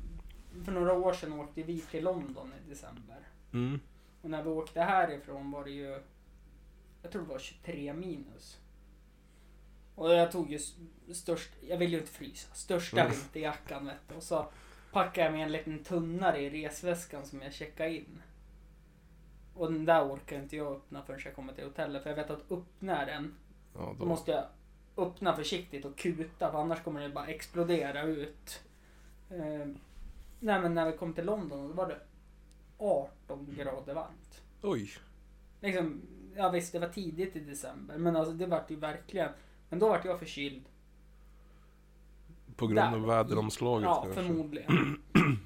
för 0.64 0.72
några 0.72 0.92
år 0.92 1.12
sedan 1.12 1.32
åkte 1.32 1.62
vi 1.62 1.80
till 1.80 2.04
London 2.04 2.52
i 2.66 2.68
december. 2.70 3.28
Mm. 3.52 3.80
Och 4.22 4.30
när 4.30 4.42
vi 4.42 4.48
åkte 4.50 4.80
härifrån 4.80 5.50
var 5.50 5.64
det 5.64 5.70
ju, 5.70 6.00
jag 7.02 7.12
tror 7.12 7.22
det 7.22 7.28
var 7.28 7.38
23 7.38 7.92
minus. 7.94 8.58
Och 9.94 10.10
jag 10.14 10.32
tog 10.32 10.50
ju 10.52 10.58
störst, 11.14 11.50
jag 11.68 11.78
ville 11.78 11.92
ju 11.92 11.98
inte 12.00 12.12
frysa, 12.12 12.54
största 12.54 13.00
Mm. 13.00 13.12
vinterjackan 13.12 13.86
vet 13.86 14.08
du. 14.08 14.14
Och 14.14 14.22
så 14.22 14.46
packade 14.92 15.24
jag 15.26 15.32
med 15.32 15.42
en 15.42 15.52
liten 15.52 15.84
tunnare 15.84 16.40
i 16.40 16.50
resväskan 16.50 17.26
som 17.26 17.42
jag 17.42 17.52
checkade 17.52 17.96
in. 17.96 18.22
Och 19.54 19.72
den 19.72 19.84
där 19.84 20.04
orkar 20.14 20.36
inte 20.38 20.56
jag 20.56 20.72
öppna 20.72 21.02
förrän 21.02 21.20
jag 21.24 21.34
kommer 21.34 21.52
till 21.52 21.64
hotellet. 21.64 22.02
För 22.02 22.10
jag 22.10 22.16
vet 22.16 22.30
att 22.30 22.50
öppnar 22.52 23.06
den, 23.06 23.34
Ja, 23.74 23.80
då 23.80 23.94
då. 23.98 24.06
måste 24.06 24.30
jag 24.30 24.44
öppna 24.96 25.36
försiktigt 25.36 25.84
och 25.84 25.98
kuta. 25.98 26.50
För 26.52 26.58
annars 26.60 26.82
kommer 26.82 27.00
det 27.00 27.08
bara 27.08 27.26
explodera 27.26 28.02
ut. 28.02 28.62
Eh, 29.30 29.66
nej 30.40 30.60
men 30.60 30.74
när 30.74 30.90
vi 30.90 30.96
kom 30.98 31.12
till 31.14 31.24
London 31.24 31.68
då 31.68 31.74
var 31.74 31.88
det 31.88 32.00
18 32.78 33.54
grader 33.56 33.94
varmt. 33.94 34.42
Oj. 34.62 34.90
Liksom, 35.60 36.00
ja 36.36 36.50
visst 36.50 36.72
det 36.72 36.78
var 36.78 36.88
tidigt 36.88 37.36
i 37.36 37.40
december 37.40 37.98
men 37.98 38.16
alltså 38.16 38.32
det 38.32 38.46
vart 38.46 38.70
ju 38.70 38.76
verkligen. 38.76 39.32
Men 39.68 39.78
då 39.78 39.88
vart 39.88 40.04
jag 40.04 40.18
förkyld. 40.18 40.64
På 42.56 42.66
grund 42.66 42.94
av 42.94 43.06
väderomslaget 43.06 43.84
Ja 43.84 44.02
kanske. 44.02 44.22
förmodligen. 44.22 45.02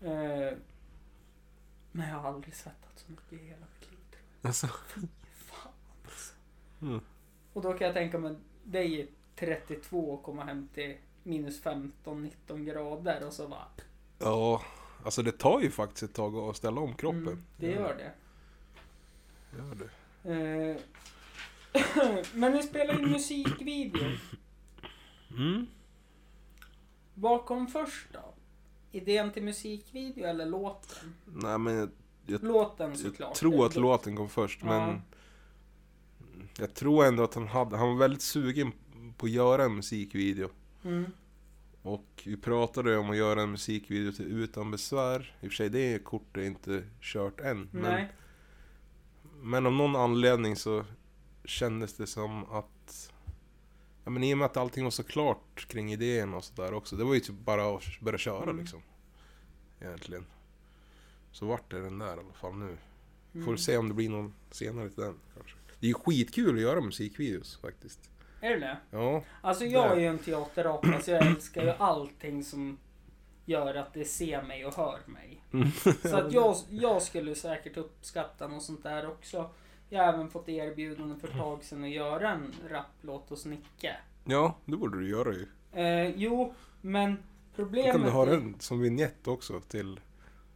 eh, 0.00 0.58
men 1.92 2.08
jag 2.08 2.16
har 2.18 2.28
aldrig 2.32 2.54
svettats 2.54 3.02
så 3.06 3.10
mycket 3.12 3.32
i 3.32 3.36
hela 3.46 3.66
mitt 3.80 3.90
liv. 3.90 3.98
tror 4.10 4.48
Alltså. 4.48 4.66
jag. 4.66 5.08
Fan 5.36 5.72
alltså. 6.04 6.34
Mm. 6.82 7.00
Och 7.56 7.62
då 7.62 7.72
kan 7.72 7.86
jag 7.86 7.94
tänka 7.94 8.18
mig 8.18 8.34
dig 8.64 9.00
är 9.00 9.06
32 9.36 10.10
och 10.10 10.22
komma 10.22 10.44
hem 10.44 10.68
till 10.74 10.96
minus 11.22 11.62
15-19 11.62 12.64
grader 12.64 13.26
och 13.26 13.32
så 13.32 13.48
bara. 13.48 13.66
Ja, 14.18 14.62
alltså 15.04 15.22
det 15.22 15.32
tar 15.32 15.60
ju 15.60 15.70
faktiskt 15.70 16.02
ett 16.02 16.14
tag 16.14 16.36
att 16.36 16.56
ställa 16.56 16.80
om 16.80 16.94
kroppen. 16.94 17.22
Mm, 17.22 17.42
det 17.56 17.66
gör 17.70 17.96
det. 17.96 18.12
Gör 19.58 19.74
det. 19.74 20.80
Eh, 21.72 22.18
men 22.34 22.52
ni 22.52 22.62
spelar 22.62 22.94
ju 22.94 23.06
musikvideo. 23.06 24.04
Mm. 25.30 25.66
Vad 27.14 27.44
kom 27.44 27.66
först 27.66 28.06
då? 28.12 28.34
Idén 28.92 29.32
till 29.32 29.42
musikvideo 29.42 30.24
eller 30.24 30.46
låten? 30.46 31.14
Nej 31.24 31.58
men 31.58 31.74
jag, 31.76 31.88
jag, 32.26 32.44
Låten 32.44 32.96
såklart. 32.96 33.28
jag 33.28 33.34
tror 33.34 33.66
att 33.66 33.76
låten 33.76 34.16
kom 34.16 34.28
först 34.28 34.60
Ja. 34.62 35.00
Jag 36.58 36.74
tror 36.74 37.04
ändå 37.04 37.22
att 37.24 37.34
han 37.34 37.46
hade, 37.48 37.76
han 37.76 37.88
var 37.88 37.96
väldigt 37.96 38.22
sugen 38.22 38.72
på 39.16 39.26
att 39.26 39.32
göra 39.32 39.64
en 39.64 39.74
musikvideo. 39.76 40.48
Mm. 40.84 41.04
Och 41.82 42.22
vi 42.26 42.36
pratade 42.36 42.96
om 42.96 43.10
att 43.10 43.16
göra 43.16 43.42
en 43.42 43.50
musikvideo 43.50 44.12
till 44.12 44.26
Utan 44.26 44.70
besvär. 44.70 45.36
I 45.40 45.46
och 45.46 45.50
för 45.50 45.56
sig 45.56 45.68
det 45.70 46.04
kortet 46.04 46.36
är 46.36 46.46
inte 46.46 46.82
kört 47.00 47.40
än. 47.40 47.68
Men, 47.72 48.06
men 49.42 49.66
av 49.66 49.72
någon 49.72 49.96
anledning 49.96 50.56
så 50.56 50.84
kändes 51.44 51.94
det 51.94 52.06
som 52.06 52.44
att 52.44 53.12
Ja 54.04 54.10
men 54.10 54.24
i 54.24 54.34
och 54.34 54.38
med 54.38 54.44
att 54.46 54.56
allting 54.56 54.84
var 54.84 54.90
så 54.90 55.04
klart 55.04 55.66
kring 55.68 55.92
idén 55.92 56.34
och 56.34 56.44
sådär 56.44 56.74
också. 56.74 56.96
Det 56.96 57.04
var 57.04 57.14
ju 57.14 57.20
typ 57.20 57.38
bara 57.44 57.76
att 57.76 57.82
börja 58.00 58.18
köra 58.18 58.42
Mm. 58.42 58.58
liksom. 58.58 58.82
Egentligen. 59.80 60.26
Så 61.32 61.46
vart 61.46 61.70
det 61.70 61.80
den 61.80 61.98
där 61.98 62.16
i 62.16 62.20
alla 62.20 62.32
fall 62.32 62.54
nu. 62.54 62.76
Får 63.32 63.38
Mm. 63.40 63.52
vi 63.54 63.58
se 63.58 63.76
om 63.76 63.88
det 63.88 63.94
blir 63.94 64.08
någon 64.10 64.34
senare 64.50 64.88
till 64.88 65.02
den 65.02 65.14
kanske. 65.34 65.56
Det 65.80 65.86
är 65.86 65.88
ju 65.88 65.94
skitkul 65.94 66.54
att 66.54 66.62
göra 66.62 66.80
musikvideos 66.80 67.58
faktiskt. 67.60 68.10
Är 68.40 68.50
det 68.50 68.58
det? 68.58 68.76
Ja. 68.90 69.22
Alltså 69.40 69.64
jag 69.64 69.92
är 69.92 69.96
ju 70.00 70.06
en 70.06 70.18
teaterapa 70.18 71.00
så 71.00 71.10
jag 71.10 71.26
älskar 71.26 71.62
ju 71.62 71.70
allting 71.70 72.44
som 72.44 72.78
gör 73.44 73.74
att 73.74 73.94
det 73.94 74.04
ser 74.04 74.42
mig 74.42 74.66
och 74.66 74.74
hör 74.74 74.98
mig. 75.06 75.42
Så 76.02 76.16
att 76.16 76.32
jag, 76.32 76.56
jag 76.70 77.02
skulle 77.02 77.34
säkert 77.34 77.76
uppskatta 77.76 78.48
något 78.48 78.62
sånt 78.62 78.82
där 78.82 79.08
också. 79.08 79.50
Jag 79.88 80.02
har 80.02 80.12
även 80.12 80.30
fått 80.30 80.48
erbjudande 80.48 81.20
för 81.20 81.28
ett 81.28 81.36
tag 81.36 81.64
sedan 81.64 81.84
att 81.84 81.90
göra 81.90 82.30
en 82.30 82.54
rapplåt 82.68 83.30
hos 83.30 83.44
Nicke. 83.44 83.96
Ja, 84.24 84.56
det 84.64 84.76
borde 84.76 84.98
du 84.98 85.08
göra 85.08 85.32
ju. 85.32 85.46
Eh, 85.72 86.10
jo, 86.16 86.54
men 86.80 87.14
Då 87.14 87.18
problemet... 87.56 87.92
kan 87.92 88.02
du 88.02 88.10
ha 88.10 88.24
den 88.26 88.54
som 88.58 88.80
vignett 88.80 89.28
också 89.28 89.60
till 89.60 90.00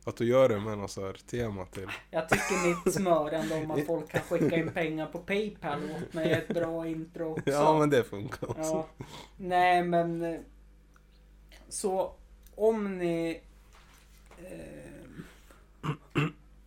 att 0.04 0.16
du 0.16 0.24
gör 0.26 0.48
det 0.48 0.60
med 0.60 0.78
något 0.78 0.90
så 0.90 1.06
här 1.06 1.12
tema 1.12 1.64
till. 1.66 1.86
Jag 2.10 2.28
tycker 2.28 2.68
mitt 2.84 2.94
smörande 2.94 3.54
om 3.54 3.70
att 3.70 3.86
folk 3.86 4.08
kan 4.10 4.20
skicka 4.20 4.56
in 4.56 4.72
pengar 4.72 5.06
på 5.06 5.18
Paypal 5.18 5.78
åt 5.90 6.14
mig 6.14 6.32
är 6.32 6.38
ett 6.38 6.48
bra 6.48 6.86
intro 6.88 7.32
också. 7.32 7.50
Ja 7.50 7.78
men 7.78 7.90
det 7.90 8.04
funkar 8.04 8.50
också. 8.50 8.62
Ja. 8.62 8.88
Nej 9.36 9.82
men... 9.82 10.22
eh, 10.22 10.40
Så 11.68 12.12
om 12.54 12.98
ni... 12.98 13.40
Eh, 14.38 15.90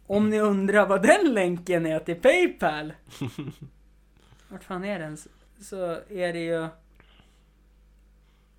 om 0.07 0.29
ni 0.29 0.39
undrar 0.39 0.87
vad 0.87 1.01
den 1.03 1.33
länken 1.33 1.85
är 1.85 1.99
till 1.99 2.21
Paypal. 2.21 2.93
Vart 4.49 4.63
fan 4.63 4.83
är 4.83 4.99
den? 4.99 5.17
Så 5.61 5.85
är 6.09 6.33
det 6.33 6.39
ju... 6.45 6.67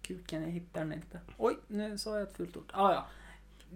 Kuken, 0.03 0.43
jag 0.43 0.51
hittar 0.51 0.81
den 0.81 0.93
inte. 0.93 1.21
Oj, 1.37 1.57
nu 1.69 1.99
sa 1.99 2.15
jag 2.19 2.23
ett 2.29 2.37
fult 2.37 2.57
ord. 2.57 2.71
Ah, 2.73 2.93
ja. 2.93 3.07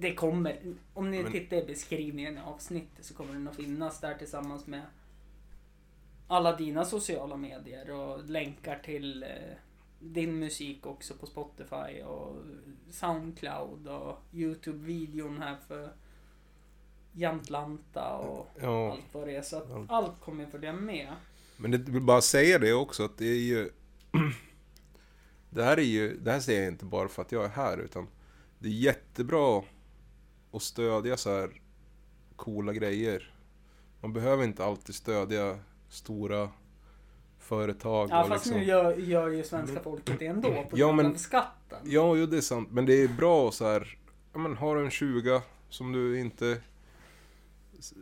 Det 0.01 0.15
kommer. 0.15 0.59
Om 0.95 1.11
ni 1.11 1.23
Men- 1.23 1.33
tittar 1.33 1.57
i 1.57 1.65
beskrivningen 1.67 2.39
i 2.39 2.41
avsnittet 2.41 3.05
så 3.05 3.15
kommer 3.15 3.33
den 3.33 3.49
att 3.49 3.57
finnas 3.57 4.01
där 4.01 4.15
tillsammans 4.15 4.67
med 4.67 4.83
alla 6.27 6.57
dina 6.57 6.85
sociala 6.85 7.37
medier 7.37 7.91
och 7.91 8.25
länkar 8.25 8.79
till 8.79 9.23
eh, 9.23 9.29
din 10.01 10.39
musik 10.39 10.87
också 10.87 11.15
på 11.15 11.27
Spotify 11.27 12.03
och 12.07 12.37
Soundcloud 12.91 13.89
och 13.89 14.19
Youtube-videon 14.33 15.39
här 15.39 15.57
för 15.69 15.93
Jamtlanta 17.13 18.15
och 18.17 18.49
Ja. 18.61 18.93
allt 18.93 19.05
vad 19.15 19.27
det 19.29 19.37
är. 19.37 19.43
Så 19.43 19.57
att 19.57 19.71
Allt. 19.73 19.91
allt 19.91 20.21
kommer 20.21 20.47
följa 20.47 20.73
med. 20.73 21.13
Men 21.57 21.71
det 21.71 21.79
vill 21.79 22.03
bara 22.03 22.21
säga 22.21 22.59
det 22.59 22.73
också 22.73 23.05
att 23.05 23.19
det 23.19 23.27
är 23.27 23.41
ju... 23.41 23.71
det 25.51 25.63
här 25.65 25.77
är 25.77 25.83
ju, 25.83 26.19
det 26.21 26.33
här 26.33 26.41
säger 26.41 26.63
jag 26.63 26.73
inte 26.73 26.85
bara 26.85 27.09
för 27.09 27.23
att 27.23 27.33
jag 27.33 27.45
är 27.45 27.49
här 27.49 27.79
utan 27.79 28.07
det 28.59 28.69
är 28.69 28.73
jättebra 28.73 29.63
att 30.53 30.63
stödja 30.63 31.17
så 31.17 31.31
här 31.41 31.61
coola 32.37 32.73
grejer. 32.73 33.35
Man 34.01 34.13
behöver 34.13 34.45
inte 34.45 34.65
alltid 34.65 34.95
stödja 34.95 35.59
stora 35.89 36.49
företag 37.39 38.09
Ja 38.11 38.23
och 38.23 38.29
fast 38.29 38.47
liksom... 38.47 38.61
nu 38.61 38.67
gör, 38.67 38.97
gör 38.97 39.29
ju 39.29 39.45
svenska 39.45 39.81
folket 39.81 40.19
det 40.19 40.27
ändå 40.27 40.49
på 40.49 40.69
Ja, 40.79 40.87
grund 40.87 40.97
men- 40.97 41.07
av 41.07 41.15
skatten. 41.15 41.79
Ja, 41.85 42.17
jo, 42.17 42.27
det 42.27 42.37
är 42.37 42.41
sant. 42.41 42.69
Men 42.71 42.87
det 42.87 43.03
är 43.03 43.09
bra 43.09 43.51
så 43.51 43.67
här. 43.67 43.99
Ja, 44.33 44.39
men 44.39 44.57
har 44.57 44.77
du 44.77 44.85
en 44.85 44.91
20 44.91 45.43
som 45.69 45.93
du 45.93 46.21
inte... 46.21 46.61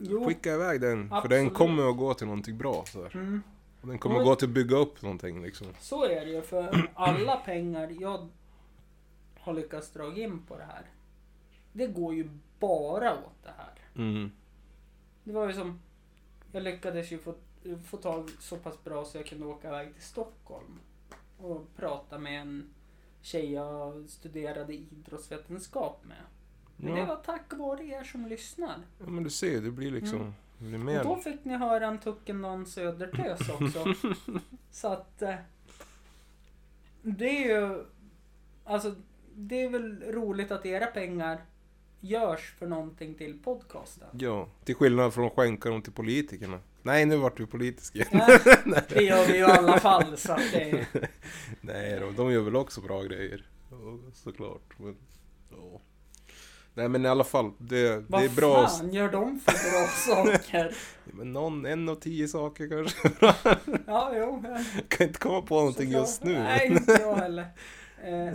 Jo. 0.01 0.27
Skicka 0.27 0.55
iväg 0.55 0.81
den. 0.81 1.09
För 1.09 1.17
Absolut. 1.17 1.31
den 1.39 1.51
kommer 1.51 1.91
att 1.91 1.97
gå 1.97 2.15
till 2.15 2.27
någonting 2.27 2.59
bra. 2.59 2.85
Så 2.87 3.03
här. 3.03 3.11
Mm. 3.17 3.43
Och 3.81 3.89
den 3.89 3.99
kommer 3.99 4.15
Och- 4.17 4.21
att 4.23 4.27
gå 4.27 4.35
till 4.37 4.49
att 4.49 4.55
bygga 4.55 4.77
upp 4.77 5.03
någonting 5.03 5.43
liksom. 5.43 5.67
Så 5.81 6.05
är 6.05 6.25
det 6.27 6.31
ju 6.33 6.43
för 6.43 6.91
alla 6.95 7.37
pengar 7.37 7.93
jag 8.01 8.29
har 9.41 9.53
lyckats 9.55 9.91
dra 9.91 10.17
in 10.17 10.43
på 10.49 10.57
det 10.57 10.65
här. 10.65 10.87
Det 11.77 11.87
går 11.87 12.15
ju 12.15 12.29
bara 12.59 13.15
åt 13.15 13.43
det 13.43 13.53
här. 13.57 13.75
Mm. 14.05 14.31
Det 15.25 15.33
var 15.33 15.47
ju 15.47 15.53
som, 15.53 15.81
jag 16.53 16.63
lyckades 16.63 17.13
ju 17.13 17.19
få, 17.19 17.35
få 17.85 17.97
tag 17.97 18.31
så 18.41 18.57
pass 18.57 18.85
bra 18.85 19.05
så 19.05 19.19
jag 19.19 19.27
kunde 19.27 19.47
åka 19.47 19.69
iväg 19.69 19.95
till 19.95 20.03
Stockholm. 20.03 20.81
Och 21.39 21.67
prata 21.77 22.19
med 22.19 22.41
en 22.41 22.71
tjej 23.23 23.53
jag 23.53 24.09
studerade 24.09 24.75
idrottsvetenskap 24.75 26.05
med. 26.05 26.17
Men 26.77 26.95
det 26.95 27.01
Ja. 27.01 27.07
var 27.07 27.17
tack 27.17 27.53
vare 27.53 27.85
er 27.85 28.05
som 28.05 28.27
lyssnar. 28.27 28.79
ja, 28.99 29.07
men 29.07 29.25
du 29.25 29.31
ser, 29.31 29.61
det 29.61 29.71
blir 29.71 29.91
liksom... 29.91 30.21
Mm. 30.21 30.33
Det 30.59 30.65
blir 30.79 30.99
Och 30.99 31.05
då 31.05 31.15
mer... 31.15 31.23
fick 31.23 31.45
ni 31.45 31.57
höra 31.57 31.87
en 31.87 31.99
Tuckendan 31.99 32.67
Södertös 32.67 33.41
också. 33.49 33.95
så 34.71 34.89
att... 34.89 35.23
eh, 35.23 35.35
Det 37.03 37.45
är 37.45 37.61
ju... 37.61 37.85
Alltså, 38.65 38.95
det 39.35 39.63
är 39.65 39.71
väl 39.71 40.03
roligt 40.03 40.51
att 40.51 40.67
era 40.67 40.87
pengar 40.87 41.45
görs 42.01 42.55
för 42.59 42.67
någonting 42.67 43.15
till 43.15 43.39
podcasten. 43.45 44.09
Ja, 44.13 44.49
till 44.65 44.75
skillnad 44.75 45.15
från 45.15 45.27
att 45.27 45.33
skänka 45.33 45.69
dem 45.69 45.83
till 45.83 45.93
politikerna. 45.93 46.61
Nej, 46.83 47.07
nu 47.07 47.17
vart 47.17 47.37
du 47.37 47.47
politisk 47.47 47.95
igen. 47.97 48.09
Ja, 48.13 48.39
det 48.89 49.03
gör 49.03 49.27
vi 49.27 49.33
ju 49.33 49.39
i 49.39 49.43
alla 49.43 49.81
fall 49.81 50.17
så 50.17 50.33
att 50.33 50.53
det... 50.53 50.87
Nej 51.61 52.01
då, 52.01 52.11
de 52.11 52.33
gör 52.33 52.41
väl 52.43 52.57
också 52.57 52.81
bra 52.81 53.03
grejer. 53.03 53.47
Såklart. 54.15 54.79
Men, 54.79 54.97
ja. 55.51 55.81
Nej 56.75 56.89
men 56.89 57.05
i 57.05 57.09
alla 57.09 57.25
fall, 57.25 57.53
det, 57.59 58.05
Vad 58.09 58.21
det 58.21 58.25
är 58.25 58.37
bra. 58.37 58.69
fan 58.69 58.93
gör 58.93 59.13
de 59.13 59.41
för 59.41 59.53
bra 59.71 59.87
saker? 60.37 60.75
Men 61.05 61.33
någon, 61.33 61.67
en 61.67 61.89
av 61.89 61.95
tio 61.95 62.29
saker 62.29 62.69
kanske. 62.69 63.11
Ja, 63.87 64.13
jo. 64.17 64.43
ja. 64.47 64.59
kan 64.89 65.07
inte 65.07 65.19
komma 65.19 65.43
på 65.43 65.55
någonting 65.55 65.87
Såklart. 65.87 66.03
just 66.03 66.25
nu. 66.25 66.33
Nej, 66.39 66.67
inte 66.67 66.93
jag 66.93 67.15
heller. 67.17 67.47
Eh, 68.05 68.33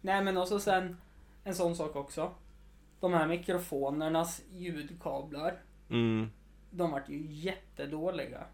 Nej, 0.00 0.24
men 0.24 0.36
också 0.36 0.60
sen 0.60 0.96
en 1.48 1.54
sån 1.54 1.76
sak 1.76 1.96
också. 1.96 2.30
De 3.00 3.12
här 3.12 3.26
mikrofonernas 3.26 4.42
ljudkablar. 4.52 5.62
Mm. 5.90 6.30
De 6.70 6.90
vart 6.90 7.08
ju 7.08 7.26
jättedåliga. 7.26 8.44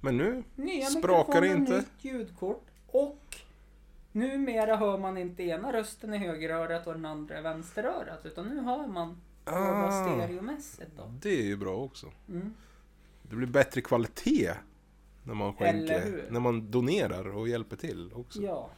Men 0.00 0.16
nu, 0.16 0.42
Nya 0.54 0.86
Sprakar 0.86 1.40
det 1.40 1.46
inte? 1.46 1.76
nytt 1.76 2.04
ljudkort. 2.04 2.66
Och 2.86 3.36
numera 4.12 4.76
hör 4.76 4.98
man 4.98 5.18
inte 5.18 5.42
ena 5.42 5.72
rösten 5.72 6.14
i 6.14 6.18
högerörat 6.18 6.86
och 6.86 6.92
den 6.92 7.04
andra 7.04 7.38
i 7.38 7.42
vänsterörat. 7.42 8.26
Utan 8.26 8.48
nu 8.48 8.60
hör 8.60 8.86
man 8.86 9.20
ah, 9.44 9.90
stereomässigt 9.90 10.90
då. 10.96 11.12
det 11.20 11.40
är 11.40 11.44
ju 11.44 11.56
bra 11.56 11.76
också. 11.76 12.06
Mm. 12.28 12.54
Det 13.22 13.36
blir 13.36 13.48
bättre 13.48 13.80
kvalitet 13.80 14.52
när 15.22 15.34
man 15.34 15.54
skänker, 15.54 16.24
när 16.30 16.40
man 16.40 16.70
donerar 16.70 17.36
och 17.36 17.48
hjälper 17.48 17.76
till 17.76 18.10
också. 18.14 18.42
Ja. 18.42 18.70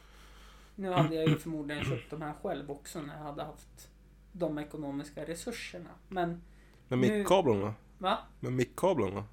Nu 0.79 0.91
hade 0.91 1.15
jag 1.15 1.27
ju 1.27 1.37
förmodligen 1.37 1.83
köpt 1.85 2.09
de 2.09 2.21
här 2.21 2.33
själv 2.43 2.71
också 2.71 3.01
när 3.01 3.17
jag 3.17 3.23
hade 3.23 3.43
haft 3.43 3.89
de 4.31 4.57
ekonomiska 4.59 5.25
resurserna. 5.25 5.89
Men, 6.07 6.41
Men 6.87 6.99
mickkablarna? 6.99 7.73
va? 7.97 8.17
Men 8.39 8.55
mickkablarna? 8.55 9.23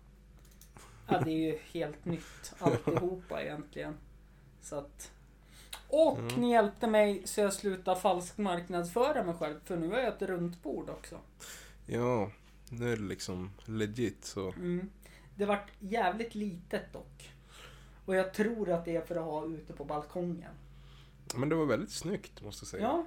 Ja, 1.08 1.20
det 1.20 1.30
är 1.30 1.52
ju 1.52 1.58
helt 1.72 2.04
nytt 2.04 2.54
alltihopa 2.58 3.42
egentligen. 3.42 3.94
Så 4.60 4.76
att... 4.76 5.10
Och 5.88 6.18
Mm. 6.18 6.34
ni 6.40 6.50
hjälpte 6.52 6.86
mig 6.86 7.22
så 7.26 7.40
jag 7.40 7.52
slutade 7.52 8.00
falsk 8.00 8.38
marknadsföra 8.38 9.24
mig 9.24 9.34
själv. 9.34 9.60
För 9.64 9.76
nu 9.76 9.88
har 9.90 9.98
jag 9.98 10.08
ett 10.08 10.22
runt 10.22 10.62
bord 10.62 10.90
också. 10.90 11.18
Ja, 11.86 12.30
nu 12.70 12.92
är 12.92 12.96
det 12.96 13.02
liksom 13.02 13.50
legit 13.64 14.24
så. 14.24 14.48
Mm. 14.52 14.90
Det 15.36 15.44
vart 15.46 15.70
jävligt 15.78 16.34
litet 16.34 16.92
dock. 16.92 17.30
Och 18.04 18.14
jag 18.16 18.34
tror 18.34 18.70
att 18.70 18.84
det 18.84 18.96
är 18.96 19.00
för 19.00 19.16
att 19.16 19.24
ha 19.24 19.46
ute 19.46 19.72
på 19.72 19.84
balkongen. 19.84 20.52
Men 21.36 21.48
det 21.48 21.54
var 21.54 21.66
väldigt 21.66 21.90
snyggt 21.90 22.42
måste 22.42 22.62
jag 22.64 22.68
säga. 22.68 22.82
Ja, 22.82 23.06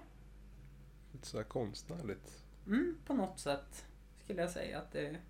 Lite 1.12 1.28
sådär 1.28 1.44
konstnärligt. 1.44 2.44
mm, 2.68 2.98
på 3.06 3.14
något 3.14 3.40
sätt 3.40 3.86
skulle 4.24 4.42
jag 4.42 4.52
säga 4.52 4.80
att 4.80 4.92
det 4.92 5.08
är 5.08 5.22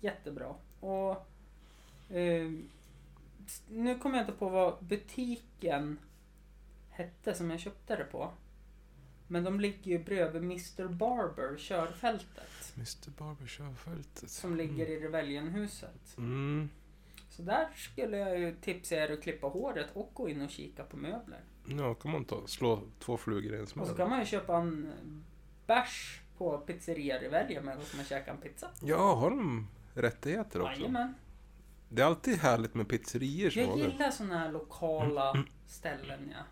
jättebra. 0.00 0.54
Och 0.80 1.10
eh, 2.16 2.50
nu 3.68 3.98
kommer 3.98 4.16
jag 4.18 4.22
inte 4.22 4.38
på 4.38 4.48
vad 4.48 4.84
butiken 4.84 5.98
hette 6.90 7.34
som 7.34 7.50
jag 7.50 7.60
köpte 7.60 7.96
det 7.96 8.04
på. 8.04 8.32
Men 9.28 9.44
de 9.44 9.60
ligger 9.60 9.90
ju 9.90 10.04
bredvid 10.04 10.42
Mr 10.42 10.88
Barber, 10.88 11.56
körfältet. 11.58 12.72
Mr 12.76 13.10
Barbershop-fältet. 13.18 14.30
Som 14.30 14.56
ligger 14.56 14.86
i 14.86 15.00
Revelionhuset. 15.00 16.16
Mm. 16.18 16.68
Så 17.30 17.42
där 17.42 17.68
skulle 17.76 18.16
jag 18.16 18.38
ju 18.38 18.56
tipsa 18.60 18.94
er 18.94 19.12
att 19.12 19.22
klippa 19.22 19.46
håret 19.46 19.86
och 19.92 20.10
gå 20.14 20.28
in 20.28 20.42
och 20.42 20.50
kika 20.50 20.84
på 20.84 20.96
möbler. 20.96 21.40
Ja, 21.68 21.94
kan 21.94 22.12
man 22.12 22.24
ta, 22.24 22.46
slå 22.46 22.82
två 22.98 23.16
flugor 23.16 23.52
i 23.52 23.56
en 23.56 23.62
Och 23.62 23.68
så 23.68 23.72
smäll. 23.84 23.96
kan 23.96 24.10
man 24.10 24.20
ju 24.20 24.26
köpa 24.26 24.56
en 24.56 24.92
bärs 25.66 26.20
på 26.38 26.58
pizzeria 26.58 27.20
Revelio 27.22 27.60
medan 27.60 27.78
man 27.96 28.04
käkar 28.04 28.32
en 28.32 28.38
pizza. 28.38 28.68
Ja, 28.82 29.14
har 29.14 29.30
de 29.30 29.66
rättigheter 29.94 30.60
också? 30.62 30.72
Jajamän. 30.80 31.14
Det 31.88 32.02
är 32.02 32.06
alltid 32.06 32.36
härligt 32.38 32.74
med 32.74 32.88
pizzerior 32.88 33.50
som 33.50 33.62
Jag 33.62 33.68
har 33.68 33.76
det. 33.76 33.82
gillar 33.82 34.10
såna 34.10 34.38
här 34.38 34.52
lokala 34.52 35.44
ställen 35.66 36.32
ja. 36.32 36.44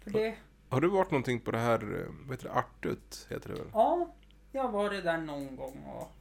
För 0.00 0.10
det, 0.10 0.34
Har 0.68 0.80
du 0.80 0.88
varit 0.88 1.10
någonting 1.10 1.40
på 1.40 1.50
det 1.50 1.58
här, 1.58 2.00
eh, 2.00 2.06
vad 2.26 2.30
heter 2.36 2.48
det, 2.48 2.54
Artut 2.54 3.26
heter 3.30 3.48
det 3.48 3.54
väl? 3.54 3.68
ja, 3.72 4.14
jag 4.52 4.62
har 4.62 4.70
varit 4.72 5.04
där 5.04 5.18
någon 5.18 5.56
gång 5.56 5.84
och 5.86 6.12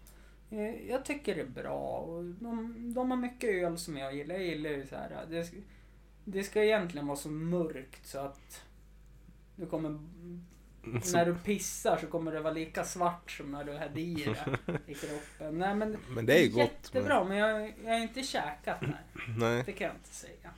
eh, 0.57 0.89
jag 0.89 1.05
tycker 1.05 1.35
det 1.35 1.41
är 1.41 1.45
bra. 1.63 1.97
Och 1.97 2.23
de, 2.23 2.75
de 2.93 3.11
har 3.11 3.17
mycket 3.17 3.49
öl 3.49 3.77
som 3.77 3.97
jag 3.97 4.15
gillar. 4.15 4.35
Jag 4.35 4.43
gillar 4.43 4.69
ju 4.69 4.87
så 4.87 4.95
här. 4.95 5.25
Det, 5.29 5.47
det 6.25 6.43
ska 6.43 6.63
egentligen 6.63 7.07
vara 7.07 7.17
så 7.17 7.29
mörkt 7.29 8.07
så 8.07 8.19
att 8.19 8.61
du 9.55 9.65
kommer 9.65 9.99
Så- 11.03 11.17
När 11.17 11.25
du 11.25 11.35
pissar 11.35 11.97
så 11.97 12.07
kommer 12.07 12.31
det 12.31 12.39
vara 12.41 12.53
lika 12.53 12.83
svart 12.83 13.31
som 13.31 13.51
när 13.51 13.63
du 13.63 13.77
hade 13.77 14.01
i 14.01 14.13
det 14.13 14.79
i 14.87 14.93
kroppen. 14.93 15.57
Nej, 15.59 15.75
men 15.75 15.97
Men 16.09 16.25
det 16.25 16.33
är 16.39 16.43
ju 16.43 16.49
gott. 16.49 16.59
Jättebra, 16.61 17.23
men 17.23 17.37
jag, 17.37 17.73
jag 17.83 17.91
har 17.93 17.99
inte 17.99 18.23
käkat. 18.23 18.81
Men, 18.81 18.93
nej, 19.37 19.63
Det 19.65 19.71
kan 19.71 19.87
jag 19.87 19.95
inte 19.95 20.15
säga. 20.15 20.49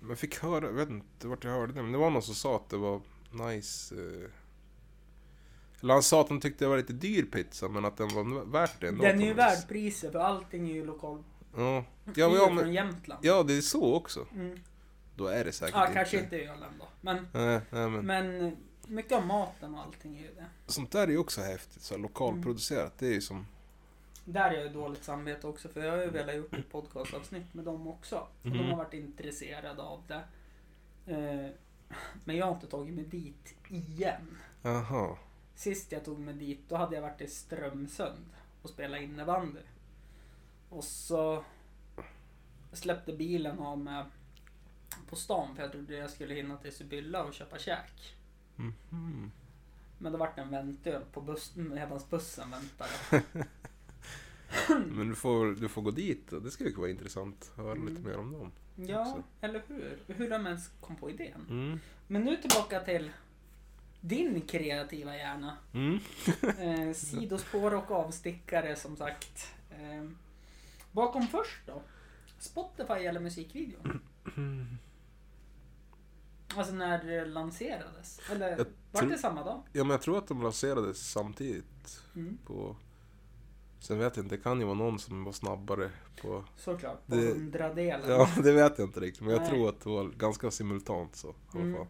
men 0.00 0.08
jag 0.08 0.18
fick 0.18 0.38
höra, 0.38 0.64
jag 0.66 0.72
vet 0.72 0.88
inte 0.90 1.26
vart 1.28 1.44
jag 1.44 1.50
hörde 1.50 1.72
det, 1.72 1.82
men 1.82 1.92
det 1.92 1.98
var 1.98 2.10
någon 2.10 2.22
som 2.22 2.34
sa 2.34 2.56
att 2.56 2.68
det 2.68 2.76
var 2.76 3.00
nice. 3.32 3.94
Eh, 3.94 4.30
eller 5.80 5.94
han 5.94 6.02
sa 6.02 6.20
att 6.20 6.28
han 6.28 6.40
tyckte 6.40 6.64
det 6.64 6.68
var 6.68 6.76
lite 6.76 6.92
dyr 6.92 7.22
pizza, 7.24 7.68
men 7.68 7.84
att 7.84 7.96
den 7.96 8.08
var 8.08 8.44
värt 8.44 8.80
det 8.80 8.88
ändå. 8.88 9.02
Den 9.02 9.20
är 9.22 9.26
ju 9.26 9.34
värd 9.34 9.68
priset 9.68 10.12
för 10.12 10.18
allting 10.18 10.70
är 10.70 10.74
ju 10.74 10.84
lokalt. 10.86 11.26
Ja, 11.56 11.84
Ja, 12.04 12.12
ja, 12.14 12.28
men, 12.28 12.38
från 12.46 12.56
men, 12.56 12.72
Jämtland. 12.72 13.24
ja, 13.24 13.42
det 13.42 13.54
är 13.56 13.60
så 13.60 13.94
också. 13.94 14.26
Mm. 14.34 14.58
Då 15.16 15.26
är 15.26 15.44
det 15.44 15.52
säkert 15.52 15.74
Ja, 15.74 15.86
kanske 15.94 16.20
inte 16.20 16.36
ölen 16.40 16.72
då. 16.78 16.88
Men, 17.00 17.26
Nej, 17.32 17.60
nej, 17.70 17.88
men 17.88 18.06
men 18.06 18.56
mycket 18.86 19.12
av 19.12 19.26
maten 19.26 19.74
och 19.74 19.80
allting 19.80 20.16
är 20.18 20.22
ju 20.22 20.34
det. 20.34 20.46
sånt 20.66 20.92
där 20.92 21.02
är 21.02 21.10
ju 21.10 21.18
också 21.18 21.40
häftigt. 21.40 21.82
Så 21.82 21.94
här, 21.94 22.00
lokalproducerat, 22.02 22.98
det 22.98 23.06
är 23.06 23.12
ju 23.12 23.20
som... 23.20 23.46
Där 24.24 24.50
är 24.50 24.54
jag 24.54 24.62
ju 24.62 24.68
dåligt 24.68 25.04
samvete 25.04 25.46
också 25.46 25.68
för 25.68 25.84
jag 25.84 25.90
har 25.92 25.98
ju 26.02 26.10
velat 26.10 26.36
gjort 26.36 26.54
ett 26.54 26.70
podcastavsnitt 26.72 27.54
med 27.54 27.64
dem 27.64 27.86
också. 27.88 28.16
Och 28.40 28.46
Mhm. 28.46 28.58
de 28.58 28.70
har 28.70 28.76
varit 28.76 28.94
intresserade 28.94 29.82
av 29.82 30.02
det. 30.08 30.22
Eh, 31.12 31.50
men 32.24 32.36
jag 32.36 32.46
har 32.46 32.54
inte 32.54 32.66
tagit 32.66 32.94
mig 32.94 33.04
dit 33.04 33.54
igen. 33.68 34.38
Jaha. 34.62 35.16
Sist 35.54 35.92
jag 35.92 36.04
tog 36.04 36.18
mig 36.18 36.34
dit, 36.34 36.60
då 36.68 36.76
hade 36.76 36.94
jag 36.94 37.02
varit 37.02 37.20
i 37.20 37.28
Strömsund 37.28 38.24
och 38.62 38.70
spelat 38.70 39.00
innebandy. 39.00 39.60
Och 40.68 40.84
så 40.84 41.44
släppte 42.72 43.12
bilen 43.12 43.58
av 43.58 43.78
mig 43.78 44.04
på 45.12 45.16
stan 45.16 45.54
för 45.56 45.62
jag 45.62 45.72
trodde 45.72 45.94
jag 45.96 46.10
skulle 46.10 46.34
hinna 46.34 46.56
till 46.56 46.72
Sibylla 46.72 47.24
och 47.24 47.34
köpa 47.34 47.58
käk. 47.58 48.16
Mhm. 48.56 49.30
Men 49.98 50.12
det 50.12 50.18
vart 50.18 50.38
en 50.38 50.50
väntöl 50.50 51.02
på 51.12 51.20
bussen 51.20 51.68
medan 51.68 52.00
bussen 52.10 52.50
väntade. 52.50 53.22
Men 54.86 55.08
du 55.08 55.14
får, 55.14 55.46
du 55.46 55.68
får 55.68 55.82
gå 55.82 55.90
dit 55.90 56.32
och 56.32 56.42
det 56.42 56.50
skulle 56.50 56.70
vara 56.80 56.90
intressant 56.90 57.50
att 57.52 57.56
höra 57.64 57.74
lite 57.74 57.90
Mm. 57.90 58.02
mer 58.02 58.16
om 58.18 58.32
dem. 58.32 58.52
Ja, 58.76 59.00
Också. 59.00 59.22
eller 59.40 59.62
hur? 59.66 59.98
Hur 60.06 60.30
de 60.30 60.46
ens 60.46 60.70
kom 60.80 60.96
på 60.96 61.10
idén. 61.10 61.46
Mm. 61.50 61.80
Men 62.06 62.22
nu 62.22 62.36
tillbaka 62.36 62.80
till 62.80 63.10
din 64.00 64.40
kreativa 64.40 65.16
hjärna. 65.16 65.56
Mm. 65.74 65.98
Eh, 66.58 66.92
sidospår 66.94 67.74
och 67.74 67.90
avstickare 67.90 68.76
som 68.76 68.96
sagt. 68.96 69.54
Eh, 69.70 70.10
kom 71.12 71.26
först 71.26 71.66
då? 71.66 71.82
Spotify 72.38 72.92
eller 73.06 73.20
musikvideon? 73.20 74.00
Alltså 76.56 76.74
när 76.74 77.04
det 77.04 77.24
lanserades? 77.24 78.20
Eller 78.30 78.50
Jag 78.50 78.66
var 78.90 79.02
det 79.02 79.18
samma 79.18 79.44
dag? 79.44 79.62
Ja 79.72 79.84
men 79.84 79.90
jag 79.90 80.02
tror 80.02 80.18
att 80.18 80.26
de 80.28 80.42
lanserades 80.42 81.10
samtidigt 81.10 82.02
Mm, 82.14 82.38
på... 82.46 82.76
Sen 83.78 83.98
vet 83.98 84.16
jag 84.16 84.24
inte, 84.26 84.36
det 84.36 84.42
kan 84.42 84.58
ju 84.60 84.64
vara 84.64 84.74
någon 84.74 84.98
som 84.98 85.24
var 85.24 85.32
snabbare 85.32 85.90
på... 86.22 86.44
såklart, 86.56 87.06
på 87.06 87.14
Det- 87.14 87.20
hundradelen. 87.32 88.10
Ja, 88.10 88.28
det 88.42 88.52
vet 88.52 88.78
jag 88.78 88.88
inte 88.88 89.00
riktigt. 89.00 89.22
Men 89.22 89.30
jag 89.32 89.40
Nej. 89.40 89.50
tror 89.50 89.68
att 89.68 89.80
det 89.80 89.90
var 89.90 90.04
ganska 90.04 90.50
simultant 90.50 91.16
så. 91.16 91.34
Mm. 91.54 91.74
fall. 91.76 91.86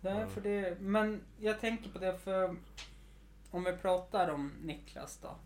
Därför 0.00 0.40
det, 0.40 0.80
men 0.80 1.20
jag 1.38 1.60
tänker 1.60 1.90
på 1.90 1.98
det 1.98 2.18
för 2.18 2.56
om 3.50 3.64
vi 3.64 3.72
pratar 3.72 4.28
om 4.28 4.52
Niklas 4.62 5.18
då. 5.22 5.36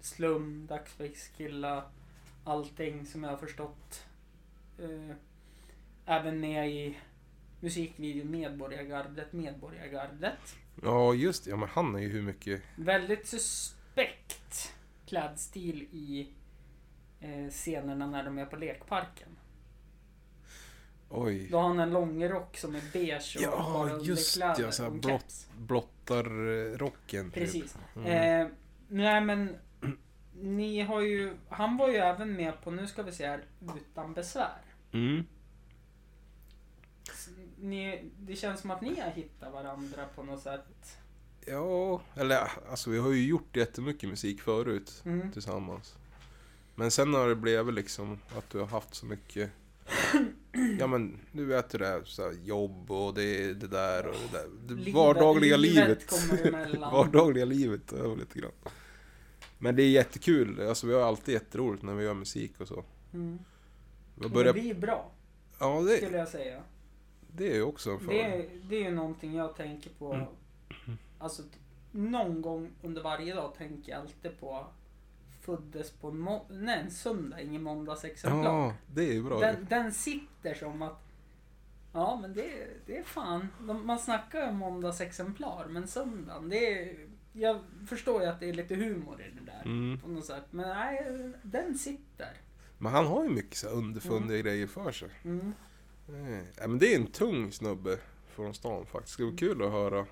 Slum, 0.00 0.66
Dagsverkskilla, 0.66 1.84
allting 2.44 3.06
som 3.06 3.24
jag 3.24 3.30
har 3.30 3.36
förstått. 3.36 4.04
Eh, 4.78 5.16
även 6.06 6.40
med 6.40 6.70
i 6.70 6.98
musikvideon 7.60 8.30
Medborgargardet, 8.30 9.32
Medborgargardet. 9.32 10.56
Ja 10.82 11.14
just 11.14 11.44
det, 11.44 11.50
ja 11.50 11.56
men 11.56 11.68
han 11.68 11.94
är 11.94 11.98
ju 11.98 12.08
hur 12.08 12.22
mycket... 12.22 12.62
Väldigt 12.76 13.26
suspekt 13.26 14.74
klädstil 15.06 15.82
i 15.92 16.28
eh, 17.20 17.50
scenerna 17.50 18.06
när 18.06 18.24
de 18.24 18.38
är 18.38 18.46
på 18.46 18.56
lekparken. 18.56 19.28
Oj. 21.08 21.48
Då 21.50 21.58
har 21.58 21.68
han 21.68 21.78
en 21.80 21.90
långrock 21.90 22.56
som 22.56 22.74
är 22.74 22.82
beige 22.92 23.36
och 23.36 23.42
Ja, 23.42 23.70
bara 23.72 24.00
just 24.00 24.36
underkläder 24.36 24.64
ja, 24.64 24.72
så 24.72 24.82
här 24.82 24.88
och 24.88 24.94
en 24.94 25.00
blått. 25.00 25.20
keps. 25.20 25.48
Blottar 25.58 26.26
eh, 26.26 26.78
rocken 26.78 27.24
typ. 27.30 27.34
Precis. 27.34 27.76
Mm. 27.96 28.42
Eh, 28.42 28.48
nej 28.88 29.20
men 29.20 29.56
ni 30.40 30.80
har 30.80 31.00
ju, 31.00 31.36
han 31.48 31.76
var 31.76 31.88
ju 31.88 31.96
även 31.96 32.32
med 32.36 32.60
på, 32.60 32.70
nu 32.70 32.86
ska 32.86 33.02
vi 33.02 33.12
se 33.12 33.26
här, 33.26 33.44
Utan 33.76 34.14
besvär. 34.14 34.58
Mm. 34.92 35.24
Ni, 37.58 38.10
det 38.18 38.36
känns 38.36 38.60
som 38.60 38.70
att 38.70 38.80
ni 38.80 39.00
har 39.00 39.10
hittat 39.10 39.52
varandra 39.52 40.04
på 40.14 40.22
något 40.22 40.42
sätt. 40.42 40.96
Ja, 41.46 42.00
eller 42.14 42.48
alltså 42.70 42.90
vi 42.90 42.98
har 42.98 43.12
ju 43.12 43.26
gjort 43.26 43.56
jättemycket 43.56 44.08
musik 44.08 44.40
förut 44.40 45.02
Mm. 45.04 45.32
tillsammans. 45.32 45.94
Men 46.74 46.90
sen 46.90 47.14
har 47.14 47.28
det 47.28 47.34
blivit 47.36 47.74
liksom 47.74 48.18
att 48.36 48.50
du 48.50 48.58
har 48.58 48.66
haft 48.66 48.94
så 48.94 49.06
mycket 49.06 49.50
Ja 50.78 50.86
men 50.86 51.18
du 51.32 51.44
vet 51.44 51.70
det 51.70 51.86
är, 51.86 52.04
så 52.04 52.22
här, 52.22 52.32
jobb 52.44 52.90
och 52.90 53.14
det, 53.14 53.54
det 53.54 53.66
där 53.68 54.06
och 54.06 54.14
det 54.32 54.38
där. 54.38 54.48
Det 54.68 54.74
Livet- 54.74 54.94
vardagliga 54.94 55.56
livet 55.56 56.12
livet. 56.42 56.78
vardagliga 56.80 57.44
livet 57.44 57.92
över 57.92 58.16
lite 58.16 58.38
grann. 58.38 58.52
Men 59.58 59.76
det 59.76 59.82
är 59.82 59.90
jättekul, 59.90 60.68
alltså 60.68 60.86
vi 60.86 60.94
har 60.94 61.02
alltid 61.02 61.34
jätteroligt 61.34 61.82
när 61.82 61.94
vi 61.94 62.04
gör 62.04 62.14
musik 62.14 62.60
och 62.60 62.68
så. 62.68 62.84
Mm. 63.12 63.38
Vi 64.14 64.22
Det 64.22 64.28
börjar, 64.28 64.52
blir 64.52 64.74
bra, 64.74 65.10
ja 65.58 65.80
det, 65.80 65.96
skulle 65.96 66.18
jag 66.18 66.28
säga. 66.28 66.62
Det 67.36 67.50
är 67.50 67.54
ju 67.54 67.62
också 67.62 67.90
en 67.90 67.98
Det, 67.98 68.04
fördel. 68.04 68.20
är- 68.40 68.48
det 68.68 68.76
är 68.76 68.82
ju 68.82 68.90
någonting 68.94 69.34
jag 69.34 69.56
tänker 69.56 69.90
på. 69.90 70.12
Mm. 70.14 70.26
Alltså, 71.18 71.42
någon 71.92 72.42
gång 72.42 72.70
under 72.82 73.02
varje 73.02 73.34
dag 73.34 73.54
tänker 73.58 73.92
jag 73.92 74.00
alltid 74.00 74.40
på 74.40 74.66
föddes 75.40 75.90
på 75.90 76.08
en, 76.08 76.18
må- 76.18 76.46
nej, 76.50 76.80
en 76.80 76.90
söndag, 76.90 77.40
ingen 77.40 77.62
måndagsexemplar. 77.62 78.44
Ja, 78.44 78.74
det 78.94 79.02
är 79.08 79.12
ju 79.12 79.22
bra. 79.22 79.40
den, 79.40 79.66
den 79.70 79.92
sitter 79.92 80.54
som 80.54 80.82
att 80.82 81.00
Ja 81.92 82.18
men 82.22 82.34
det, 82.34 82.66
det 82.86 82.98
är 82.98 83.02
fan, 83.02 83.48
de, 83.60 83.86
man 83.86 83.98
snackar 83.98 84.48
om 84.48 84.56
måndagsexemplar 84.56 85.66
men 85.70 85.88
söndagen 85.88 86.48
det 86.48 86.72
är 86.82 86.96
Jag 87.32 87.58
förstår 87.88 88.22
ju 88.22 88.28
att 88.28 88.40
det 88.40 88.48
är 88.48 88.52
lite 88.52 88.74
humor 88.74 89.22
i 89.22 89.30
det 89.38 89.44
där 89.52 89.62
Mm. 89.64 90.00
på 90.00 90.08
något 90.08 90.24
sätt 90.24 90.44
men 90.50 90.68
nej, 90.68 91.32
den 91.42 91.74
sitter. 91.78 92.32
Men 92.78 92.92
han 92.92 93.06
har 93.06 93.24
ju 93.24 93.30
mycket 93.30 93.56
så 93.56 93.68
underfundiga 93.68 94.38
grejer 94.42 94.66
för 94.66 94.92
sig. 94.92 95.08
Mm. 95.24 95.52
Ja, 96.06 96.66
men 96.68 96.78
det 96.78 96.94
är 96.94 96.96
en 96.96 97.06
tung 97.06 97.52
snubbe 97.52 97.98
från 98.28 98.54
stan 98.54 98.86
faktiskt. 98.86 99.18
Det 99.18 99.24
var 99.24 99.36
kul 99.36 99.62
att 99.62 99.72
höra. 99.72 100.06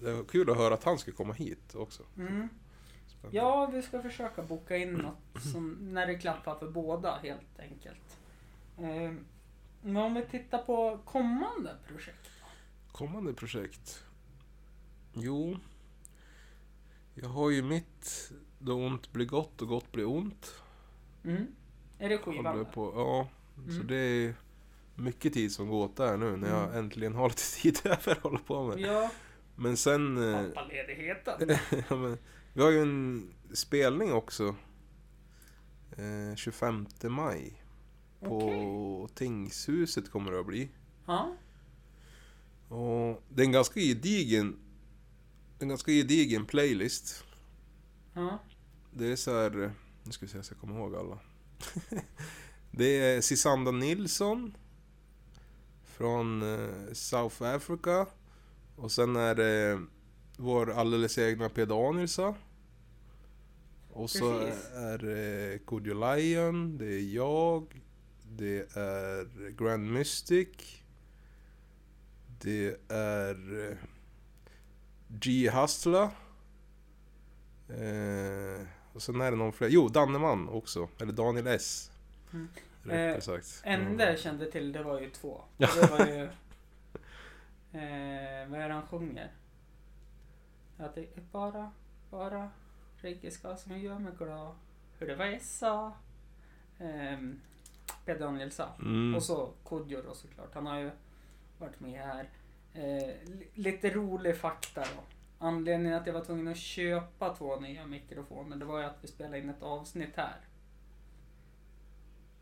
Det 0.00 0.12
var 0.12 0.24
kul 0.24 0.50
att 0.50 0.56
höra 0.56 0.74
att 0.74 0.84
han 0.84 0.98
ska 0.98 1.12
komma 1.12 1.32
hit 1.32 1.74
också. 1.74 2.02
Mm. 2.16 2.48
Ja, 3.30 3.66
vi 3.66 3.82
ska 3.82 4.02
försöka 4.02 4.42
boka 4.42 4.76
in 4.76 4.92
något 4.92 5.42
som, 5.52 5.78
när 5.94 6.06
det 6.06 6.14
klappar 6.18 6.54
för 6.58 6.70
båda 6.70 7.16
helt 7.18 7.58
enkelt. 7.58 8.18
Eh, 8.78 9.12
men 9.82 9.96
om 9.96 10.14
vi 10.14 10.24
tittar 10.26 10.58
på 10.58 10.98
kommande 11.04 11.76
projekt. 11.88 12.30
Kommande 12.92 13.34
projekt? 13.34 14.04
Jo. 15.14 15.56
Jag 17.14 17.28
har 17.28 17.50
ju 17.50 17.62
mitt 17.62 18.32
Då 18.58 18.74
ont 18.86 19.12
blir 19.12 19.26
gott 19.26 19.62
och 19.62 19.68
gott 19.68 19.92
blir 19.92 20.04
ont. 20.08 20.54
Mm. 21.24 21.46
Är 21.98 22.08
det 22.08 22.18
skivan? 22.18 22.66
På, 22.74 22.92
ja. 22.96 23.28
Så 23.66 23.72
Mm. 23.74 23.86
det 23.86 23.96
är 23.96 24.34
mycket 25.02 25.32
tid 25.32 25.52
som 25.52 25.68
går 25.68 25.84
åt 25.84 25.96
där 25.96 26.16
nu 26.16 26.36
när 26.36 26.48
jag 26.48 26.64
Mm. 26.64 26.76
äntligen 26.78 27.14
har 27.14 27.28
lite 27.28 27.42
tid 27.62 27.80
över 27.84 28.12
att 28.12 28.18
hålla 28.22 28.38
på 28.38 28.64
med. 28.64 28.80
Ja, 28.80 29.10
Men 29.56 29.76
sen... 29.76 30.34
eh, 30.34 30.42
pappaledigheten. 30.48 31.48
ja, 31.88 31.96
men, 31.96 32.18
vi 32.52 32.62
har 32.62 32.70
ju 32.70 32.82
en 32.82 33.32
spelning 33.52 34.12
också. 34.12 34.56
Eh, 35.96 36.36
25 36.36 36.86
maj. 37.02 37.62
På 38.20 38.36
Okej. 38.36 39.14
Tingshuset 39.16 40.10
kommer 40.10 40.32
det 40.32 40.40
att 40.40 40.46
bli. 40.46 40.68
Ja. 41.06 41.36
Och 42.68 43.22
det 43.28 43.42
är 43.42 43.46
en 43.46 43.52
ganska 43.52 43.80
gedigen... 43.80 44.56
En 45.58 45.68
ganska 45.68 45.92
gedigen 45.92 46.46
playlist. 46.46 47.24
Ja. 48.14 48.38
Det 48.92 49.06
är 49.12 49.16
så 49.16 49.30
här... 49.40 49.72
Nu 50.04 50.12
ska 50.12 50.26
vi 50.26 50.32
se 50.32 50.42
så 50.42 50.52
jag 50.54 50.60
kommer 50.60 50.76
ihåg 50.78 50.94
alla. 50.96 51.18
det 52.70 52.84
är 53.00 53.20
Sisanda 53.20 53.70
Nilsson. 53.70 54.56
Från 56.02 56.42
eh, 56.42 56.92
South 56.92 57.42
Africa. 57.42 58.06
Och 58.76 58.92
sen 58.92 59.16
är 59.16 59.34
det 59.34 59.82
vår 60.36 60.70
alldeles 60.72 61.18
egna 61.18 61.48
P. 61.48 61.64
Danielsson. 61.64 62.34
Och 63.92 64.10
så 64.10 64.38
Precis. 64.38 64.70
är 64.74 64.98
det 64.98 65.58
Kodjo 65.66 65.94
Lion, 65.94 66.78
det 66.78 66.86
är 66.86 67.14
jag, 67.14 67.82
det 68.28 68.76
är 68.76 69.50
Grand 69.50 69.92
Mystic, 69.92 70.48
det 72.40 72.80
är 72.88 73.68
eh, 73.70 73.76
G. 75.08 75.50
Hustla. 75.50 76.02
Eh, 77.68 78.66
och 78.92 79.02
sen 79.02 79.20
är 79.20 79.30
det 79.30 79.36
någon 79.36 79.52
fler. 79.52 79.68
Jo, 79.68 79.88
Danneman 79.88 80.48
också. 80.48 80.88
Eller 81.00 81.12
Daniel 81.12 81.46
S. 81.46 81.90
Mm. 82.32 82.48
Eh, 82.90 83.18
sagt. 83.20 83.62
enda 83.64 84.10
jag 84.10 84.18
kände 84.18 84.50
till 84.50 84.72
det 84.72 84.82
var 84.82 85.00
ju 85.00 85.10
två. 85.10 85.40
Det 85.56 85.90
var 85.90 86.06
ju... 86.06 86.30
Eh, 87.74 88.48
vad 88.48 88.60
är 88.60 88.68
det 88.68 88.74
han 88.74 88.86
sjunger? 88.86 89.30
Att 90.78 90.94
det 90.94 91.00
är 91.00 91.20
bara, 91.32 91.72
bara 92.10 92.50
Rikiska 92.96 93.56
som 93.56 93.78
gör 93.78 93.98
mig 93.98 94.12
glad. 94.18 94.54
Hur 94.98 95.06
det 95.06 95.14
var 95.16 95.24
jag 95.24 95.42
sa. 95.42 95.92
Ehm, 96.78 97.40
P. 98.04 98.14
Daniel 98.14 98.50
sa. 98.52 98.68
Mm. 98.78 99.14
Och 99.14 99.22
så 99.22 99.52
Kodjo 99.64 100.02
då 100.02 100.14
såklart. 100.14 100.54
Han 100.54 100.66
har 100.66 100.78
ju 100.78 100.90
varit 101.58 101.80
med 101.80 102.00
här. 102.00 102.28
Eh, 102.74 103.14
li- 103.24 103.48
lite 103.54 103.90
rolig 103.90 104.36
fakta 104.36 104.80
då. 104.80 105.02
Anledningen 105.38 105.98
att 105.98 106.06
jag 106.06 106.14
var 106.14 106.24
tvungen 106.24 106.48
att 106.48 106.56
köpa 106.56 107.34
två 107.34 107.60
nya 107.60 107.86
mikrofoner 107.86 108.56
det 108.56 108.64
var 108.64 108.78
ju 108.78 108.84
att 108.84 108.98
vi 109.00 109.08
spelade 109.08 109.38
in 109.38 109.50
ett 109.50 109.62
avsnitt 109.62 110.16
här. 110.16 110.36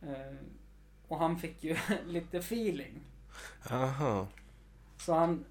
Eh, 0.02 0.36
och 1.08 1.18
han 1.18 1.38
fick 1.38 1.64
ju 1.64 1.76
lite 2.06 2.38
feeling. 2.38 3.00
Aha. 3.70 4.28
Så 4.98 5.14
han 5.14 5.44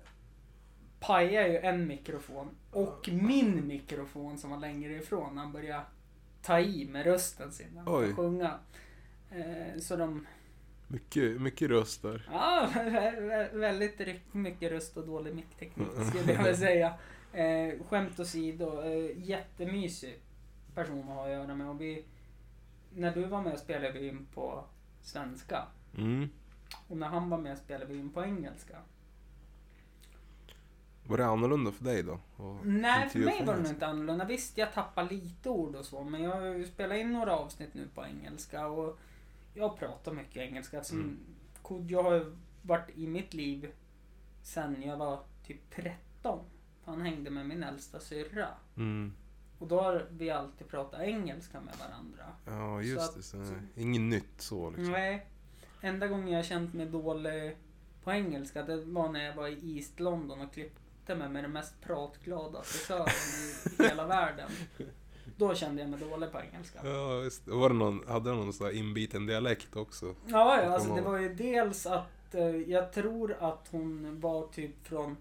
pajade 1.00 1.48
ju 1.48 1.58
en 1.58 1.88
mikrofon 1.88 2.50
och 2.72 3.10
min 3.12 3.68
mikrofon 3.68 4.38
som 4.38 4.50
var 4.50 4.58
längre 4.58 4.94
ifrån. 4.94 5.38
Han 5.38 5.52
började 5.52 5.84
ta 6.42 6.60
i 6.60 6.88
med 6.88 7.06
rösten 7.06 7.52
sin 7.52 7.68
när 7.74 7.82
han 7.82 7.88
Oj. 7.88 7.94
började 8.00 8.14
sjunga. 8.16 8.60
Eh, 9.32 9.80
så 9.80 9.96
de 9.96 10.26
Mycket, 10.88 11.42
mycket 11.42 11.70
röster. 11.70 12.30
Ja, 12.32 12.70
vä- 12.74 13.20
vä- 13.22 13.58
väldigt 13.58 14.34
mycket 14.34 14.72
röst 14.72 14.98
och 14.98 15.06
dålig 15.06 15.36
mickteknik 15.36 15.88
skulle 16.10 16.34
jag 16.34 16.44
väl 16.44 16.58
säga. 16.58 16.94
Eh, 17.34 17.74
skämt 17.90 18.20
åsido, 18.20 18.82
eh, 18.82 19.20
jättemysig 19.30 20.20
person 20.76 21.00
att 21.00 21.06
ha 21.06 21.26
att 21.26 21.32
göra 21.32 21.56
med. 21.56 21.70
Och 21.70 21.82
vi, 21.82 22.04
när 22.96 23.16
du 23.16 23.26
var 23.26 23.42
med 23.42 23.60
spelade 23.60 23.92
vi 23.92 24.08
in 24.08 24.28
på 24.34 24.64
svenska. 25.02 25.68
Mm. 25.98 26.30
Och 26.88 26.98
när 26.98 27.08
han 27.08 27.30
var 27.30 27.38
med 27.38 27.58
spelade 27.58 27.94
vi 27.94 28.00
in 28.00 28.10
på 28.10 28.24
engelska. 28.24 28.78
Var 31.08 31.18
det 31.18 31.26
annorlunda 31.26 31.72
för 31.72 31.84
dig 31.84 32.04
då? 32.04 32.20
Nej, 32.64 33.10
för 33.10 33.20
mig 33.20 33.46
var 33.46 33.56
det 33.56 33.62
nog 33.62 33.72
inte 33.72 33.88
annorlunda. 33.88 34.26
Visst, 34.26 34.58
jag 34.58 34.74
tappar 34.74 35.10
lite 35.10 35.50
ord 35.50 35.76
och 35.76 35.86
så, 35.86 36.04
men 36.04 36.24
jag 36.24 36.32
har 36.32 36.64
spelat 36.64 36.98
in 36.98 37.14
några 37.14 37.36
avsnitt 37.36 37.74
nu 37.74 37.88
på 37.96 38.06
engelska 38.06 38.68
och 38.68 39.00
jag 39.54 39.78
pratar 39.80 40.12
mycket 40.12 40.38
engelska. 40.38 40.78
Eftersom 40.78 41.00
Mm. 41.00 41.18
Kodjo 41.62 42.02
har 42.02 42.14
ju 42.14 42.36
varit 42.62 42.90
i 42.98 43.08
mitt 43.08 43.34
liv 43.34 43.72
sen 44.44 44.82
jag 44.84 44.98
var 44.98 45.20
typ 45.48 45.70
13. 45.76 46.40
Han 46.86 47.02
hängde 47.02 47.30
med 47.30 47.48
min 47.48 47.64
äldsta 47.64 48.00
syrra. 48.00 48.48
Mm. 48.78 49.14
Och 49.60 49.68
då 49.68 49.82
har 49.82 50.08
vi 50.12 50.30
alltid 50.30 50.68
pratat 50.68 51.02
engelska 51.02 51.62
med 51.62 51.74
varandra. 51.80 52.24
Ja, 52.46 52.82
Så 52.82 52.88
just 52.88 53.10
att- 53.10 53.16
det. 53.16 53.24
Så, 53.24 53.38
inget 53.76 54.02
nytt 54.02 54.42
så 54.42 54.70
liksom. 54.70 54.92
Nej. 54.92 55.26
Enda 55.82 56.08
gången 56.08 56.28
jag 56.28 56.46
känt 56.46 56.74
mig 56.74 56.86
dålig 56.86 57.58
på 58.04 58.12
engelska, 58.12 58.64
det 58.64 58.76
var 58.86 59.10
när 59.10 59.26
jag 59.26 59.36
var 59.36 59.48
i 59.48 59.78
East 59.78 60.00
London 60.00 60.42
och 60.42 60.54
klippte 60.54 61.16
mig 61.16 61.30
med 61.30 61.44
den 61.44 61.52
mest 61.52 61.82
pratglada 61.82 62.62
frisören 62.64 63.08
i 63.80 63.84
hela 63.90 64.08
världen. 64.08 64.52
Då 65.38 65.56
kände 65.56 65.82
jag 65.82 65.90
mig 65.90 66.00
dålig 66.00 66.32
på 66.32 66.40
engelska. 66.40 66.80
Ja, 66.84 67.22
just 67.24 67.46
det. 67.46 67.52
Var 67.52 67.70
det 67.70 67.76
någon, 67.76 68.08
hade 68.08 68.30
de 68.30 68.40
någon 68.40 68.54
sån 68.54 68.66
här 68.68 68.74
inbiten 68.74 69.26
dialekt 69.26 69.76
också? 69.76 70.06
Ja, 70.06 70.62
ja 70.62 70.70
alltså 70.74 70.96
det 70.96 71.02
var 71.02 71.18
ju 71.18 71.34
dels 71.34 71.86
att 71.86 72.36
eh, 72.36 72.44
jag 72.46 72.94
tror 72.94 73.38
att 73.40 73.68
hon 73.72 74.20
var 74.20 74.48
typ 74.48 74.88
från 74.88 75.18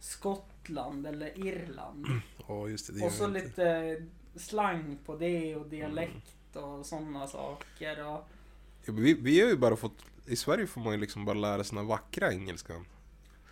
Skottland 0.00 0.51
eller 0.70 1.46
Irland. 1.46 2.06
Ja, 2.48 2.68
just 2.68 2.86
det. 2.86 2.92
det 3.00 3.06
Och 3.06 3.12
så 3.12 3.26
lite 3.26 3.96
slang 4.36 4.98
på 5.06 5.16
det 5.16 5.56
och 5.56 5.66
dialekt 5.68 6.56
och 6.56 6.86
sådana 6.86 7.26
saker. 7.26 8.06
Och, 8.06 8.28
Ja, 8.84 8.92
vi, 8.92 9.14
vi 9.14 9.40
har 9.40 9.48
ju 9.48 9.56
bara 9.56 9.76
fått... 9.76 9.96
I 10.26 10.36
Sverige 10.36 10.66
får 10.66 10.80
man 10.80 10.92
ju 10.92 10.98
liksom 11.00 11.24
bara 11.24 11.34
lära 11.38 11.64
sig 11.64 11.76
den 11.76 11.86
vackra 11.86 12.32
engelskan. 12.32 12.84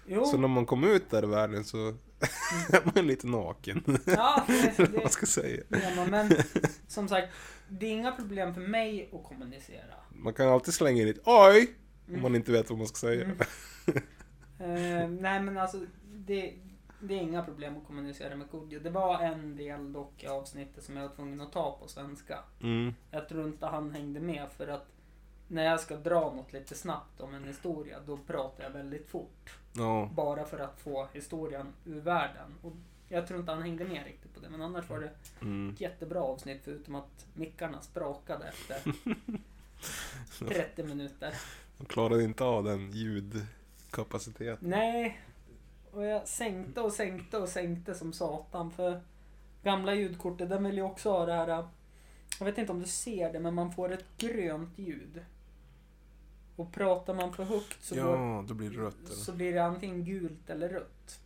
jo, 0.06 0.24
Så 0.24 0.36
när 0.38 0.48
man 0.48 0.66
kommer 0.66 0.88
ut 0.88 1.11
där 1.11 1.22
i 1.22 1.26
världen 1.26 1.64
så 1.64 1.78
är 2.72 2.94
man 2.94 3.06
lite 3.06 3.26
naken. 3.26 3.98
ja, 4.06 4.44
det, 4.76 4.78
vad 5.02 5.12
ska 5.12 5.26
säga. 5.26 5.62
Ja, 5.68 6.06
men- 6.11 6.30
som 6.88 7.08
sagt, 7.08 7.28
det 7.68 7.86
är 7.86 7.90
inga 7.90 8.12
problem 8.12 8.54
för 8.54 8.61
mig 8.61 9.11
att 9.12 9.24
kommunicera. 9.24 9.94
Man 10.08 10.34
kan 10.34 10.48
alltid 10.48 10.74
slänga 10.74 11.02
in 11.02 11.08
ett 11.08 11.20
oj! 11.24 11.74
Om 12.06 12.11
Mm. 12.14 12.22
man 12.22 12.34
inte 12.36 12.52
vet 12.52 12.70
vad 12.70 12.78
man 12.78 12.88
ska 12.88 12.96
säga. 12.96 13.24
Mm. 13.24 13.36
Eh, 14.58 15.08
nej 15.08 15.42
men 15.42 15.58
alltså, 15.58 15.80
det, 16.14 16.54
det 17.01 17.14
är 17.14 17.18
inga 17.20 17.42
problem 17.42 17.76
att 17.76 17.86
kommunicera 17.86 18.36
med 18.36 18.51
Kodjo. 18.51 18.80
Det 18.80 18.90
var 18.90 19.20
en 19.20 19.57
del 19.57 19.92
dock 19.92 20.22
i 20.22 20.26
avsnittet 20.26 20.84
som 20.84 20.96
jag 20.96 21.09
var 21.09 21.14
tvungen 21.14 21.40
att 21.40 21.53
ta 21.53 21.78
på 21.82 21.88
svenska. 21.88 22.38
Mm. 22.62 22.94
Jag 23.11 23.28
tror 23.28 23.44
inte 23.46 23.66
han 23.66 23.90
hängde 23.90 24.20
med 24.20 24.48
för 24.57 24.68
att 24.68 24.86
när 25.48 25.64
jag 25.64 25.80
ska 25.80 25.96
dra 25.96 26.20
något 26.20 26.53
lite 26.53 26.74
snabbt 26.74 27.20
om 27.20 27.34
en 27.34 27.44
historia, 27.44 28.01
då 28.07 28.16
pratar 28.16 28.64
jag 28.64 28.70
väldigt 28.70 29.09
fort. 29.11 29.59
Ja. 29.72 30.11
Bara 30.14 30.44
för 30.44 30.59
att 30.59 30.80
få 30.80 31.09
historien 31.12 31.66
ur 31.84 32.01
världen. 32.01 32.55
Och 32.62 32.72
jag 33.09 33.26
tror 33.26 33.40
inte 33.40 33.53
han 33.53 33.62
hängde 33.62 33.84
med 33.84 34.05
riktigt 34.07 34.34
på 34.34 34.40
det, 34.40 34.48
men 34.51 34.62
annars 34.62 34.88
var 34.90 35.01
det 35.01 35.11
Mm. 35.40 35.70
ett 35.74 35.80
jättebra 35.80 36.22
avsnitt 36.22 36.61
förutom 36.64 36.94
att 36.94 37.26
mickarna 37.34 37.80
sprakade 37.80 38.48
efter 38.48 38.92
30 40.48 40.82
minuter. 40.82 41.34
De 41.78 41.86
klarade 41.86 42.24
inte 42.24 42.44
av 42.44 42.64
den 42.64 42.90
ljudkapaciteten. 42.92 44.68
Nej. 44.70 45.20
Och 45.93 46.05
jag 46.05 46.28
sänkte 46.28 46.80
och 46.80 46.93
sänkte 46.93 47.38
och 47.38 47.49
sänkte 47.49 47.95
som 47.95 48.12
satan 48.12 48.70
för 48.70 49.01
gamla 49.62 49.95
ljudkortet 49.95 50.49
den 50.51 50.64
vill 50.64 50.76
ju 50.76 50.82
också 50.82 51.11
ha 51.11 51.26
det 51.26 51.32
här. 51.32 51.64
Jag 52.38 52.47
vet 52.47 52.59
inte 52.59 52.72
om 52.72 52.80
du 52.80 52.86
ser 52.86 53.32
det 53.32 53.41
men 53.41 53.55
man 53.55 53.72
får 53.72 53.93
ett 53.93 54.05
grönt 54.18 54.78
ljud. 54.78 55.24
Och 56.57 56.72
pratar 56.72 57.14
man 57.14 57.32
för 57.32 57.45
högt 57.45 57.84
så, 57.84 57.95
går, 57.95 58.05
Ja, 58.16 58.45
då 58.49 58.55
blir 58.55 58.70
det 58.70 58.76
rött 58.76 58.97
eller? 59.05 59.14
så 59.14 59.32
blir 59.32 59.53
det 59.55 59.64
antingen 59.64 60.05
gult 60.05 60.51
eller 60.51 60.68
rött. 60.68 61.20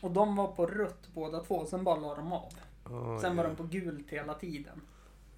Och 0.00 0.10
de 0.10 0.36
var 0.36 0.46
på 0.48 0.66
rött 0.66 1.08
båda 1.14 1.40
två, 1.40 1.66
sen 1.66 1.84
bara 1.84 1.96
la 1.96 2.14
de 2.14 2.32
av. 2.32 2.52
Ja, 2.84 3.20
Sen 3.20 3.36
var 3.36 3.44
ja. 3.44 3.50
de 3.50 3.56
på 3.56 3.62
gult 3.62 4.10
hela 4.10 4.34
tiden. 4.34 4.80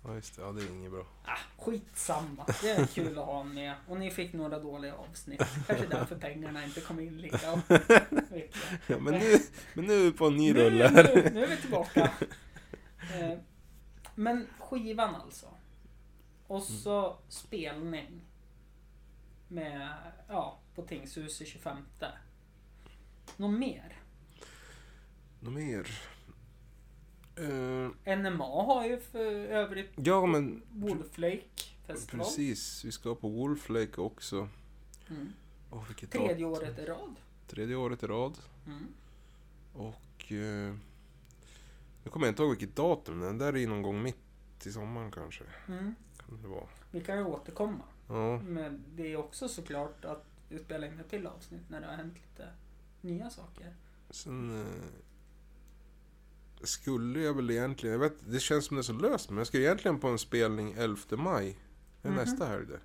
Ja, 0.04 0.14
just 0.14 0.36
det. 0.36 0.42
Ja, 0.42 0.52
det 0.52 0.62
är 0.62 0.70
inget 0.70 0.90
bra. 0.92 1.06
Ah, 1.24 1.38
skitsamma. 1.58 2.46
Det 2.62 2.70
är 2.70 2.86
kul 2.86 3.18
att 3.18 3.24
ha 3.26 3.44
med. 3.44 3.74
Och 3.88 3.96
ni 3.96 4.10
fick 4.10 4.32
några 4.32 4.58
dåliga 4.58 4.94
avsnitt. 4.94 5.42
Kanske 5.66 5.86
därför 5.86 6.16
pengarna 6.16 6.64
inte 6.64 6.80
kom 6.80 7.00
in 7.00 7.16
lika 7.18 7.62
mycket. 8.30 8.56
Ja, 8.86 8.98
men, 8.98 9.14
nu, 9.14 9.38
men 9.74 9.84
nu 9.84 9.92
är 9.94 10.04
vi 10.04 10.12
på 10.12 10.26
en 10.26 10.36
ny 10.36 10.52
Nu, 10.52 10.60
rulle 10.60 10.88
här. 10.88 11.14
nu, 11.14 11.30
nu 11.34 11.44
är 11.44 11.48
vi 11.48 11.56
tillbaka. 11.56 12.12
Eh, 13.14 13.38
Men 14.14 14.46
skivan 14.58 15.14
alltså. 15.14 15.46
Och 16.46 16.62
så 16.62 17.18
spelning. 17.28 18.24
Med, 19.48 19.88
ja, 20.28 20.58
på 20.74 20.82
Tingshuset 20.82 21.48
25. 21.48 21.76
Något 23.36 23.58
mer? 23.58 23.96
Något 25.40 25.52
mer? 25.54 25.98
Eh, 27.42 28.18
NMA 28.18 28.44
har 28.64 28.86
ju 28.86 29.00
för 29.00 29.24
övrigt 29.46 29.90
ja, 29.96 30.26
men 30.26 30.62
Wolflake 30.70 31.42
festival. 31.86 32.26
precis. 32.26 32.84
Vi 32.84 32.92
ska 32.92 33.14
på 33.14 33.28
Wolflake 33.28 34.00
också. 34.00 34.48
Mm. 35.10 35.32
Vilket 35.88 36.10
Tredje 36.10 36.46
datum. 36.46 36.52
året 36.52 36.78
i 36.78 36.84
rad. 36.84 37.14
Tredje 37.46 37.76
året 37.76 38.02
i 38.02 38.06
rad. 38.06 38.38
Mm. 38.66 38.86
Och... 39.72 40.32
Eh, 40.32 40.74
nu 42.04 42.10
kommer 42.10 42.26
jag 42.26 42.32
inte 42.32 42.42
ihåg 42.42 42.50
vilket 42.50 42.76
datum. 42.76 43.20
Den 43.20 43.38
där 43.38 43.56
är 43.56 43.66
någon 43.66 43.82
gång 43.82 44.02
mitt 44.02 44.66
i 44.66 44.72
sommaren 44.72 45.10
kanske. 45.10 45.44
Mm. 45.68 45.94
Kan 46.16 46.42
det 46.42 46.48
vara. 46.48 46.66
Vi 46.90 47.00
kan 47.00 47.18
ju 47.18 47.24
återkomma. 47.24 47.82
Ja, 48.08 48.38
Men 48.38 48.84
det 48.94 49.12
är 49.12 49.16
också 49.16 49.48
såklart 49.48 50.04
att 50.04 50.24
vi 50.48 50.58
spelar 50.58 50.88
in 50.88 51.00
ett 51.00 51.10
till 51.10 51.26
avsnitt 51.26 51.70
när 51.70 51.80
det 51.80 51.86
har 51.86 51.94
hänt 51.94 52.14
lite 52.14 52.48
nya 53.00 53.30
saker. 53.30 53.74
sen... 54.10 54.60
Eh, 54.60 54.66
skulle 56.62 57.20
jag 57.20 57.34
väl 57.34 57.50
egentligen... 57.50 57.92
Jag 57.92 58.00
vet, 58.00 58.16
det 58.32 58.40
känns 58.40 58.64
som 58.66 58.76
det 58.76 58.80
är 58.80 58.82
så 58.82 58.92
löst, 58.92 59.28
men 59.30 59.38
jag 59.38 59.46
ska 59.46 59.58
egentligen 59.58 59.98
på 60.00 60.08
en 60.08 60.18
spelning 60.18 60.74
11 60.78 60.96
maj. 61.16 61.58
Det 62.02 62.08
är 62.08 62.12
Mhm. 62.12 62.20
nästa 62.20 62.46
helg 62.46 62.66
det. 62.66 62.80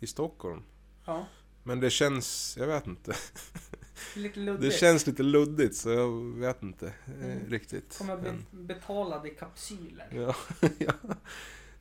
I 0.00 0.06
Stockholm. 0.06 0.62
Ja, 1.04 1.26
Men 1.62 1.80
det 1.80 1.90
känns... 1.90 2.56
Jag 2.60 2.66
vet 2.66 2.86
inte. 2.86 3.14
lite 4.16 4.40
Det 4.40 4.46
luddigt. 4.46 4.76
känns 4.78 5.06
lite 5.06 5.22
luddigt, 5.22 5.76
så 5.76 5.90
jag 5.90 6.08
vet 6.38 6.62
inte 6.62 6.86
eh, 6.86 7.24
Mm. 7.24 7.46
riktigt. 7.50 7.98
Kommer 7.98 8.16
Men- 8.16 8.66
betalade 8.66 9.30
kapsyler. 9.30 10.08
Ja, 10.12 10.34
ja. 10.78 10.92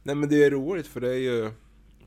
Nej 0.04 0.16
men 0.16 0.30
det 0.30 0.44
är 0.44 0.52
roligt 0.52 0.88
för 0.88 1.02
det 1.02 1.10
är 1.10 1.18
ju 1.20 1.52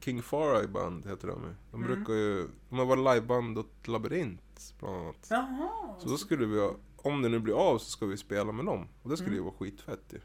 King 0.00 0.22
Farah 0.22 0.66
band 0.66 1.06
heter 1.06 1.28
de 1.28 1.42
ju. 1.42 1.54
De 1.70 1.82
Mm. 1.84 1.94
brukar 1.94 2.12
ju, 2.12 2.48
de 2.68 2.78
har 2.78 2.86
varit 2.86 3.14
liveband 3.14 3.58
åt 3.58 3.86
Labyrint 3.88 4.74
bland 4.80 4.96
annat. 4.96 5.26
Jaha. 5.30 5.94
Så 6.00 6.08
då 6.08 6.16
skulle 6.16 6.46
vi 6.46 6.60
ha, 6.60 6.76
om 7.02 7.22
det 7.22 7.28
nu 7.28 7.38
blir 7.38 7.54
av 7.54 7.78
så 7.78 7.90
ska 7.90 8.06
vi 8.06 8.16
spela 8.16 8.52
med 8.52 8.64
dem. 8.64 8.88
Och 9.02 9.10
det 9.10 9.16
skulle 9.16 9.30
Mm. 9.36 9.38
ju 9.44 9.44
vara 9.50 9.54
skitfett 9.58 10.04
ju. 10.12 10.20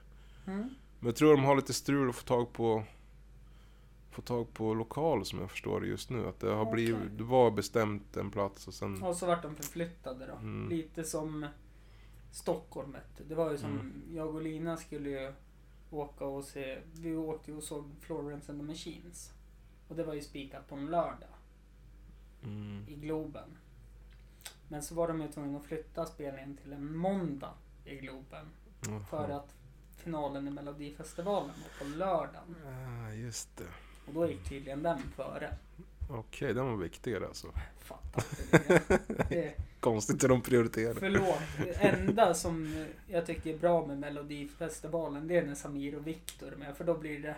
Mm. 0.54 0.70
Men 1.00 1.06
jag 1.08 1.16
tror 1.16 1.32
de 1.32 1.44
har 1.46 1.56
lite 1.56 1.74
strul 1.74 2.10
att 2.10 2.16
få 2.16 2.24
tag 2.26 2.54
på 2.54 2.84
Få 4.12 4.22
tag 4.22 4.54
på 4.54 4.74
lokal 4.74 5.26
som 5.26 5.40
jag 5.40 5.52
förstår 5.52 5.82
det 5.82 5.88
just 5.88 6.10
nu. 6.10 6.28
Att 6.28 6.40
det 6.40 6.50
har 6.50 6.62
Okej. 6.62 6.74
blivit, 6.74 7.18
det 7.18 7.24
var 7.24 7.52
bestämt 7.52 8.18
en 8.18 8.32
plats 8.32 8.68
och 8.68 8.74
sen... 8.74 9.04
Och 9.04 9.16
så 9.16 9.26
vart 9.26 9.42
de 9.44 9.56
förflyttade 9.56 10.26
då. 10.26 10.34
Mm. 10.34 10.70
Lite 10.70 11.04
som 11.04 11.46
Stockholmet. 12.32 13.22
Det 13.28 13.36
var 13.36 13.52
ju 13.52 13.58
som, 13.58 13.72
Mm. 13.72 13.92
jag 14.16 14.36
och 14.36 14.42
Lina 14.42 14.78
skulle 14.78 15.10
ju 15.10 15.34
åka 15.92 16.26
och 16.26 16.44
se, 16.44 16.80
vi 16.94 17.16
åkte 17.16 17.52
ju 17.52 17.58
och 17.58 17.64
såg 17.64 17.84
Florence 18.02 18.52
and 18.52 18.62
the 18.62 18.66
Machines. 18.68 19.32
Och 19.88 19.96
det 19.96 20.04
var 20.04 20.14
ju 20.14 20.22
spikat 20.22 20.70
på 20.70 20.76
en 20.76 20.86
lördag 20.86 21.30
Mm. 22.44 22.86
i 22.88 22.96
Globen. 22.96 23.50
Men 24.74 24.84
så 24.84 24.96
var 24.96 25.08
de 25.08 25.22
ju 25.22 25.28
tvungna 25.28 25.58
att 25.58 25.66
flytta 25.66 26.06
spelningen 26.06 26.58
till 26.58 26.74
en 26.74 26.98
måndag 26.98 27.54
i 27.86 27.96
Globen. 27.96 28.46
Jaha. 28.88 29.00
För 29.10 29.30
att 29.30 29.56
finalen 29.98 30.48
i 30.48 30.52
Melodifestivalen 30.52 31.50
var 31.50 31.86
på 31.86 31.98
lördagen. 31.98 32.56
Ah, 32.66 33.12
just 33.14 33.58
det. 33.58 33.64
Och 34.08 34.14
då 34.14 34.30
gick 34.30 34.50
tydligen 34.50 34.84
den 34.84 35.00
före. 35.16 35.58
Okej, 36.10 36.54
den 36.54 36.66
var 36.66 36.76
viktigare 36.78 37.28
alltså. 37.28 37.48
Fattar 37.80 38.24
inte 38.42 38.82
det. 38.88 39.26
det. 39.30 39.54
Konstigt 39.80 40.24
hur 40.24 40.30
de 40.30 40.42
prioriterar. 40.42 40.94
Förlåt. 40.94 41.40
Det 41.58 41.72
enda 41.74 42.34
som 42.34 42.86
jag 43.08 43.26
tycker 43.26 43.54
är 43.54 43.58
bra 43.58 43.86
med 43.86 44.00
Melodifestivalen 44.00 45.28
det 45.28 45.38
är 45.38 45.46
när 45.46 45.56
Samir 45.56 45.96
och 45.96 46.08
Viktor 46.08 46.52
är 46.52 46.56
med. 46.56 46.78
För 46.78 46.84
då 46.84 46.98
blir 46.98 47.20
det 47.20 47.36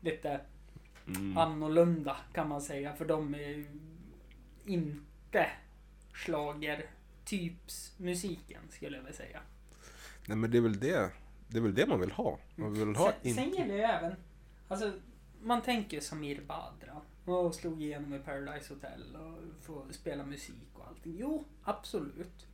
lite 0.00 0.40
Mm. 1.06 1.36
annorlunda 1.38 2.16
kan 2.32 2.48
man 2.48 2.62
säga. 2.62 2.94
För 2.96 3.04
de 3.04 3.34
är 3.34 3.38
ju 3.38 3.66
inte 4.64 5.46
slager 6.24 6.86
typs 7.24 7.92
musiken 7.96 8.62
skulle 8.70 8.96
jag 8.96 9.04
vilja 9.04 9.16
säga. 9.16 9.40
Nej 10.26 10.36
men 10.36 10.50
det 10.50 10.58
är 10.58 10.62
väl 10.62 10.80
det. 10.80 11.10
Det 11.48 11.58
är 11.58 11.62
väl 11.62 11.74
det 11.74 11.86
man 11.86 12.00
vill 12.00 12.10
ha. 12.10 12.38
Man 12.54 12.74
vill 12.74 12.96
ha 12.96 13.12
sen, 13.22 13.34
sen 13.34 13.50
gäller 13.50 13.74
det 13.74 13.78
ju 13.78 13.84
även, 13.84 14.14
alltså 14.68 14.92
man 15.42 15.62
tänker 15.62 16.00
Samir 16.00 16.40
Badran 16.40 17.02
och 17.24 17.54
slog 17.54 17.82
igenom 17.82 18.14
i 18.14 18.18
Paradise 18.18 18.74
Hotel 18.74 19.16
och 19.16 19.64
får 19.64 19.84
spela 19.90 20.24
musik 20.24 20.68
och 20.74 20.86
allting. 20.88 21.16
Jo, 21.18 21.44
absolut. 21.64 22.46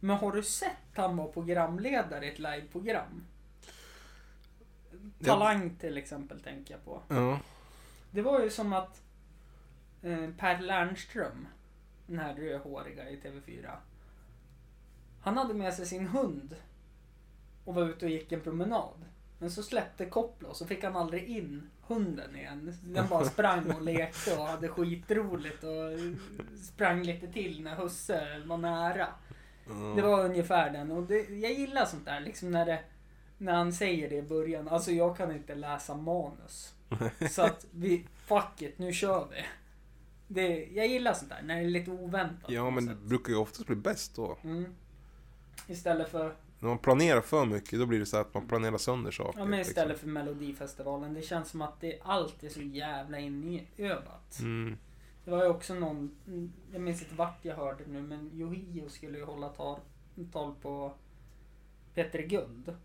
Men 0.00 0.16
har 0.16 0.32
du 0.32 0.42
sett 0.42 0.70
han 0.94 1.16
var 1.16 1.32
programledare 1.32 2.26
i 2.26 2.28
ett 2.28 2.38
liveprogram? 2.38 3.24
Ja. 5.18 5.26
Talang 5.26 5.76
till 5.76 5.96
exempel 5.96 6.40
tänker 6.40 6.74
jag 6.74 6.84
på. 6.84 7.02
Ja. 7.08 7.40
Det 8.10 8.22
var 8.22 8.42
ju 8.42 8.50
som 8.50 8.72
att 8.72 9.02
eh, 10.02 10.30
Per 10.38 10.60
Lernström, 10.60 11.48
här 12.08 12.34
rödhåriga 12.34 13.10
i 13.10 13.16
TV4. 13.16 13.76
Han 15.20 15.36
hade 15.36 15.54
med 15.54 15.74
sig 15.74 15.86
sin 15.86 16.06
hund 16.06 16.56
och 17.64 17.74
var 17.74 17.88
ute 17.88 18.04
och 18.04 18.10
gick 18.10 18.32
en 18.32 18.40
promenad. 18.40 19.04
Men 19.38 19.50
så 19.50 19.62
släppte 19.62 20.06
kopplet 20.06 20.50
och 20.50 20.56
så 20.56 20.66
fick 20.66 20.84
han 20.84 20.96
aldrig 20.96 21.28
in 21.28 21.70
hunden 21.86 22.36
igen. 22.36 22.78
Den 22.84 23.08
bara 23.08 23.24
sprang 23.24 23.70
och 23.70 23.82
lekte 23.82 24.36
och 24.36 24.46
hade 24.46 24.68
skitroligt 24.68 25.64
och 25.64 25.98
sprang 26.64 27.02
lite 27.02 27.28
till 27.28 27.62
när 27.62 27.76
husse 27.76 28.42
var 28.46 28.56
nära. 28.56 29.08
Det 29.96 30.02
var 30.02 30.24
ungefär 30.24 30.70
den. 30.70 30.90
Och 30.90 31.02
det, 31.02 31.28
jag 31.28 31.52
gillar 31.52 31.84
sånt 31.84 32.04
där 32.04 32.20
liksom 32.20 32.50
när 32.50 32.66
det 32.66 32.84
när 33.38 33.52
han 33.52 33.72
säger 33.72 34.10
det 34.10 34.16
i 34.16 34.22
början. 34.22 34.68
Alltså 34.68 34.90
jag 34.90 35.16
kan 35.16 35.32
inte 35.32 35.54
läsa 35.54 35.94
manus. 35.94 36.74
Så 37.30 37.42
att 37.42 37.66
vi, 37.70 38.06
fuck 38.26 38.62
it, 38.62 38.78
nu 38.78 38.92
kör 38.92 39.28
vi. 39.30 39.44
Det, 40.28 40.64
jag 40.64 40.86
gillar 40.86 41.14
sånt 41.14 41.30
där, 41.30 41.42
när 41.42 41.56
det 41.56 41.62
är 41.62 41.70
lite 41.70 41.90
oväntat. 41.90 42.50
Ja 42.50 42.70
men 42.70 42.86
det 42.86 42.94
brukar 42.94 43.32
ju 43.32 43.38
oftast 43.38 43.66
bli 43.66 43.76
bäst 43.76 44.16
då. 44.16 44.38
Mm. 44.44 44.74
Istället 45.66 46.08
för, 46.08 46.34
När 46.58 46.68
man 46.68 46.78
planerar 46.78 47.20
för 47.20 47.44
mycket 47.44 47.78
då 47.78 47.86
blir 47.86 47.98
det 47.98 48.06
så 48.06 48.16
att 48.16 48.34
man 48.34 48.48
planerar 48.48 48.78
sönder 48.78 49.10
saker. 49.10 49.38
ja, 49.38 49.44
men 49.44 49.60
istället 49.60 49.88
liksom. 49.88 50.00
för 50.00 50.12
Melodifestivalen. 50.12 51.14
Det 51.14 51.22
känns 51.22 51.50
som 51.50 51.62
att 51.62 51.80
det 51.80 51.98
alltid 52.02 52.50
är 52.50 52.54
så 52.54 52.62
jävla 52.62 53.18
inövat. 53.18 54.38
Mm. 54.40 54.76
Det 55.24 55.30
var 55.30 55.44
ju 55.44 55.50
också 55.50 55.74
någon, 55.74 56.16
jag 56.72 56.80
minns 56.80 57.02
inte 57.02 57.14
vart 57.14 57.44
jag 57.44 57.56
hörde 57.56 57.84
nu, 57.86 58.02
men 58.02 58.30
Yohio 58.34 58.88
skulle 58.88 59.18
ju 59.18 59.24
hålla 59.24 59.48
tal, 59.48 59.80
tal 60.32 60.54
på 60.62 60.92
Peter 61.94 62.22
Guld. 62.22 62.76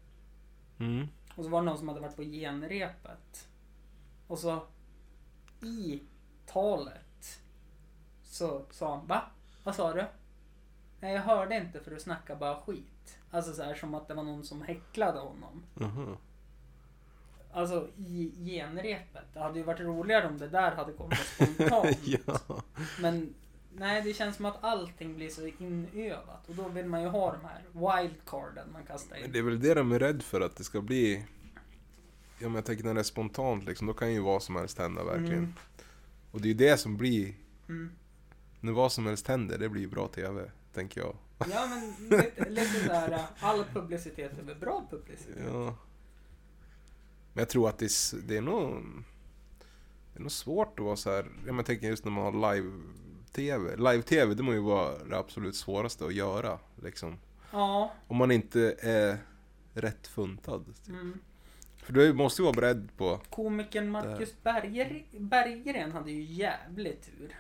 Mm. 0.79 1.07
Och 1.35 1.43
så 1.43 1.49
var 1.49 1.61
det 1.61 1.65
någon 1.65 1.77
som 1.77 1.87
hade 1.87 2.01
varit 2.01 2.15
på 2.15 2.23
genrepet. 2.23 3.47
Och 4.27 4.39
så 4.39 4.63
i 5.63 6.01
talet 6.45 7.10
så 8.31 8.61
sa 8.71 8.95
han 8.95 9.07
Va? 9.07 9.21
Vad 9.63 9.75
sa 9.75 9.93
du? 9.93 10.05
Nej 10.99 11.13
jag 11.13 11.21
hörde 11.21 11.57
inte 11.57 11.79
för 11.79 11.91
du 11.91 11.99
snackar 11.99 12.35
bara 12.35 12.61
skit. 12.61 13.17
Alltså 13.31 13.53
så 13.53 13.63
här 13.63 13.75
som 13.75 13.93
att 13.93 14.07
det 14.07 14.13
var 14.13 14.23
någon 14.23 14.43
som 14.43 14.61
häcklade 14.61 15.19
honom. 15.19 15.63
Aha. 15.81 16.17
Alltså 17.53 17.87
i 17.97 18.31
genrepet. 18.45 19.23
Det 19.33 19.39
hade 19.39 19.59
ju 19.59 19.65
varit 19.65 19.79
roligare 19.79 20.27
om 20.27 20.37
det 20.37 20.47
där 20.47 20.71
hade 20.75 20.93
kommit 20.93 21.19
spontant. 21.19 21.97
ja. 22.05 22.39
Men 23.01 23.33
nej, 23.75 24.01
det 24.01 24.13
känns 24.13 24.35
som 24.35 24.45
att 24.45 24.63
allting 24.63 25.15
blir 25.15 25.29
så 25.29 25.47
inövat. 25.63 26.49
Och 26.49 26.55
då 26.55 26.67
vill 26.69 26.85
man 26.85 27.01
ju 27.01 27.07
ha 27.07 27.31
de 27.31 27.45
här 27.47 27.61
wildcarden 28.01 28.71
man 28.73 28.83
kastar 28.83 29.15
Men 29.15 29.25
in. 29.25 29.31
det 29.31 29.39
är 29.39 29.43
väl 29.43 29.59
det 29.59 29.73
de 29.73 29.91
är 29.91 29.99
rädd 29.99 30.21
för 30.23 30.41
att 30.41 30.55
det 30.55 30.63
ska 30.63 30.81
bli. 30.81 31.25
Ja 32.39 32.47
men 32.47 32.55
jag 32.55 32.65
tänker 32.65 32.83
när 32.83 32.93
det 32.93 32.99
är 33.01 33.03
spontant 33.03 33.65
liksom, 33.65 33.87
då 33.87 33.93
kan 33.93 34.13
ju 34.13 34.19
vad 34.19 34.43
som 34.43 34.55
helst 34.55 34.77
hända 34.77 35.03
verkligen. 35.03 35.33
Mm. 35.37 35.53
Och 36.31 36.41
det 36.41 36.45
är 36.47 36.49
ju 36.49 36.53
det 36.53 36.77
som 36.77 36.97
blir, 36.97 37.33
Mm. 37.69 37.91
När 38.61 38.71
vad 38.71 38.91
som 38.91 39.05
helst 39.05 39.27
händer, 39.27 39.57
det 39.57 39.69
blir 39.69 39.87
bra 39.87 40.07
TV. 40.07 40.51
Tänker 40.73 41.01
jag. 41.01 41.15
Ja 41.51 41.67
men 41.67 42.09
lite, 42.09 42.49
lite 42.49 42.87
såhär, 42.87 43.25
all 43.39 43.65
publicitet 43.73 44.39
är 44.39 44.43
väl 44.43 44.55
bra 44.55 44.87
publicitet? 44.89 45.43
Ja. 45.47 45.75
Men 47.33 47.41
jag 47.41 47.49
tror 47.49 47.69
att 47.69 47.77
det 47.77 47.85
är, 47.85 48.27
det 48.27 48.37
är 48.37 48.41
nog... 48.41 48.83
Det 50.13 50.19
är 50.19 50.21
nog 50.21 50.31
svårt 50.31 50.79
att 50.79 50.85
vara 50.85 50.95
så 50.95 51.11
här. 51.11 51.25
Jag 51.47 51.65
tänker 51.65 51.87
just 51.87 52.05
när 52.05 52.11
man 52.11 52.23
har 52.23 52.53
live-tv. 52.53 53.75
Live-tv 53.75 54.33
det 54.33 54.43
må 54.43 54.53
ju 54.53 54.59
vara 54.59 55.03
det 55.03 55.17
absolut 55.17 55.55
svåraste 55.55 56.05
att 56.05 56.13
göra. 56.13 56.59
Liksom. 56.83 57.17
Ja. 57.51 57.93
Om 58.07 58.17
man 58.17 58.31
inte 58.31 58.75
är 58.79 59.17
rätt 59.73 60.07
funtad. 60.07 60.65
Typ. 60.65 60.95
Mm. 60.95 61.19
För 61.77 61.93
du 61.93 62.13
måste 62.13 62.41
ju 62.41 62.43
vara 62.43 62.55
beredd 62.55 62.89
på... 62.97 63.21
Komikern 63.29 63.89
Marcus 63.89 64.43
Berger, 64.43 65.05
Berggren 65.19 65.91
hade 65.91 66.11
ju 66.11 66.21
jävligt 66.21 67.03
tur. 67.03 67.35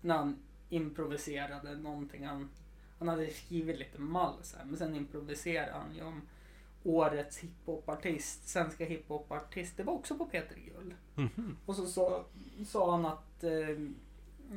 När 0.00 0.16
han 0.16 0.36
improviserade 0.68 1.74
någonting. 1.74 2.26
Han, 2.26 2.50
han 2.98 3.08
hade 3.08 3.30
skrivit 3.30 3.78
lite 3.78 4.00
mall 4.00 4.34
så 4.42 4.56
här, 4.56 4.64
men 4.64 4.76
sen 4.76 4.94
improviserade 4.94 5.72
han 5.72 5.94
ju 5.94 6.02
om 6.02 6.22
årets 6.84 7.38
hiphopartist, 7.38 8.48
svenska 8.48 8.84
hiphopartist. 8.84 9.76
Det 9.76 9.82
var 9.82 9.94
också 9.94 10.18
på 10.18 10.26
Peter 10.26 10.56
Guld. 10.56 10.94
Mhm. 11.14 11.56
Och 11.66 11.76
så 11.76 11.86
sa, 11.86 12.24
sa 12.66 12.90
han 12.90 13.06
att 13.06 13.44
eh, 13.44 13.68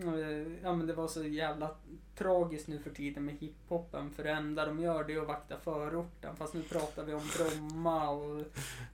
eh, 0.02 0.48
ja, 0.64 0.76
men 0.76 0.88
det 0.88 0.94
var 0.94 1.08
så 1.08 1.24
jävla 1.24 1.76
tragiskt 2.16 2.68
nu 2.68 2.80
för 2.80 2.90
tiden 2.90 3.26
med 3.26 3.36
hiphopen. 3.36 4.12
För 4.12 4.24
det 4.24 4.32
enda 4.32 4.66
de 4.66 4.80
gör 4.80 5.04
det 5.04 5.14
är 5.14 5.22
att 5.22 5.28
vakta 5.28 5.60
förorten. 5.60 6.36
Fast 6.36 6.54
nu 6.54 6.62
pratar 6.64 7.04
vi 7.04 7.14
om 7.14 7.30
Bromma 7.38 8.10
och 8.10 8.44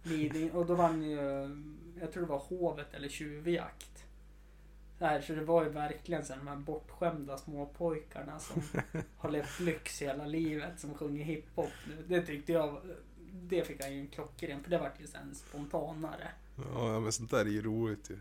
Lidingö. 0.04 0.58
Och 0.58 0.66
då 0.66 0.76
vann 0.76 1.04
ju, 1.04 1.18
jag 2.00 2.12
tror 2.12 2.24
det 2.24 2.30
var 2.30 2.39
Hovet 2.39 2.93
eller 2.93 3.10
Tjuvjakt. 3.10 4.06
Så, 5.00 5.06
här, 5.06 5.22
så 5.22 5.34
det 5.34 5.43
var 5.43 5.64
ju 5.64 5.70
verkligen 5.70 6.26
så 6.26 6.34
här, 6.34 6.39
de 6.39 6.47
här 6.47 6.56
bortskämda 6.56 7.38
småpojkarna 7.38 8.39
som 8.39 8.62
har 9.18 9.30
levt 9.30 9.60
lyx 9.60 10.02
hela 10.02 10.26
livet 10.26 10.80
som 10.80 10.93
sjunger 10.93 11.24
hiphop 11.24 11.72
nu. 11.88 12.06
Det 12.08 12.26
tyckte 12.26 12.52
jag, 12.52 12.82
det 13.32 13.64
fick 13.64 13.84
han 13.84 13.93
ju 13.93 14.00
en 14.00 14.08
klockren. 14.08 14.64
För 14.64 14.70
det 14.70 14.78
vart 14.78 15.02
ju 15.02 15.08
sen 15.08 15.36
spontanare. 15.36 16.32
Ja 16.74 17.00
men 17.00 17.12
sånt 17.12 17.32
där 17.32 17.45
är 17.45 17.50
ju 17.50 17.62
roligt 17.62 18.10
ju. 18.10 18.18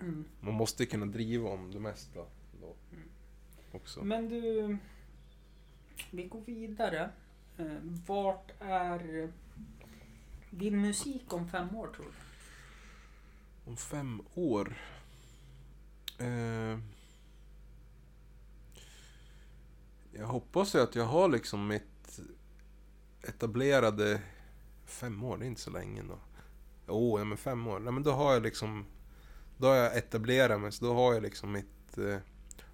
Mm. 0.00 0.24
Man 0.40 0.54
måste 0.54 0.82
ju 0.82 0.88
kunna 0.88 1.06
driva 1.06 1.48
om 1.48 1.70
det 1.70 1.80
mesta. 1.80 2.20
Då. 2.60 2.74
Mm. 2.92 3.08
Också. 3.72 4.04
Men 4.04 4.28
du, 4.28 4.76
vi 6.10 6.24
går 6.24 6.40
vidare. 6.40 7.10
Eh, 7.58 7.76
vart 8.06 8.50
är 8.60 9.32
din 10.50 10.80
musik 10.80 11.32
om 11.32 11.48
fem 11.48 11.76
år 11.76 11.86
tror 11.86 12.06
du? 12.06 12.12
Om 13.70 13.76
fem 13.76 14.22
år. 14.34 14.76
Eh, 16.18 16.78
jag 20.12 20.26
hoppas 20.26 20.74
ju 20.74 20.80
att 20.80 20.94
jag 20.94 21.04
har 21.04 21.28
liksom 21.28 21.66
mitt 21.66 22.20
etablerade... 23.22 24.20
Fem 24.84 25.24
år, 25.24 25.38
det 25.38 25.44
är 25.44 25.46
inte 25.46 25.60
så 25.60 25.70
länge 25.70 26.02
då. 26.02 26.18
Jo, 26.88 27.16
oh, 27.16 27.24
men 27.24 27.38
fem 27.38 27.66
år. 27.66 27.78
Nej, 27.78 27.92
men 27.92 28.02
då 28.02 28.10
har 28.10 28.32
jag 28.32 28.42
liksom... 28.42 28.86
Då 29.56 29.66
har 29.66 29.74
jag 29.74 29.96
etablerat 29.96 30.60
mig, 30.60 30.72
så 30.72 30.84
då 30.84 30.94
har 30.94 31.14
jag 31.14 31.22
liksom 31.22 31.52
mitt... 31.52 31.98
Eh, 31.98 32.18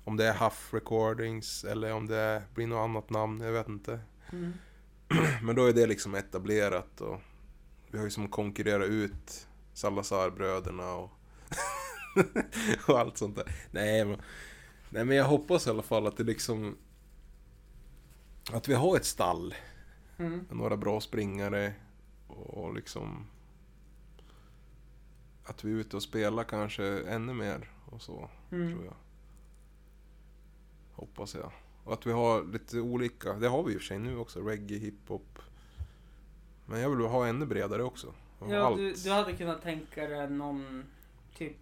om 0.05 0.17
det 0.17 0.27
är 0.27 0.35
Huff 0.35 0.75
Recordings 0.75 1.65
eller 1.65 1.93
om 1.93 2.07
det 2.07 2.43
blir 2.55 2.67
något 2.67 2.85
annat 2.85 3.11
namn, 3.11 3.41
jag 3.41 3.53
vet 3.53 3.69
inte. 3.69 4.01
Mm. 4.33 4.53
Men 5.43 5.57
då 5.57 5.67
är 5.67 5.73
det 5.73 5.87
liksom 5.87 6.15
etablerat 6.15 7.01
och 7.01 7.21
vi 7.91 7.99
har 7.99 8.05
ju 8.05 8.11
som 8.11 8.29
konkurrerat 8.29 8.89
ut 8.89 9.47
Salazar-bröderna 9.75 10.95
och, 10.95 11.11
och 12.89 12.99
allt 12.99 13.19
sånt 13.19 13.37
där. 13.37 13.53
Nej 13.71 14.05
men, 14.05 14.21
nej 14.91 15.05
men 15.05 15.17
jag 15.17 15.25
hoppas 15.25 15.67
i 15.67 15.71
alla 15.71 15.83
fall 15.83 16.07
att 16.07 16.17
det 16.17 16.25
liksom... 16.25 16.77
Att 18.53 18.69
vi 18.69 18.75
har 18.75 18.97
ett 18.97 19.05
stall 19.05 19.55
Mm. 20.19 20.47
några 20.51 20.77
bra 20.77 21.01
springare 21.01 21.75
och 22.27 22.75
liksom... 22.75 23.27
Att 25.45 25.65
vi 25.65 25.73
är 25.73 25.77
ute 25.77 25.97
och 25.97 26.03
spelar 26.03 26.45
kanske 26.45 26.85
ännu 27.01 27.33
mer 27.35 27.71
och 27.87 28.03
så, 28.03 28.31
Mm. 28.53 28.73
tror 28.73 28.85
jag. 28.85 28.95
Hoppas 30.93 31.35
jag. 31.35 31.53
Och 31.85 31.93
att 31.93 32.07
vi 32.07 32.13
har 32.13 32.45
lite 32.53 32.81
olika, 32.81 33.33
det 33.33 33.49
har 33.49 33.63
vi 33.63 33.73
i 33.73 33.77
och 33.77 33.81
för 33.81 33.87
sig 33.87 33.99
nu 33.99 34.17
också, 34.19 34.41
reggae, 34.41 34.79
hiphop. 34.79 35.39
Men 36.67 36.81
jag 36.81 36.91
vill 36.91 37.07
ha 37.07 37.27
ännu 37.27 37.47
bredare 37.47 37.83
också. 37.83 38.15
Ja, 38.49 38.75
du, 38.77 38.93
du 38.95 39.11
hade 39.11 39.33
kunnat 39.33 39.63
tänka 39.63 40.07
dig 40.09 40.31
någon 40.31 40.85
typ... 41.37 41.57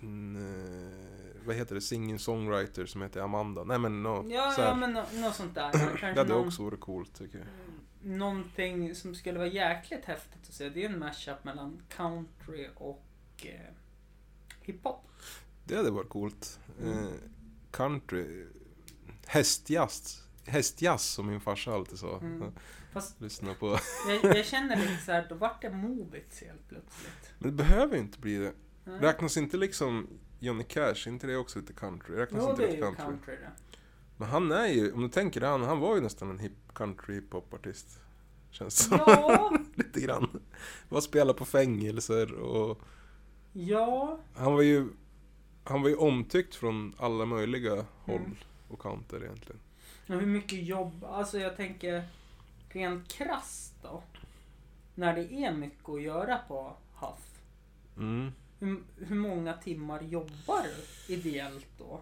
En, 0.00 0.36
eh, 0.36 1.46
vad 1.46 1.56
heter 1.56 1.74
det, 1.74 1.80
singing-songwriter 1.80 2.86
som 2.86 3.02
heter 3.02 3.20
Amanda. 3.20 3.64
Nej 3.64 3.78
men 3.78 4.02
no, 4.02 4.30
Ja, 4.32 4.50
så 4.56 4.62
här, 4.62 4.68
ja 4.68 4.74
men 4.76 4.92
nå- 4.92 5.04
något 5.14 5.34
sånt 5.34 5.54
där. 5.54 5.72
Det 6.00 6.06
hade 6.20 6.24
någon, 6.24 6.46
också 6.46 6.62
varit 6.64 6.80
coolt 6.80 7.18
tycker 7.18 7.38
jag. 7.38 7.46
någonting 8.18 8.94
som 8.94 9.14
skulle 9.14 9.38
vara 9.38 9.48
jäkligt 9.48 10.04
häftigt 10.04 10.48
att 10.48 10.54
se. 10.54 10.68
Det 10.68 10.84
är 10.84 10.88
en 10.90 10.98
mashup 10.98 11.44
mellan 11.44 11.82
country 11.88 12.68
och 12.76 13.06
eh, 13.42 13.74
hiphop. 14.62 15.06
Det 15.64 15.76
hade 15.76 15.90
varit 15.90 16.08
coolt. 16.08 16.58
Mm. 16.82 16.98
Eh, 16.98 17.04
country. 17.70 18.46
Hästjazz. 19.26 20.22
Hästjazz 20.46 21.02
som 21.04 21.26
min 21.26 21.40
farsa 21.40 21.72
alltid 21.74 21.98
sa. 21.98 22.18
Mm. 22.18 22.52
Fast 22.92 23.20
Lyssna 23.20 23.54
på. 23.54 23.78
jag, 24.08 24.36
jag 24.36 24.46
känner 24.46 24.76
lite 24.76 24.96
så 25.04 25.12
här, 25.12 25.26
då 25.28 25.34
vart 25.34 25.62
det 25.62 25.70
Movits 25.70 26.40
helt 26.42 26.68
plötsligt. 26.68 27.32
Men 27.38 27.50
det 27.50 27.56
behöver 27.64 27.94
ju 27.94 28.00
inte 28.00 28.18
bli 28.18 28.36
det. 28.36 28.52
Räknas 28.98 29.36
inte 29.36 29.56
liksom 29.56 30.06
Johnny 30.38 30.64
Cash, 30.64 31.06
inte 31.08 31.26
det 31.26 31.36
också 31.36 31.58
lite 31.58 31.72
country? 31.72 32.16
Räknas 32.16 32.42
Jo, 32.44 32.50
inte 32.50 32.62
det 32.62 32.68
är 32.68 32.74
ju 32.76 32.80
country? 32.82 33.04
country 33.04 33.36
det. 33.36 33.50
Men 34.16 34.28
han 34.28 34.52
är 34.52 34.66
ju, 34.66 34.92
om 34.92 35.02
du 35.02 35.08
tänker 35.08 35.40
det, 35.40 35.46
han, 35.46 35.62
han 35.62 35.80
var 35.80 35.94
ju 35.94 36.00
nästan 36.00 36.30
en 36.30 36.38
hip, 36.38 36.52
country 36.74 37.14
hiphop-artist. 37.14 38.00
Känns 38.50 38.76
som. 38.76 38.98
Ja, 39.06 39.58
lite 39.74 40.00
grann. 40.00 40.40
Var 40.88 41.00
spela 41.00 41.32
på 41.34 41.44
fängelser 41.44 42.32
och 42.34 42.80
ja. 43.52 44.18
han 44.34 44.52
var 44.54 44.62
ju 44.62 44.88
han 45.64 45.82
var 45.82 45.88
ju 45.88 45.96
omtyckt 45.96 46.54
från 46.54 46.94
alla 46.98 47.24
möjliga 47.24 47.74
håll 48.04 48.16
Mm. 48.16 48.36
och 48.68 48.80
kanter 48.80 49.24
egentligen. 49.24 49.60
Men 50.06 50.20
hur 50.20 50.26
mycket 50.26 50.62
jobb, 50.66 51.04
alltså 51.04 51.38
jag 51.38 51.56
tänker 51.56 52.04
rent 52.68 53.12
krasst 53.12 53.74
då. 53.82 54.02
När 54.94 55.16
det 55.16 55.32
är 55.32 55.52
mycket 55.52 55.88
att 55.88 56.02
göra 56.02 56.38
på 56.48 56.76
Huff. 56.94 57.40
Mm. 57.96 58.32
Hur, 58.60 58.82
hur 58.96 59.16
många 59.16 59.52
timmar 59.52 60.02
jobbar 60.02 60.62
du 61.06 61.14
ideellt 61.14 61.66
då? 61.78 62.00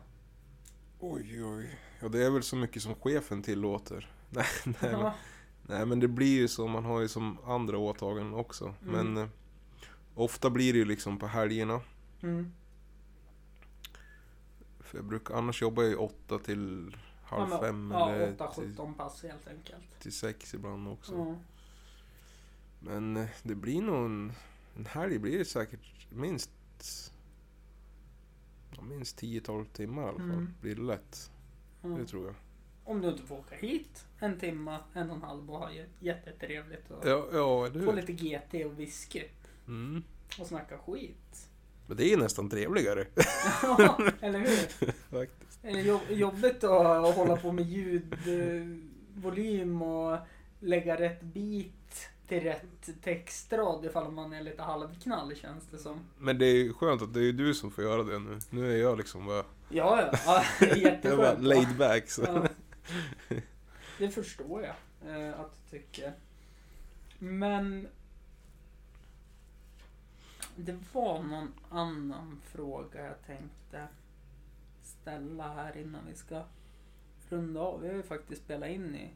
Oj, 1.01 1.45
oj. 1.45 1.79
Ja, 2.01 2.09
det 2.09 2.25
är 2.25 2.31
väl 2.31 2.43
så 2.43 2.57
mycket 2.57 2.83
som 2.83 2.95
chefen 2.95 3.43
tillåter. 3.43 4.11
Nej, 4.31 4.47
nej, 4.65 4.93
men, 4.93 5.13
nej 5.63 5.87
men 5.87 6.01
det 6.01 6.09
blir 6.09 6.37
ju 6.37 6.49
så. 6.49 6.67
Man 6.67 6.85
har 6.85 7.01
ju 7.01 7.09
som 7.09 7.39
andra 7.45 7.79
åtaganden 7.79 8.35
också. 8.35 8.75
Mm. 8.83 9.13
Men 9.13 9.25
eh, 9.25 9.29
ofta 10.15 10.51
blir 10.51 10.73
det 10.73 10.79
ju 10.79 10.85
liksom 10.85 11.19
på 11.19 11.27
helgerna. 11.27 11.81
mm. 12.23 12.53
För 14.81 14.99
jag 14.99 15.05
brukar, 15.05 15.35
annars 15.35 15.63
jobbar 15.63 15.83
jag 15.83 15.91
ju 15.91 15.97
åtta 15.97 16.39
till 16.39 16.97
halv 17.25 17.51
ja, 17.51 17.61
fem 17.61 17.91
ja, 17.95 18.11
eller 18.11 18.37
8-17 18.37 18.95
pass 18.95 19.23
helt 19.23 19.49
enkelt. 19.49 20.01
till 20.01 20.13
sex 20.13 20.55
ibland 20.55 20.89
också. 20.89 21.13
Ja. 21.13 21.37
Men 22.81 23.17
eh, 23.17 23.29
det 23.43 23.55
blir 23.55 23.83
nog 23.83 24.05
en, 24.05 24.33
en 24.79 24.87
helg 24.87 25.19
blir 25.19 25.39
det 25.39 25.45
säkert 25.45 25.81
minst 26.11 26.51
minst 28.83 29.23
10-12 29.23 29.65
timmar 29.73 30.03
i 30.03 30.07
alla 30.09 30.19
fall. 30.19 30.31
Mm. 30.31 30.55
Blir 30.61 30.75
det 30.75 30.83
lätt. 30.83 31.31
Ja. 31.83 31.89
Det 31.89 32.07
tror 32.07 32.27
jag. 32.27 32.35
Om 32.85 33.01
du 33.01 33.09
inte 33.09 33.23
får 33.23 33.39
åka 33.39 33.55
hit 33.57 34.07
en 34.19 34.39
timma, 34.39 34.79
en 34.95 35.11
och 35.11 35.17
en 35.17 35.23
halv 35.23 35.51
och 35.51 35.59
ha 35.59 35.71
jä- 35.71 35.87
jättetrevligt 36.01 36.91
och 36.91 37.09
Ja, 37.09 37.27
ja 37.33 37.71
få 37.85 37.93
lite 37.93 38.13
GT 38.13 38.65
och 38.67 38.81
whisky 38.81 39.23
Mm. 39.67 40.03
och 40.41 40.47
snacka 40.47 40.79
skit. 40.79 41.49
Men 41.87 41.97
det 41.97 42.13
är 42.13 42.17
nästan 42.17 42.51
trevligare 42.51 43.07
Ja, 43.63 43.99
Eller 44.21 44.39
hur? 44.39 44.47
faktiskt. 45.19 45.65
Är 45.65 45.73
det 45.73 45.81
jobb, 45.83 46.01
jobbigt 46.11 46.65
att 46.65 47.15
hålla 47.17 47.37
på 47.37 47.53
med 47.53 47.65
ljudvolym 47.69 48.83
och 49.83 50.19
lägga 50.61 51.01
rätt 51.01 51.23
bit 51.23 52.09
till 52.29 52.41
rätt 52.43 53.03
textrad 53.03 53.85
ifall 53.85 54.11
man 54.13 54.33
är 54.33 54.43
lite 54.43 54.63
halvknall 54.63 55.37
känns 55.37 55.67
det 55.71 55.79
som. 55.79 56.01
Men 56.19 56.39
det 56.39 56.47
är 56.47 56.55
ju 56.55 56.73
skönt 56.73 57.03
att 57.03 57.15
det 57.15 57.21
är 57.29 57.33
du 57.33 57.55
som 57.55 57.71
får 57.71 57.85
göra 57.85 58.03
det 58.03 58.19
nu. 58.19 58.39
Nu 58.51 58.73
är 58.73 58.77
jag 58.77 58.99
liksom 58.99 59.27
bara, 59.27 59.45
Ja, 59.69 60.01
ja. 60.03 60.11
ja 60.27 60.45
bara 60.61 60.77
jätteskönt. 60.77 61.19
va? 61.19 61.35
laid 61.49 61.77
back. 61.79 62.11
Så. 62.11 62.23
Ja. 62.23 62.47
Det 63.99 64.09
förstår 64.11 64.63
jag 64.63 64.75
eh, 65.27 65.41
att 65.41 65.53
du 65.71 65.79
tycker. 65.79 66.13
Men 67.19 67.89
det 70.57 70.79
var 70.93 71.23
någon 71.23 71.53
annan 71.71 72.41
fråga 72.45 73.05
jag 73.05 73.27
tänkte 73.27 73.89
ställa 74.83 75.55
här 75.55 75.77
innan 75.77 76.01
vi 76.09 76.15
ska 76.15 76.43
runda 77.29 77.61
av. 77.61 77.81
Vi 77.81 77.89
har 77.89 77.95
ju 77.95 78.03
faktiskt 78.03 78.43
spelat 78.45 78.69
in 78.69 78.95
i 78.95 79.11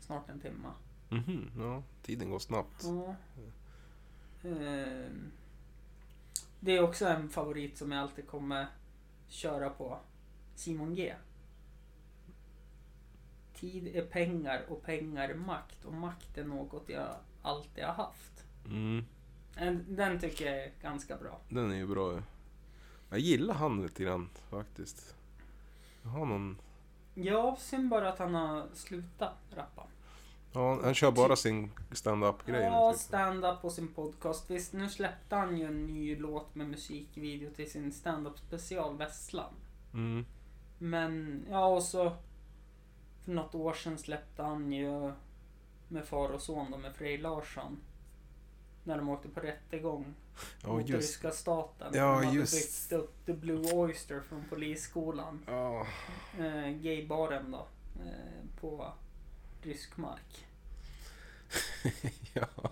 snart 0.00 0.28
en 0.28 0.40
timma. 0.40 0.72
Mhm, 1.14 1.50
ja, 1.58 1.82
tiden 2.02 2.30
går 2.30 2.38
snabbt. 2.38 2.82
Ja. 2.84 3.14
Ehm, 4.50 5.30
Det 6.60 6.72
är 6.76 6.82
också 6.82 7.06
en 7.06 7.28
favorit 7.28 7.78
som 7.78 7.92
jag 7.92 8.00
alltid 8.02 8.26
kommer 8.26 8.66
köra 9.28 9.70
på. 9.70 9.98
Simon 10.54 10.94
G. 10.94 11.14
Tid 13.54 13.96
är 13.96 14.04
pengar 14.04 14.64
och 14.68 14.82
pengar 14.82 15.28
är 15.28 15.34
makt 15.34 15.84
och 15.84 15.92
makt 15.92 16.38
är 16.38 16.44
något 16.44 16.88
jag 16.88 17.14
alltid 17.42 17.84
har 17.84 17.92
haft. 17.92 18.44
Mm. 18.66 19.04
En- 19.56 19.84
Den 19.96 20.20
tycker 20.20 20.46
jag 20.46 20.64
är 20.64 20.70
ganska 20.82 21.16
bra. 21.16 21.40
Den 21.48 21.70
är 21.70 21.76
ju 21.76 21.86
bra 21.86 22.12
ju. 22.12 22.22
Jag 23.10 23.18
gillar 23.18 23.54
han 23.54 23.82
lite 23.82 24.02
grann 24.04 24.28
faktiskt. 24.50 25.14
Jag 26.02 26.10
har 26.10 26.26
någon... 26.26 26.58
Ja, 27.14 27.56
synd 27.60 27.88
bara 27.88 28.08
att 28.12 28.18
han 28.18 28.34
har 28.34 28.66
slutat 28.74 29.36
rappa. 29.54 29.86
Ja, 30.54 30.80
han 30.82 30.94
kör 30.94 31.10
bara 31.10 31.36
sin 31.36 31.70
stand-up 31.92 32.46
grej 32.46 32.62
Ja, 32.62 32.92
typ. 32.92 33.00
stand-up 33.00 33.62
på 33.62 33.70
sin 33.70 33.88
podcast. 33.88 34.50
Visst, 34.50 34.72
nu 34.72 34.88
släppte 34.88 35.36
han 35.36 35.58
ju 35.58 35.66
en 35.66 35.86
ny 35.86 36.16
låt 36.16 36.54
med 36.54 36.68
musikvideo 36.68 37.50
till 37.50 37.70
sin 37.70 37.92
stand-up 37.92 38.38
special 38.38 38.96
Vesslan. 38.96 39.54
Mm. 39.94 40.24
Men, 40.78 41.44
ja 41.50 41.66
och 41.66 41.82
så 41.82 42.12
för 43.24 43.32
något 43.32 43.54
år 43.54 43.72
sedan 43.74 43.98
släppte 43.98 44.42
han 44.42 44.72
ju 44.72 45.12
med 45.88 46.04
far 46.04 46.28
och 46.28 46.40
son 46.40 46.70
då, 46.70 46.78
med 46.78 46.94
Frej 46.96 47.18
Larsson. 47.18 47.80
När 48.84 48.96
de 48.96 49.08
åkte 49.08 49.28
på 49.28 49.40
rättegång 49.40 50.14
Ja, 50.62 50.68
mot 50.68 50.88
just. 50.88 51.02
ryska 51.02 51.30
staten. 51.30 51.92
Ja, 51.94 52.18
de 52.20 52.26
hade 52.26 52.36
just. 52.38 52.88
byggt 52.90 53.02
upp 53.02 53.26
The 53.26 53.32
Blue 53.32 53.72
Oyster 53.72 54.20
från 54.20 54.44
polisskolan. 54.50 55.44
Ja. 55.46 55.86
Eh, 56.38 56.68
gaybaren 56.70 57.50
då. 57.50 57.66
Eh, 58.04 58.60
på 58.60 58.92
rysk 59.64 59.96
mark. 59.96 60.46
ja. 62.32 62.70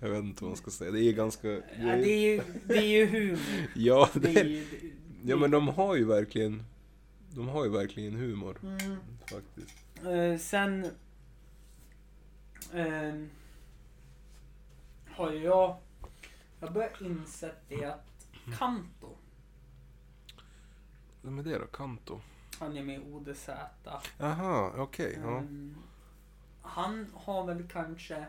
Jag 0.00 0.08
vet 0.08 0.24
inte 0.24 0.44
vad 0.44 0.50
man 0.50 0.56
ska 0.56 0.70
säga. 0.70 0.90
Det 0.90 1.04
är 1.04 1.12
ganska... 1.12 1.48
Ja, 1.48 1.60
det, 1.78 2.10
är 2.10 2.32
ju, 2.32 2.42
det 2.64 2.74
är 2.78 2.82
ju 2.82 3.06
humor. 3.06 3.38
Ja, 3.74 4.08
Det 4.12 4.20
det 4.20 4.40
är 4.40 4.44
är... 4.44 4.48
ju, 4.48 4.92
ja, 5.24 5.36
men 5.36 5.50
de 5.50 5.68
har 5.68 5.96
ju 5.96 6.04
verkligen... 6.04 6.64
De 7.34 7.48
har 7.48 7.64
ju 7.64 7.70
verkligen 7.70 8.14
humor. 8.14 8.58
Mm. 8.62 8.96
Faktiskt. 9.20 9.76
Eh, 10.04 10.38
sen 10.38 10.84
eh, 12.72 13.14
har 15.06 15.32
ju 15.32 15.38
jag, 15.42 15.76
jag 16.60 16.72
börjar 16.72 16.92
insett 17.00 17.62
det 17.68 17.84
att 17.84 18.06
Kanto, 18.58 19.16
Vem 21.22 21.38
är 21.38 21.42
det 21.42 21.58
då? 21.58 21.66
Kanto? 21.66 22.20
han 22.58 22.76
är 22.76 22.82
med 22.82 22.96
i 22.96 23.12
ODZ. 23.12 23.48
Aha, 24.20 24.72
okej. 24.76 25.18
ja. 25.22 25.42
Han 26.70 27.06
har 27.14 27.44
väl 27.46 27.68
kanske 27.68 28.26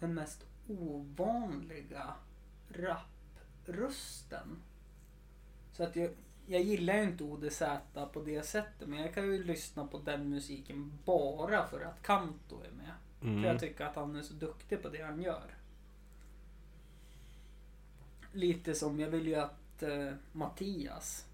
den 0.00 0.14
mest 0.14 0.44
ovanliga 0.68 2.14
rapprösten. 2.68 4.62
Så 5.72 5.84
att 5.84 5.96
jag, 5.96 6.10
jag 6.46 6.62
gillar 6.62 6.94
ju 6.94 7.02
inte 7.02 7.24
ODZ 7.24 7.62
på 8.12 8.22
det 8.22 8.42
sättet 8.42 8.88
men 8.88 9.00
jag 9.00 9.14
kan 9.14 9.24
ju 9.24 9.44
lyssna 9.44 9.86
på 9.86 9.98
den 9.98 10.28
musiken 10.30 10.98
bara 11.04 11.66
för 11.68 11.80
att 11.80 12.02
Kanto 12.02 12.62
är 12.62 12.70
med. 12.70 12.92
För 13.20 13.26
Mm. 13.26 13.44
jag 13.44 13.60
tycker 13.60 13.84
att 13.84 13.96
han 13.96 14.16
är 14.16 14.22
så 14.22 14.34
duktig 14.34 14.82
på 14.82 14.88
det 14.88 15.02
han 15.02 15.22
gör. 15.22 15.54
Lite 18.32 18.74
som, 18.74 19.00
jag 19.00 19.08
vill 19.08 19.26
ju 19.26 19.34
att 19.34 19.82
eh, 19.82 20.12
Mattias, 20.32 21.26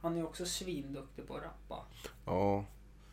han 0.00 0.16
är 0.16 0.24
också 0.24 0.46
svinduktig 0.46 1.26
på 1.28 1.36
att 1.36 1.42
rappa. 1.42 1.84
Ja. 2.24 2.64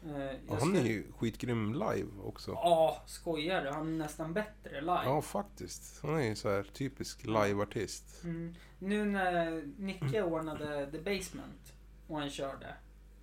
Eh, 0.06 0.22
ja. 0.24 0.32
Han 0.50 0.60
ska- 0.60 0.80
är 0.80 0.84
ju 0.86 1.12
skitgrym 1.18 1.74
live 1.74 2.08
också. 2.24 2.52
Ja, 2.52 3.04
skojar 3.06 3.64
du? 3.64 3.70
Han 3.70 3.88
är 3.94 3.98
nästan 3.98 4.34
bättre 4.34 4.82
live. 4.82 5.02
Ja, 5.06 5.22
faktiskt. 5.22 6.00
Han 6.04 6.16
är 6.18 6.24
ju 6.24 6.36
så 6.36 6.50
här 6.50 6.64
typisk 6.64 7.26
live-artist. 7.26 8.24
Mm. 8.24 8.56
Nu 8.80 9.06
när 9.06 9.64
Nicke 9.78 10.24
ordnade 10.24 10.92
The 10.92 10.98
Basement 10.98 11.74
och 12.08 12.20
han 12.20 12.30
körde. 12.30 12.76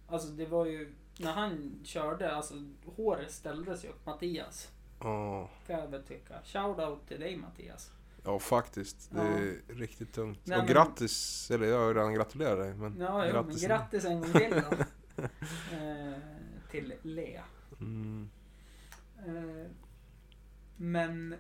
Alltså 0.09 0.29
det 0.29 0.47
var 0.47 0.67
ju, 0.67 0.93
när 1.19 1.33
han 1.33 1.81
körde, 1.85 2.35
alltså 2.37 2.55
håret 2.97 3.31
ställdes 3.33 3.85
ju 3.85 3.89
upp 3.89 4.07
Mattias. 4.07 4.69
Ja. 5.01 5.51
Kan 5.67 5.79
jag 5.81 5.89
väl 5.89 6.03
tycka. 6.03 6.35
Shoutout 6.45 7.09
till 7.09 7.21
dig 7.21 7.37
Mattias. 7.37 7.91
Ja, 8.25 8.39
faktiskt. 8.39 9.11
Det 9.11 9.21
är 9.21 9.75
riktigt 9.75 10.13
tungt. 10.13 10.41
Nej, 10.45 10.59
och 10.59 10.65
men- 10.65 10.73
grattis, 10.75 11.51
eller 11.51 11.67
jag 11.67 11.79
har 11.79 11.89
ju 11.89 11.95
redan 11.95 12.15
gratulerat 12.15 12.59
dig. 12.59 12.75
Men 12.75 12.97
Ja, 13.01 13.27
jo, 13.27 13.33
men 13.35 13.45
grattis. 13.45 13.67
grattis 13.67 14.05
en 14.05 14.21
gång 14.21 14.33
till 14.33 14.51
då. 14.71 14.77
eh, 15.77 16.13
till 16.71 16.95
Lea. 17.03 17.45
Mm. 17.81 18.29
Eh, 19.19 19.71
men, 20.77 21.37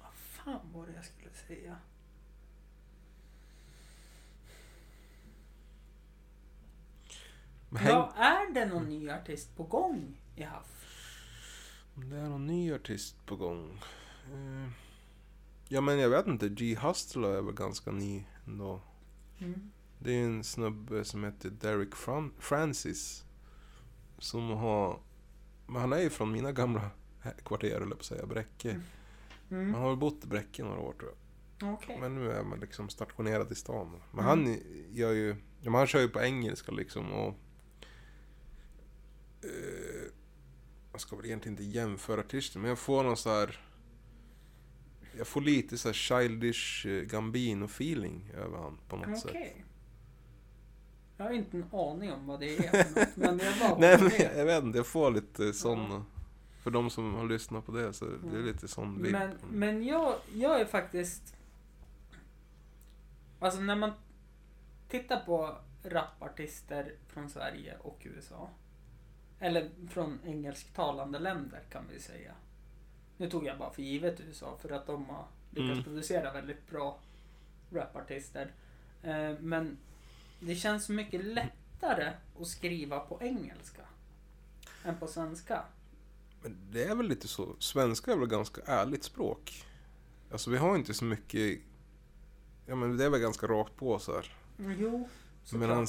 vad 0.00 0.12
fan 0.14 0.72
var 0.72 0.86
det 0.86 0.92
jag 0.92 1.04
skulle 1.04 1.30
säga? 1.46 1.76
Men. 7.68 7.86
Ja, 7.86 8.12
är 8.16 8.54
det 8.54 8.66
någon 8.66 8.88
ny 8.88 9.10
artist 9.10 9.56
på 9.56 9.62
gång 9.64 10.20
i 10.36 10.42
Haff? 10.42 10.84
Det 11.94 12.16
är 12.16 12.28
någon 12.28 12.46
ny 12.46 12.72
artist 12.74 13.26
på 13.26 13.36
gång. 13.36 13.80
Eh, 14.32 14.68
Ja 15.70 15.80
men 15.80 15.98
jag 15.98 16.08
vet 16.10 16.26
inte, 16.26 16.48
G 16.48 16.74
Hustler 16.74 17.28
är 17.28 17.42
väl 17.42 17.54
ganska 17.54 17.90
ny 17.90 18.24
ändå. 18.46 18.80
Mm. 19.38 19.70
Det 19.98 20.12
är 20.12 20.24
en 20.24 20.44
snubbe 20.44 21.04
som 21.04 21.24
heter 21.24 21.50
Derek 21.50 21.94
Fran- 21.94 22.32
Francis. 22.38 23.24
Som 24.18 24.50
har... 24.50 25.00
Men 25.66 25.80
han 25.80 25.92
är 25.92 26.00
ju 26.00 26.10
från 26.10 26.32
mina 26.32 26.52
gamla 26.52 26.90
kvarter, 27.44 27.76
eller 27.76 27.86
på 27.94 28.00
att 28.00 28.04
säga, 28.04 28.26
Bräcke. 28.26 28.70
Mm. 28.70 28.82
Han 29.50 29.58
Mm. 29.60 29.74
har 29.74 29.88
väl 29.88 29.96
bott 29.98 30.24
i 30.24 30.26
Bräcke 30.26 30.62
några 30.62 30.80
år 30.80 30.92
tror 30.92 31.10
jag. 31.60 31.74
Okej. 31.74 31.96
Men 32.00 32.14
nu 32.14 32.30
är 32.32 32.42
man 32.42 32.60
liksom 32.60 32.88
stationerad 32.88 33.52
i 33.52 33.54
stan. 33.54 33.90
Men 34.12 34.24
Mm. 34.24 34.26
han 34.26 34.60
gör 34.90 35.12
ju... 35.12 35.36
Ja, 35.62 35.70
han 35.76 35.86
kör 35.86 36.00
ju 36.00 36.08
på 36.08 36.20
engelska 36.20 36.72
liksom 36.72 37.12
och... 37.12 37.34
Eh, 39.44 40.10
jag 40.92 41.00
ska 41.00 41.16
väl 41.16 41.26
egentligen 41.26 41.58
inte 41.58 41.78
jämföra 41.78 42.20
artister, 42.20 42.58
men 42.60 42.68
jag 42.68 42.78
får 42.78 43.04
någon 43.04 43.16
så 43.16 43.30
här... 43.30 43.60
Jag 45.16 45.26
får 45.26 45.40
lite 45.40 45.78
så 45.78 45.88
här 45.88 45.92
childish 45.94 46.86
eh, 46.86 47.02
Gambino-feeling 47.06 48.32
över 48.34 48.58
han 48.58 48.78
på 48.88 48.96
något 48.96 49.18
sätt. 49.18 49.32
Jag 51.18 51.24
har 51.24 51.32
inte 51.32 51.56
en 51.56 51.68
aning 51.72 52.12
om 52.12 52.26
vad 52.26 52.40
det 52.40 52.58
är 52.58 52.84
för 52.84 53.00
något, 53.00 53.16
men 53.16 53.38
jag 53.38 53.58
bara 53.58 53.78
Nej 53.78 53.98
men 54.00 54.38
jag 54.38 54.44
vet 54.44 54.64
inte, 54.64 54.78
jag 54.78 54.86
får 54.86 55.10
lite 55.10 55.52
sån... 55.52 56.04
För 56.62 56.70
de 56.70 56.90
som 56.90 57.14
har 57.14 57.26
lyssnat 57.28 57.66
på 57.66 57.72
det 57.72 57.92
så 57.92 58.04
det 58.04 58.38
är 58.38 58.42
lite 58.42 58.68
sån 58.68 59.02
vibb. 59.02 59.12
Men, 59.12 59.30
men 59.50 59.84
jag, 59.86 60.14
jag 60.34 60.60
är 60.60 60.64
faktiskt... 60.64 61.34
Alltså 63.38 63.60
när 63.60 63.76
man 63.76 63.92
tittar 64.88 65.20
på 65.20 65.56
rapartister 65.82 66.92
från 67.08 67.30
Sverige 67.30 67.76
och 67.82 67.98
USA. 68.04 68.48
Eller 69.40 69.70
från 69.90 70.18
engelsktalande 70.24 71.18
länder 71.18 71.60
kan 71.70 71.84
vi 71.94 72.00
säga. 72.00 72.32
Nu 73.16 73.30
tog 73.30 73.46
jag 73.46 73.58
bara 73.58 73.70
för 73.70 73.82
givet 73.82 74.20
USA 74.20 74.56
för 74.60 74.70
att 74.72 74.86
de 74.86 75.04
har 75.04 75.24
lyckats 75.50 75.72
Mm. 75.72 75.84
producera 75.84 76.32
väldigt 76.32 76.70
bra 76.70 76.98
rapartister. 77.70 78.52
Eh, 79.02 79.32
men 79.40 79.78
det 80.40 80.54
känns 80.54 80.84
så 80.84 80.92
mycket 80.92 81.24
lättare 81.24 82.12
att 82.40 82.46
skriva 82.46 83.00
på 83.00 83.18
engelska 83.22 83.82
än 84.84 84.96
på 84.98 85.06
svenska. 85.06 85.62
Men 86.42 86.56
det 86.70 86.84
är 86.84 86.94
väl 86.94 87.08
lite 87.08 87.28
så. 87.28 87.56
Svenska 87.58 88.12
är 88.12 88.16
väl 88.16 88.28
ganska 88.28 88.60
ärligt 88.66 89.04
språk. 89.04 89.64
Alltså 90.32 90.50
vi 90.50 90.56
har 90.56 90.76
inte 90.76 90.94
så 90.94 91.04
mycket... 91.04 91.58
Ja 92.66 92.74
men 92.74 92.96
det 92.96 93.04
är 93.04 93.10
väl 93.10 93.20
ganska 93.20 93.46
rakt 93.46 93.76
på 93.76 93.98
så 93.98 94.14
här. 94.14 94.32
Mm, 94.58 94.76
Jo, 94.80 95.08
Medan 95.52 95.86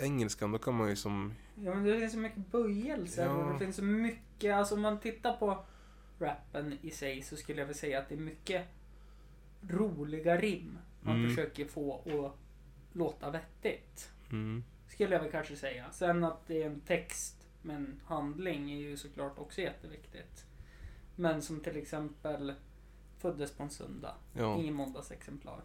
engelskan 0.00 0.52
då 0.52 0.58
kan 0.58 0.74
man 0.74 0.88
ju 0.88 0.96
som... 0.96 1.34
Ja 1.54 1.74
men 1.74 1.84
det 1.84 1.98
finns 1.98 2.12
så 2.12 2.18
mycket 2.18 2.52
böjelser 2.52 3.24
Ja. 3.24 3.32
och 3.32 3.52
det 3.52 3.58
finns 3.58 3.76
så 3.76 3.82
mycket, 3.84 4.54
alltså 4.54 4.74
om 4.74 4.80
man 4.80 5.00
tittar 5.00 5.36
på 5.36 5.64
rappen 6.18 6.78
i 6.82 6.90
sig 6.90 7.22
så 7.22 7.36
skulle 7.36 7.60
jag 7.60 7.66
vilja 7.66 7.80
säga 7.80 7.98
att 7.98 8.08
det 8.08 8.14
är 8.14 8.18
mycket 8.18 8.66
roliga 9.68 10.36
rim 10.36 10.78
man 11.00 11.16
Mm. 11.16 11.28
försöker 11.30 11.64
få 11.68 11.98
att 12.26 12.36
låta 12.96 13.30
vettigt. 13.30 14.10
Mm, 14.32 14.64
Skulle 14.88 15.14
jag 15.14 15.22
väl 15.22 15.30
kanske 15.30 15.56
säga. 15.56 15.90
Sen 15.92 16.24
att 16.24 16.46
det 16.46 16.62
är 16.62 16.66
en 16.66 16.80
text 16.80 17.46
med 17.62 17.76
en 17.76 18.00
handling 18.04 18.72
är 18.72 18.76
ju 18.76 18.96
såklart 18.96 19.38
också 19.38 19.60
jätteviktigt. 19.60 20.44
Men 21.16 21.42
som 21.42 21.60
till 21.60 21.76
exempel 21.76 22.54
Föddes 23.18 23.52
på 23.52 23.62
en 23.62 23.70
söndag. 23.70 24.14
ja, 24.34 24.56
Ingen 24.58 24.74
måndagsexemplar. 24.74 25.60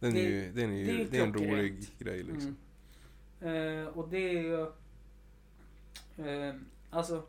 den 0.00 0.10
är 0.10 0.14
det- 0.14 0.20
ju, 0.28 0.52
den 0.52 0.72
är 0.72 0.76
ju, 0.76 0.84
det 0.86 0.92
är 0.92 0.98
ju 0.98 1.04
det 1.04 1.18
är 1.18 1.22
en 1.26 1.34
rolig 1.34 1.84
grej 1.98 2.22
liksom. 2.22 2.56
Mm. 3.40 3.82
Eh, 3.82 3.86
och 3.88 4.08
det 4.08 4.18
är 4.18 4.42
ju... 4.42 4.60
Eh, 6.26 6.54
alltså, 6.90 7.26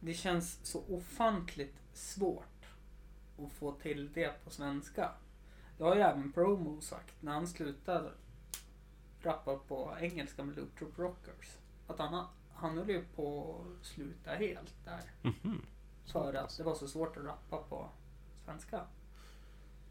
det 0.00 0.14
känns 0.14 0.58
så 0.62 0.82
ofantligt 0.88 1.76
svårt 1.92 2.66
att 3.38 3.52
få 3.52 3.72
till 3.72 4.12
det 4.12 4.44
på 4.44 4.50
svenska. 4.50 5.10
Det 5.78 5.84
har 5.84 5.94
ju 5.96 6.00
även 6.02 6.32
Promo 6.32 6.80
sagt 6.80 7.22
när 7.22 7.32
han 7.32 7.46
slutade 7.46 8.10
rappa 9.26 9.56
på 9.56 9.96
engelska 10.00 10.44
med 10.44 10.56
Loop 10.56 10.78
Troop 10.78 10.98
Rockers. 10.98 11.56
Att 11.86 11.98
han, 11.98 12.26
han 12.54 12.78
höll 12.78 12.88
ju 12.88 13.04
på 13.16 13.56
att 13.80 13.86
sluta 13.86 14.30
helt 14.30 14.74
där. 14.84 15.00
Mhm. 15.22 15.62
För 16.12 16.34
att 16.34 16.56
det 16.56 16.62
var 16.62 16.74
så 16.74 16.88
svårt 16.88 17.16
att 17.16 17.24
rappa 17.24 17.56
på 17.58 17.88
svenska. 18.44 18.80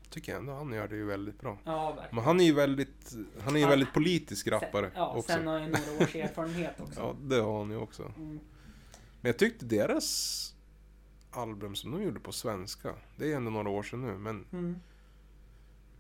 Tycker 0.10 0.32
jag 0.32 0.40
ändå 0.40 0.54
han 0.54 0.74
gör 0.74 0.88
det 0.88 0.96
ju 0.96 1.06
väldigt 1.06 1.40
bra. 1.40 1.58
Ja, 1.64 1.88
verkligen. 1.92 2.16
Men 2.16 2.24
han 2.24 2.40
är 2.40 2.44
ju 2.44 2.54
väldigt, 2.54 3.14
han 3.44 3.54
är 3.56 3.60
ju 3.60 3.64
Han- 3.66 3.70
väldigt 3.70 3.94
politisk 3.94 4.48
rappare 4.48 4.86
sen, 4.92 5.00
ja, 5.02 5.14
också. 5.16 5.32
sen 5.32 5.48
har 5.48 5.60
jag 5.60 5.70
några 5.70 6.04
års 6.04 6.16
erfarenhet 6.16 6.80
också. 6.80 7.00
Ja, 7.00 7.16
det 7.22 7.42
har 7.42 7.58
han 7.60 7.70
ju 7.72 7.78
också. 7.78 8.04
Mm. 8.04 8.40
Men 9.22 9.30
jag 9.30 9.38
tyckte 9.40 9.66
deras 9.66 10.40
album 11.32 11.76
som 11.76 11.92
de 11.92 12.04
gjorde 12.04 12.20
på 12.20 12.32
svenska, 12.32 12.94
det 13.18 13.32
är 13.32 13.36
ändå 13.38 13.52
några 13.52 13.70
år 13.70 13.84
sedan 13.84 14.02
nu, 14.02 14.18
men 14.18 14.46
Mm. 14.52 14.80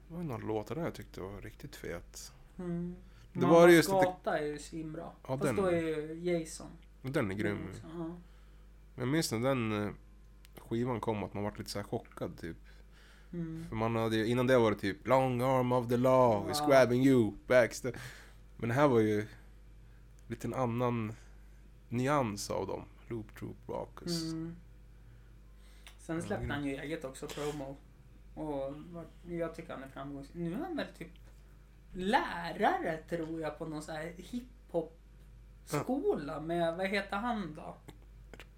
Det 0.08 0.14
var 0.14 0.22
ju 0.22 0.28
några 0.28 0.46
låtar 0.48 0.76
där 0.76 0.84
jag 0.84 0.94
tyckte 0.96 1.22
var 1.22 1.42
riktigt 1.42 1.76
fet. 1.76 2.34
Mm. 2.60 2.96
Det 3.34 3.40
Mammas 3.40 3.56
var 3.56 3.68
just 3.70 3.90
att 3.90 4.00
det- 4.02 4.06
gata 4.06 4.40
är 4.40 4.44
ju 4.46 4.60
svinbra. 4.60 5.02
Ja, 5.02 5.28
Fast 5.28 5.44
den- 5.44 5.56
då 5.56 5.66
är 5.66 5.82
ju 5.82 6.14
Jason. 6.32 6.68
Den 7.02 7.32
är 7.32 7.36
grym. 7.36 7.58
ja. 7.84 8.16
Jag 8.96 9.08
minns 9.08 9.32
när 9.32 9.40
den 9.40 9.84
eh, 9.88 9.94
skivan 10.58 11.00
kom 11.00 11.24
att 11.24 11.34
man 11.34 11.44
var 11.44 11.54
lite 11.58 11.70
så 11.70 11.84
chockad 11.84 12.38
typ. 12.38 12.58
Mm. 13.34 13.66
För 13.70 13.76
man 13.76 13.96
hade 13.96 14.16
ju, 14.16 14.26
innan 14.26 14.48
det 14.48 14.58
var 14.58 14.72
det 14.72 14.78
typ 14.78 15.08
Long 15.08 15.42
arm 15.42 15.72
of 15.72 15.88
the 15.90 15.98
law 15.98 16.52
is 16.52 16.58
Ja. 16.60 16.68
grabbing 16.68 17.06
you, 17.06 17.32
Baxter. 17.48 17.96
Men 18.58 18.70
det 18.70 18.76
här 18.76 18.88
var 18.88 19.00
ju 19.00 19.28
lite 20.28 20.48
en 20.48 20.54
annan 20.54 21.14
nyans 21.90 22.50
av 22.50 22.68
dem. 22.68 22.84
Loop 23.08 23.36
Troop 23.40 23.58
Rockers. 23.68 24.24
Mm. 24.32 24.56
Sen 26.00 26.22
släppte 26.22 26.48
han 26.54 26.66
ju 26.66 26.76
eget 26.76 27.06
också, 27.06 27.28
Promo. 27.28 27.78
Och 28.36 28.74
jag 29.28 29.56
tycker 29.56 29.74
han 29.74 29.84
är 29.84 29.88
framgångsrik. 29.88 30.36
Nu 30.36 30.54
är 30.54 30.58
han 30.58 30.76
väl 30.78 30.88
typ 30.98 31.08
lärare 31.94 32.98
tror 33.10 33.42
jag 33.42 33.58
på 33.58 33.66
någon 33.66 33.82
sån 33.82 33.96
här 33.96 34.14
hiphop 34.18 35.00
skola 35.66 36.40
med, 36.40 36.78
vad 36.78 36.88
heter 36.88 37.18
han 37.18 37.56
då? 37.56 37.76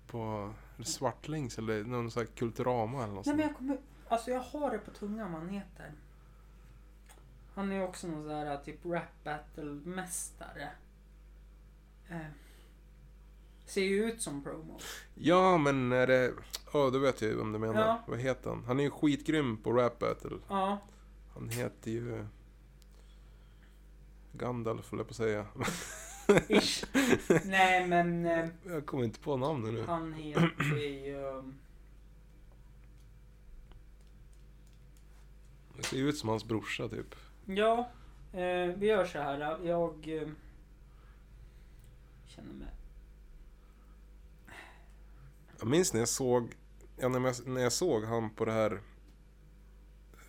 På 0.07 0.53
Svartlings 0.83 1.57
eller 1.57 1.83
någon 1.83 2.11
sån 2.11 2.19
här 2.25 2.27
Kulturama 2.35 3.03
eller 3.03 3.13
något 3.13 3.25
Nej 3.25 3.35
sånt. 3.35 3.37
men 3.37 3.47
jag 3.47 3.57
kommer, 3.57 3.77
alltså 4.07 4.31
jag 4.31 4.39
har 4.39 4.71
det 4.71 4.77
på 4.77 4.91
tungan 4.91 5.31
vad 5.31 5.41
han 5.41 5.49
heter. 5.49 5.91
Han 7.55 7.71
är 7.71 7.83
också 7.83 8.07
någon 8.07 8.23
sån 8.23 8.31
här 8.31 8.57
typ 8.57 8.85
rap 8.85 9.23
battle 9.23 9.63
mästare. 9.65 10.69
Eh, 12.09 12.17
ser 13.65 13.81
ju 13.81 14.05
ut 14.05 14.21
som 14.21 14.43
Promo. 14.43 14.79
Ja 15.15 15.57
men 15.57 15.91
är 15.91 16.07
det... 16.07 16.33
Ja, 16.73 16.89
då 16.89 16.99
vet 16.99 17.21
jag 17.21 17.31
ju 17.31 17.37
vem 17.37 17.51
du 17.51 17.59
menar. 17.59 17.81
Ja. 17.87 18.03
Vad 18.07 18.19
heter 18.19 18.49
han? 18.49 18.63
Han 18.65 18.79
är 18.79 18.83
ju 18.83 18.89
skitgrym 18.89 19.57
på 19.57 19.71
rap 19.73 19.99
battle. 19.99 20.37
Ja, 20.49 20.77
Han 21.33 21.49
heter 21.49 21.91
ju... 21.91 22.25
Gandalf 24.37 24.91
höll 24.91 24.99
jag 24.99 25.07
på 25.07 25.11
att 25.11 25.15
säga. 25.17 25.45
ish. 26.49 26.85
Nej 27.45 27.87
men 27.87 28.25
eh, 28.25 28.47
Jag 28.65 28.85
kommer 28.85 29.03
inte 29.03 29.19
på 29.19 29.37
namnet 29.37 29.73
nu. 29.73 29.83
han 29.87 30.13
heter 30.13 30.77
ju... 31.05 31.15
um, 31.15 31.55
Det 35.77 35.83
ser 35.83 35.97
ju 35.97 36.09
ut 36.09 36.17
som 36.17 36.29
hans 36.29 36.45
brorsa 36.45 36.87
typ. 36.89 37.15
Ja, 37.45 37.89
eh, 38.33 38.75
vi 38.77 38.85
gör 38.87 39.05
så 39.05 39.19
här. 39.19 39.57
Jag 39.63 40.07
eh, 40.07 40.27
känner 42.25 42.53
mig... 42.53 42.67
Jag 45.59 45.67
minns 45.67 45.93
när 45.93 45.99
jag 45.99 46.09
såg... 46.09 46.55
Ja, 46.97 47.09
när 47.09 47.19
jag, 47.19 47.47
när 47.47 47.61
jag 47.61 47.73
såg 47.73 48.03
han 48.03 48.29
på 48.29 48.45
det 48.45 48.51
här... 48.51 48.71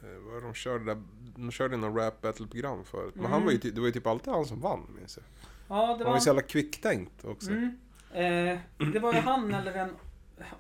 eh, 0.02 0.18
Vad 0.32 0.42
de 0.42 0.54
körde 0.54 0.84
där, 0.84 1.02
De 1.36 1.50
körde 1.50 1.76
någon 1.76 1.94
rap 1.98 2.20
battle-program 2.22 2.84
förut. 2.84 3.14
Men 3.14 3.24
han 3.24 3.32
Mm. 3.34 3.44
var 3.44 3.52
ju, 3.52 3.58
det 3.70 3.80
var 3.80 3.86
ju 3.86 3.92
typ 3.92 4.06
alltid 4.06 4.32
han 4.32 4.46
som 4.46 4.60
vann 4.60 4.86
minns 4.98 5.16
jag. 5.16 5.24
Ja, 5.68 5.86
det 5.86 6.04
Han 6.04 6.12
var 6.12 6.14
ju 6.14 6.20
så 6.20 6.28
jävla 6.28 6.42
kvicktänkt 6.42 7.24
också. 7.24 7.50
Mm. 7.50 7.78
Eh, 8.12 8.58
det 8.92 8.98
var 8.98 9.14
ju 9.14 9.20
han 9.20 9.54
eller 9.54 9.72
den 9.72 9.90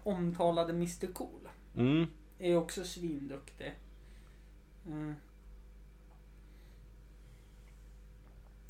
omtalade 0.02 0.72
Mr 0.72 1.12
Cool. 1.12 1.48
Mm. 1.76 2.06
Är 2.38 2.56
också 2.56 2.84
svinduktig. 2.84 3.74
Mm. 4.86 5.14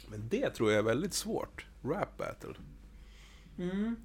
Men 0.08 0.28
det 0.28 0.50
tror 0.50 0.70
jag 0.70 0.78
är 0.78 0.82
väldigt 0.82 1.14
svårt. 1.14 1.66
Rap 1.82 2.16
battle. 2.16 2.54
Mm. 3.58 3.96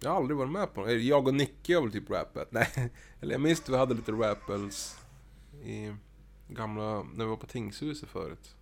Jag 0.00 0.10
har 0.10 0.16
aldrig 0.16 0.36
varit 0.36 0.52
med 0.52 0.74
på 0.74 0.84
det. 0.86 0.92
Jag 0.92 1.26
och 1.28 1.34
Nicke 1.34 1.74
har 1.74 1.82
väl 1.82 1.92
typ 1.92 2.10
rap 2.10 2.34
battle. 2.34 2.48
Nej, 2.76 2.90
eller 3.20 3.32
jag 3.32 3.40
minns 3.40 3.60
att 3.60 3.68
vi 3.68 3.76
hade 3.76 3.94
lite 3.94 4.12
rap 4.12 4.46
battles 4.46 4.98
i 5.64 5.92
gamla, 6.54 7.02
när 7.02 7.24
vi 7.24 7.30
var 7.30 7.36
på 7.36 7.46
Tingshuset 7.46 8.08
förut. 8.08 8.56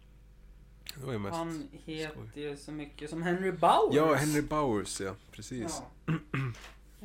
Det 0.95 1.07
var 1.07 1.13
ju 1.13 1.19
mest... 1.19 1.37
Han 1.37 1.53
skoj. 1.53 1.95
heter 1.95 2.41
ju 2.41 2.57
så 2.57 2.73
mycket 2.73 3.11
som 3.11 3.23
Henry 3.23 3.53
Bowers. 3.53 3.95
Ja, 3.95 4.15
Henry 4.15 4.43
Bowers 4.43 5.01
ja, 5.01 5.15
precis. 5.31 5.83
Ja. 6.07 6.15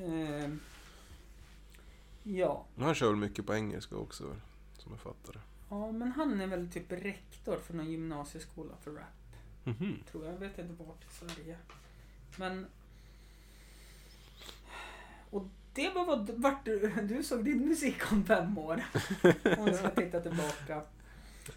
eh, 0.03 0.49
ja. 2.23 2.65
Han 2.77 2.95
kör 2.95 3.07
väl 3.07 3.15
mycket 3.15 3.45
på 3.45 3.53
engelska 3.55 3.95
också 3.95 4.36
som 4.77 4.91
jag 4.91 4.99
fattar 4.99 5.34
det. 5.34 5.39
ja, 5.69 5.91
men 5.91 6.11
han 6.11 6.41
är 6.41 6.47
väl 6.47 6.71
typ 6.71 6.91
rektor 6.91 7.57
för 7.57 7.73
någon 7.73 7.91
gymnasieskola 7.91 8.73
för 8.81 8.91
rap. 8.91 9.03
Mhm. 9.63 10.03
Tror 10.11 10.25
jag. 10.25 10.34
Jag 10.34 10.39
vet 10.39 10.57
inte 10.59 10.84
vart 10.84 11.03
i 11.03 11.13
Sverige. 11.13 11.57
Men... 12.38 12.65
Och 15.29 15.47
det 15.74 15.89
var 15.89 16.05
vad, 16.05 16.30
vart 16.30 16.65
du, 16.65 16.89
du 17.03 17.24
såg 17.24 17.45
din 17.45 17.67
musik 17.67 18.11
om 18.11 18.26
fem 18.26 18.57
år. 18.57 18.84
Om 19.57 19.65
vi 19.65 19.74
ska 19.74 19.89
titta 19.89 20.19
tillbaka. 20.21 20.82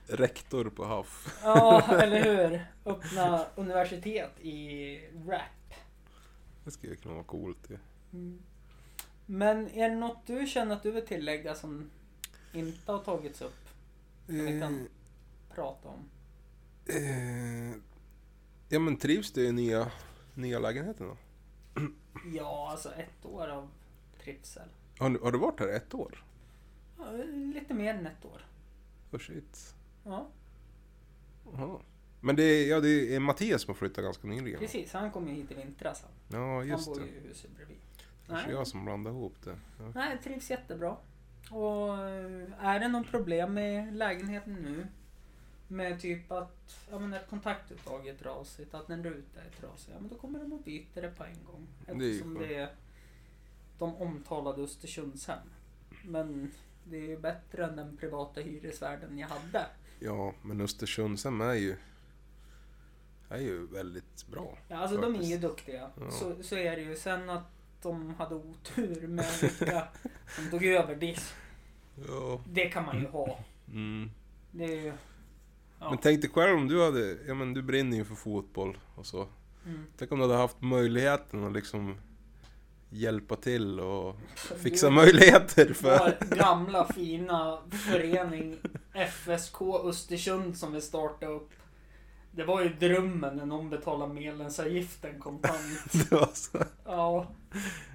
Rektor 0.06 0.70
på 0.70 0.84
HAF. 0.84 1.38
Ja, 1.42 1.96
eller 2.02 2.24
hur? 2.24 2.66
Öppna 2.84 3.46
universitet 3.56 4.40
i 4.40 4.98
rap. 5.28 5.74
Det 6.64 6.70
skulle 6.70 6.96
kunna 6.96 7.14
vara 7.14 7.24
coolt 7.24 7.70
ju. 7.70 7.78
Mm. 8.12 8.38
Men 9.26 9.70
är 9.70 9.88
det 9.90 9.94
något 9.96 10.26
du 10.26 10.46
känner 10.46 10.76
att 10.76 10.82
du 10.82 10.90
vill 10.90 11.06
tillägga 11.06 11.54
som 11.54 11.90
inte 12.52 12.92
har 12.92 12.98
tagits 12.98 13.42
upp? 13.42 13.68
vi 14.26 14.60
kan- 14.60 14.88
Prata 15.54 15.88
om. 15.88 16.08
Eh, 16.86 17.76
ja 18.68 18.78
men 18.78 18.96
trivs 18.96 19.32
du 19.32 19.46
i 19.46 19.52
nya, 19.52 19.90
nya 20.34 20.58
lägenheten 20.58 21.06
då? 21.08 21.16
Ja, 22.34 22.68
alltså 22.70 22.92
ett 22.94 23.24
år 23.24 23.48
av 23.48 23.68
trivsel. 24.26 24.68
Har, 24.98 25.10
du- 25.10 25.18
har 25.22 25.32
du 25.32 25.38
varit 25.38 25.60
här 25.60 25.68
ett 25.68 25.94
år? 25.94 26.24
Ja, 26.98 27.12
lite 27.54 27.74
mer 27.74 27.94
än 27.94 28.06
ett 28.06 28.24
år. 28.24 28.46
Oh 29.12 29.18
shit. 29.18 29.74
Ja, 30.04 30.26
Jaha. 31.52 31.78
Men 32.20 32.36
det 32.36 32.42
är, 32.42 32.68
ja, 32.70 32.80
det 32.80 33.14
är 33.14 33.20
Mattias 33.20 33.62
som 33.62 33.68
har 33.70 33.74
flyttat 33.78 34.04
ganska 34.04 34.26
nyligen. 34.28 34.60
precis. 34.60 34.92
Han 34.92 35.10
kom 35.10 35.28
ju 35.28 35.34
hit 35.34 35.50
i 35.50 35.54
vintras. 35.54 36.02
Han, 36.02 36.40
Ja, 36.40 36.56
han 36.56 36.68
just 36.68 36.86
bor 36.86 36.94
det. 37.00 37.06
ju 37.06 37.12
i 37.12 37.28
huset 37.28 37.50
bredvid. 37.56 37.76
Kanske 38.26 38.46
Nej. 38.46 38.56
jag 38.56 38.66
som 38.66 38.84
blandar 38.84 39.10
ihop 39.10 39.34
det. 39.44 39.56
Ja. 39.78 39.92
Nej, 39.94 40.10
jag 40.10 40.22
trivs 40.22 40.50
jättebra. 40.50 40.96
Och 41.50 41.98
eh, 41.98 42.48
är 42.66 42.80
det 42.80 42.88
någon 42.88 43.04
problem 43.04 43.54
med 43.54 43.96
lägenheten 43.96 44.54
nu? 44.54 44.86
Med 45.68 46.00
typ 46.00 46.32
att 46.32 46.86
ja, 46.90 46.98
men 46.98 47.12
ett 47.14 47.30
kontaktuttag 47.30 48.06
är 48.08 48.14
trasigt, 48.14 48.74
att 48.74 48.90
en 48.90 49.04
ruta 49.04 49.40
är 49.40 49.50
trasig. 49.60 49.92
Ja, 49.94 50.00
men 50.00 50.08
då 50.08 50.14
kommer 50.14 50.38
de 50.38 50.52
och 50.52 50.60
byter 50.62 51.02
det 51.02 51.10
på 51.16 51.24
en 51.24 51.44
gång. 51.46 51.66
Det 51.86 51.92
är 51.92 52.10
Eftersom 52.10 52.34
det 52.34 52.54
är 52.54 52.68
de 53.78 53.94
omtalade 53.96 54.62
Östersundshem. 54.62 55.38
Men 56.04 56.52
det 56.84 56.96
är 56.96 57.08
ju 57.08 57.18
bättre 57.18 57.64
än 57.64 57.76
den 57.76 57.96
privata 57.96 58.40
hyresvärden 58.40 59.18
jag 59.18 59.28
hade. 59.28 59.66
ja, 60.00 60.34
men 60.42 60.60
Östersundshem 60.60 61.40
är 61.40 61.54
ju, 61.54 61.76
är 63.28 63.38
ju 63.40 63.66
väldigt 63.66 64.26
bra. 64.30 64.58
Ja, 64.68 64.76
alltså 64.76 64.96
de 65.00 65.04
är 65.04 65.08
ju 65.08 65.14
Faktiskt. 65.18 65.40
duktiga. 65.42 65.90
Ja. 66.00 66.10
Så, 66.10 66.42
så 66.42 66.56
är 66.56 66.76
det 66.76 66.82
ju. 66.82 66.96
Sen 66.96 67.30
att 67.30 67.46
de 67.82 68.14
hade 68.14 68.34
otur 68.34 69.06
med 69.08 69.26
vilka 69.42 69.88
som 70.28 70.50
tog 70.50 70.64
över, 70.64 70.94
det, 70.96 71.16
Ja. 72.08 72.40
det 72.48 72.68
kan 72.68 72.84
man 72.84 73.00
ju 73.00 73.06
ha. 73.08 73.38
Mm. 73.68 74.10
Det 74.50 74.64
är 74.64 74.80
ju... 74.84 74.92
Ja. 75.80 75.90
Men 75.90 75.98
tänk 75.98 76.20
dig 76.20 76.30
själv 76.30 76.56
om 76.58 76.68
du 76.68 76.84
hade, 76.84 77.16
ja 77.26 77.34
men 77.34 77.54
du 77.54 77.62
brinner 77.62 77.96
ju 77.96 78.04
för 78.04 78.14
fotboll 78.14 78.78
och 78.94 79.06
så. 79.06 79.28
Mm. 79.66 79.84
Tänk 79.98 80.12
om 80.12 80.18
du 80.18 80.24
hade 80.24 80.36
haft 80.38 80.60
möjligheten 80.62 81.44
att 81.44 81.52
liksom 81.52 81.96
hjälpa 82.90 83.36
till 83.36 83.80
och 83.80 84.16
fixa 84.62 84.90
möjligheter 84.90 85.74
för... 85.74 85.98
Vår 85.98 86.36
gamla 86.36 86.92
fina 86.92 87.58
förening 87.70 88.56
FSK 88.94 89.62
Östersund 89.84 90.56
som 90.56 90.72
vi 90.72 90.80
startade 90.80 91.32
upp. 91.32 91.50
Det 92.36 92.44
var 92.44 92.62
ju 92.62 92.68
drömmen 92.68 93.36
när 93.36 93.46
någon 93.46 93.70
betalade 93.70 94.14
medlemsavgiften 94.14 95.20
kontant. 95.20 95.92
Det, 95.92 96.12
var 96.12 96.30
så. 96.34 96.58
Ja, 96.84 97.26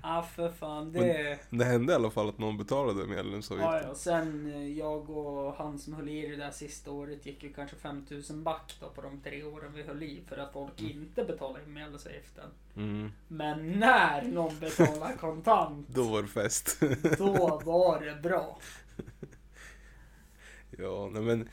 ja 0.04 0.28
för 0.36 0.50
fan. 0.52 0.92
Det... 0.92 1.40
det 1.50 1.66
hände 1.66 1.94
i 1.94 1.96
alla 1.96 2.10
fall 2.12 2.30
att 2.30 2.38
någon 2.38 2.58
betalade 2.58 3.00
Ja, 3.02 3.08
medlemsavgiften. 3.08 3.84
ja. 3.88 3.96
Sen 3.96 4.52
eh, 4.54 4.78
jag 4.78 5.10
och 5.10 5.54
han 5.54 5.80
som 5.80 5.94
höll 5.94 6.10
i 6.10 6.28
det 6.28 6.36
där 6.36 6.52
sista 6.52 6.92
året 6.92 7.26
gick 7.26 7.44
ju 7.44 7.54
kanske 7.54 7.76
5000 7.76 8.44
back 8.44 8.76
då 8.80 8.90
på 8.90 9.02
de 9.02 9.22
tre 9.22 9.44
åren 9.44 9.72
vi 9.76 9.84
höll 9.84 10.04
i 10.04 10.22
för 10.30 10.38
att 10.38 10.54
folk 10.54 10.82
inte 10.82 11.24
betalade 11.24 11.66
medlemsavgiften. 11.66 12.50
Mm. 12.76 13.12
Men 13.28 13.80
när 13.80 14.22
någon 14.22 14.60
betalade 14.60 15.14
kontant, 15.20 15.88
Då 15.90 16.04
var 16.04 16.22
det 16.22 16.28
fest. 16.28 16.80
då 17.18 17.60
var 17.66 18.02
det 18.02 18.22
bra. 18.30 18.60
ja, 20.78 21.10
nej 21.14 21.22
men... 21.22 21.50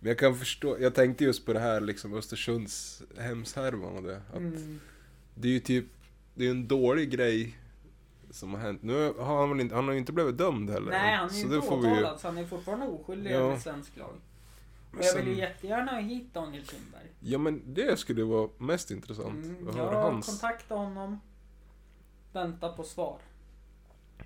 Men 0.00 0.08
jag 0.08 0.18
kan 0.18 0.34
förstå, 0.38 0.76
jag 0.80 0.94
tänkte 0.94 1.24
just 1.24 1.46
på 1.46 1.52
det 1.52 1.60
här 1.60 1.80
liksom 1.80 2.14
Östersunds 2.14 3.02
hemshärvan 3.18 3.96
och 3.96 4.02
det. 4.02 4.16
Att 4.30 4.36
Mm. 4.36 4.80
Det 5.34 5.48
är 5.48 5.52
ju 5.52 5.60
typ, 5.60 5.84
det 6.34 6.46
är 6.46 6.50
en 6.50 6.68
dålig 6.68 7.10
grej 7.10 7.58
som 8.30 8.54
har 8.54 8.60
hänt. 8.60 8.82
Nu 8.82 9.12
har 9.12 9.38
han 9.40 9.48
väl 9.50 9.60
inte, 9.60 9.74
han 9.74 9.84
har 9.86 9.92
ju 9.92 9.98
inte 9.98 10.12
blivit 10.12 10.38
dömd 10.38 10.70
heller. 10.70 10.90
Nej, 10.90 11.16
han 11.16 11.28
är 11.30 11.34
ju 11.34 11.40
inte 11.40 11.48
vi 11.48 11.54
ju- 11.54 11.68
åtalad 11.68 12.20
så 12.20 12.28
han 12.28 12.38
är 12.38 12.46
fortfarande 12.46 12.86
oskyldig 12.86 13.30
Ja. 13.32 13.46
enligt 13.48 13.62
svensk 13.62 13.96
lag. 13.96 14.14
Och 14.92 14.98
jag 15.04 15.16
vill 15.16 15.28
ju 15.28 15.34
jättegärna 15.36 15.92
ha 15.92 16.00
hit 16.00 16.34
Daniel 16.34 16.66
Kindberg. 16.66 17.06
Ja 17.20 17.38
men 17.38 17.74
det 17.74 17.98
skulle 17.98 18.24
vara 18.24 18.48
mest 18.58 18.90
intressant 18.90 19.44
Mm, 19.44 19.68
att 19.68 19.76
jag 19.76 19.84
höra 19.84 19.96
har 19.96 20.10
hans. 20.12 20.26
kontaktat 20.26 20.78
honom. 20.78 21.20
Vänta 22.32 22.68
på 22.72 22.82
svar. 22.84 23.18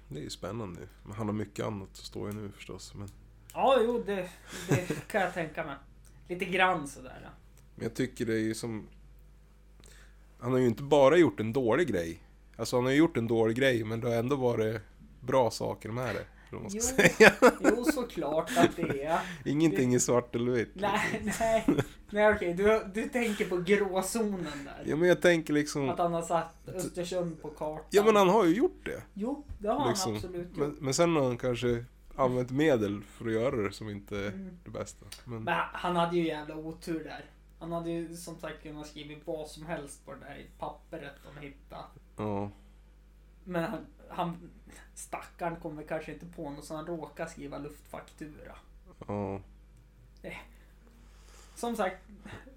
Det 0.08 0.18
är 0.18 0.22
ju 0.22 0.30
spännande. 0.30 0.80
Men 1.04 1.12
han 1.12 1.26
har 1.26 1.34
mycket 1.34 1.66
annat 1.66 1.88
att 1.92 1.96
stå 1.96 2.28
i 2.28 2.32
nu 2.32 2.50
förstås. 2.56 2.94
Men 2.94 3.08
Ja, 3.54 3.76
jo, 3.84 4.02
det, 4.06 4.28
det 4.68 5.08
kan 5.08 5.20
jag 5.20 5.34
tänka 5.34 5.64
mig. 5.66 5.76
Lite 6.28 6.44
grann 6.44 6.88
sådär. 6.88 7.30
Men 7.74 7.82
jag 7.84 7.94
tycker 7.94 8.26
det 8.26 8.34
är 8.34 8.38
ju 8.38 8.54
som... 8.54 8.86
Han 10.38 10.52
har 10.52 10.58
ju 10.58 10.66
inte 10.66 10.82
bara 10.82 11.16
gjort 11.16 11.40
en 11.40 11.52
dålig 11.52 11.88
grej. 11.88 12.20
Alltså 12.56 12.76
han 12.76 12.84
har 12.84 12.92
ju 12.92 12.98
gjort 12.98 13.16
en 13.16 13.26
dålig 13.28 13.56
grej 13.56 13.84
men 13.84 14.00
det 14.00 14.08
har 14.08 14.14
ändå 14.16 14.36
varit 14.36 14.80
bra 15.20 15.50
saker 15.50 15.88
med 15.88 16.14
det. 16.14 16.56
man 16.56 16.70
ska 16.70 16.78
Jo. 16.78 16.82
säga. 16.82 17.32
Jo, 17.60 17.84
såklart 17.84 18.50
att 18.56 18.76
det 18.76 19.02
är. 19.04 19.20
Ingenting 19.44 19.94
är 19.94 19.98
svart 19.98 20.34
eller 20.34 20.52
vitt. 20.52 20.70
Nej, 20.74 21.32
nej. 21.40 21.66
Nej 22.10 22.32
okej, 22.34 22.54
du, 22.54 22.84
du 22.94 23.08
tänker 23.08 23.44
på 23.48 23.56
gråzonen 23.56 24.64
där. 24.64 24.82
Ja 24.86 24.96
men 24.96 25.08
jag 25.08 25.22
tänker 25.22 25.52
liksom... 25.52 25.88
Att 25.88 25.98
han 25.98 26.12
har 26.14 26.22
satt 26.22 26.68
Östersund 26.68 27.42
på 27.42 27.48
kartan. 27.48 27.84
Ja 27.90 28.04
men 28.04 28.16
han 28.16 28.28
har 28.28 28.44
ju 28.44 28.54
gjort 28.54 28.84
det. 28.86 29.02
Jo, 29.14 29.44
det 29.58 29.68
har 29.68 29.88
Liksom. 29.88 30.12
han 30.12 30.16
absolut 30.16 30.48
gjort. 30.48 30.56
Men, 30.56 30.76
men 30.80 30.94
sen 30.94 31.16
har 31.16 31.22
han 31.24 31.38
kanske 31.38 31.84
använt 32.16 32.50
medel 32.50 33.02
för 33.02 33.26
att 33.26 33.32
göra 33.32 33.56
det 33.56 33.72
som 33.72 33.88
inte 33.90 34.16
är 34.18 34.28
Mm. 34.28 34.58
det 34.64 34.70
bästa. 34.70 35.06
Men, 35.24 35.42
Men 35.44 35.54
han 35.72 35.96
hade 35.96 36.16
ju 36.16 36.26
jävla 36.26 36.56
otur 36.56 37.04
där. 37.04 37.24
Han 37.58 37.72
hade 37.72 37.90
ju 37.90 38.16
som 38.16 38.38
sagt 38.38 38.62
kunnat 38.62 38.86
skriva 38.86 39.20
vad 39.24 39.48
som 39.48 39.66
helst 39.66 40.04
på 40.06 40.12
det 40.12 40.18
där 40.20 40.46
pappret 40.58 41.12
de 41.34 41.40
hittade. 41.46 41.84
ja. 42.16 42.50
Men 43.44 43.64
han, 43.64 43.86
han 44.08 44.50
stackaren 44.94 45.56
kommer 45.56 45.82
kanske 45.82 46.12
inte 46.12 46.26
på 46.26 46.50
något 46.50 46.64
så 46.64 46.76
han 46.76 46.86
råkar 46.86 47.26
skriva 47.26 47.58
luftfaktura. 47.58 48.56
Ja. 49.06 49.40
Som 51.56 51.76
sagt, 51.76 51.96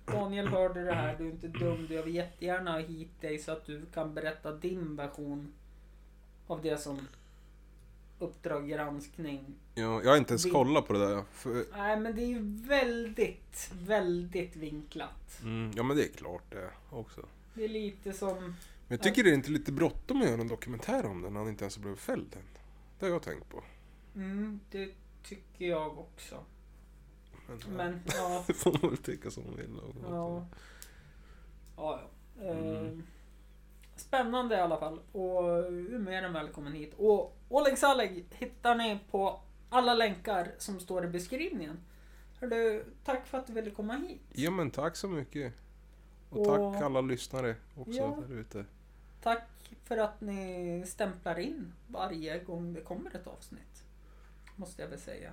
Daniel 0.05 0.47
hörde 0.47 0.83
det 0.83 0.93
här, 0.93 1.17
du 1.17 1.27
är 1.27 1.31
inte 1.31 1.47
dum. 1.47 1.87
Jag 1.89 2.03
vill 2.03 2.15
jättegärna 2.15 2.71
ha 2.71 2.79
hit 2.79 3.21
dig 3.21 3.37
så 3.39 3.51
att 3.51 3.65
du 3.65 3.85
kan 3.85 4.13
berätta 4.13 4.51
din 4.51 4.95
version 4.95 5.53
av 6.47 6.61
det 6.61 6.77
som 6.77 7.07
Uppdrag 8.19 8.69
granskning. 8.69 9.55
ja. 9.75 10.01
Jag 10.03 10.09
har 10.09 10.17
inte 10.17 10.31
ens 10.31 10.51
kollat 10.51 10.87
på 10.87 10.93
det 10.93 10.99
där. 10.99 11.23
För, 11.31 11.65
Nej 11.77 11.99
men 11.99 12.15
det 12.15 12.21
är 12.21 12.27
ju 12.27 12.39
väldigt, 12.67 13.71
väldigt 13.73 14.55
vinklat. 14.55 15.39
mm, 15.43 15.71
ja 15.75 15.83
men 15.83 15.97
det 15.97 16.03
är 16.03 16.09
klart 16.17 16.43
det 16.51 16.69
också. 16.89 17.21
Det 17.53 17.63
är 17.63 17.69
lite 17.69 18.13
som... 18.13 18.37
Men 18.37 18.97
jag 18.97 19.01
tycker 19.03 19.23
det 19.23 19.29
är 19.29 19.33
inte 19.33 19.51
lite 19.51 19.71
bråttom 19.71 20.21
att 20.21 20.27
göra 20.27 20.41
en 20.41 20.47
dokumentär 20.47 21.05
om 21.05 21.21
den 21.21 21.33
när 21.33 21.39
han 21.39 21.49
inte 21.49 21.63
ens 21.63 21.75
har 21.75 21.81
blivit 21.81 21.99
fälld 21.99 22.35
än. 22.35 22.41
Det 22.99 23.05
har 23.05 23.13
jag 23.13 23.21
tänkt 23.21 23.49
på. 23.49 23.63
Mm, 24.15 24.59
det 24.71 24.89
tycker 25.23 25.65
jag 25.65 25.99
också. 25.99 26.43
Men, 27.47 27.59
ja, 27.59 27.67
Men 27.77 28.01
ja, 28.05 28.43
det 28.47 28.53
får 28.53 28.71
man 28.81 28.89
väl 28.91 28.97
tycka 28.97 29.31
som 29.31 29.43
man 29.43 29.55
vill. 29.55 29.79
ja. 30.03 30.45
Ja, 31.77 32.01
ja. 32.41 32.51
Mm. 32.51 33.03
Spännande 33.95 34.55
i 34.55 34.59
alla 34.59 34.77
fall. 34.77 34.99
Och 35.11 35.73
mer 35.99 36.23
än 36.23 36.33
välkommen 36.33 36.73
hit. 36.73 36.93
Och 36.97 37.36
Oleg 37.49 37.77
Saleg 37.77 38.25
hittar 38.31 38.75
ni 38.75 38.99
på 39.11 39.39
alla 39.69 39.93
länkar 39.93 40.51
som 40.57 40.79
står 40.79 41.05
i 41.05 41.07
beskrivningen. 41.07 41.79
Hörru, 42.39 42.83
tack 43.03 43.27
för 43.27 43.37
att 43.37 43.47
du 43.47 43.53
ville 43.53 43.71
komma 43.71 43.93
hit. 43.93 44.21
Ja 44.33 44.51
men 44.51 44.71
tack 44.71 44.95
så 44.95 45.07
mycket. 45.07 45.53
Och 46.29 46.39
Och- 46.39 46.73
tack 46.73 46.83
alla 46.83 47.01
lyssnare 47.01 47.55
också 47.75 47.99
Ja. 47.99 48.17
där 48.27 48.35
ute. 48.35 48.65
Tack 49.21 49.47
för 49.83 49.97
att 49.97 50.21
ni 50.21 50.83
stämplar 50.87 51.39
in 51.39 51.73
varje 51.87 52.43
gång 52.43 52.73
det 52.73 52.81
kommer 52.81 53.15
ett 53.15 53.27
avsnitt. 53.27 53.83
Måste 54.55 54.81
jag 54.81 54.89
väl 54.89 54.99
säga. 54.99 55.31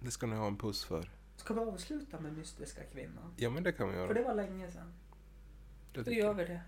Det 0.00 0.10
ska 0.10 0.26
ni 0.26 0.36
ha 0.36 0.46
en 0.46 0.56
puss 0.56 0.84
för. 0.84 1.10
Ska 1.36 1.54
vi 1.54 1.60
avsluta 1.60 2.20
med 2.20 2.32
Mystiska 2.38 2.82
Kvinnan? 2.84 3.34
Ja 3.36 3.50
men 3.50 3.62
det 3.62 3.72
kan 3.72 3.88
vi 3.88 3.94
göra. 3.94 4.06
För 4.06 4.14
det 4.14 4.22
var 4.22 4.34
länge 4.34 4.70
sedan. 4.70 4.92
Det 5.92 6.02
Då 6.02 6.10
gör 6.10 6.34
vi 6.34 6.44
det. 6.44 6.60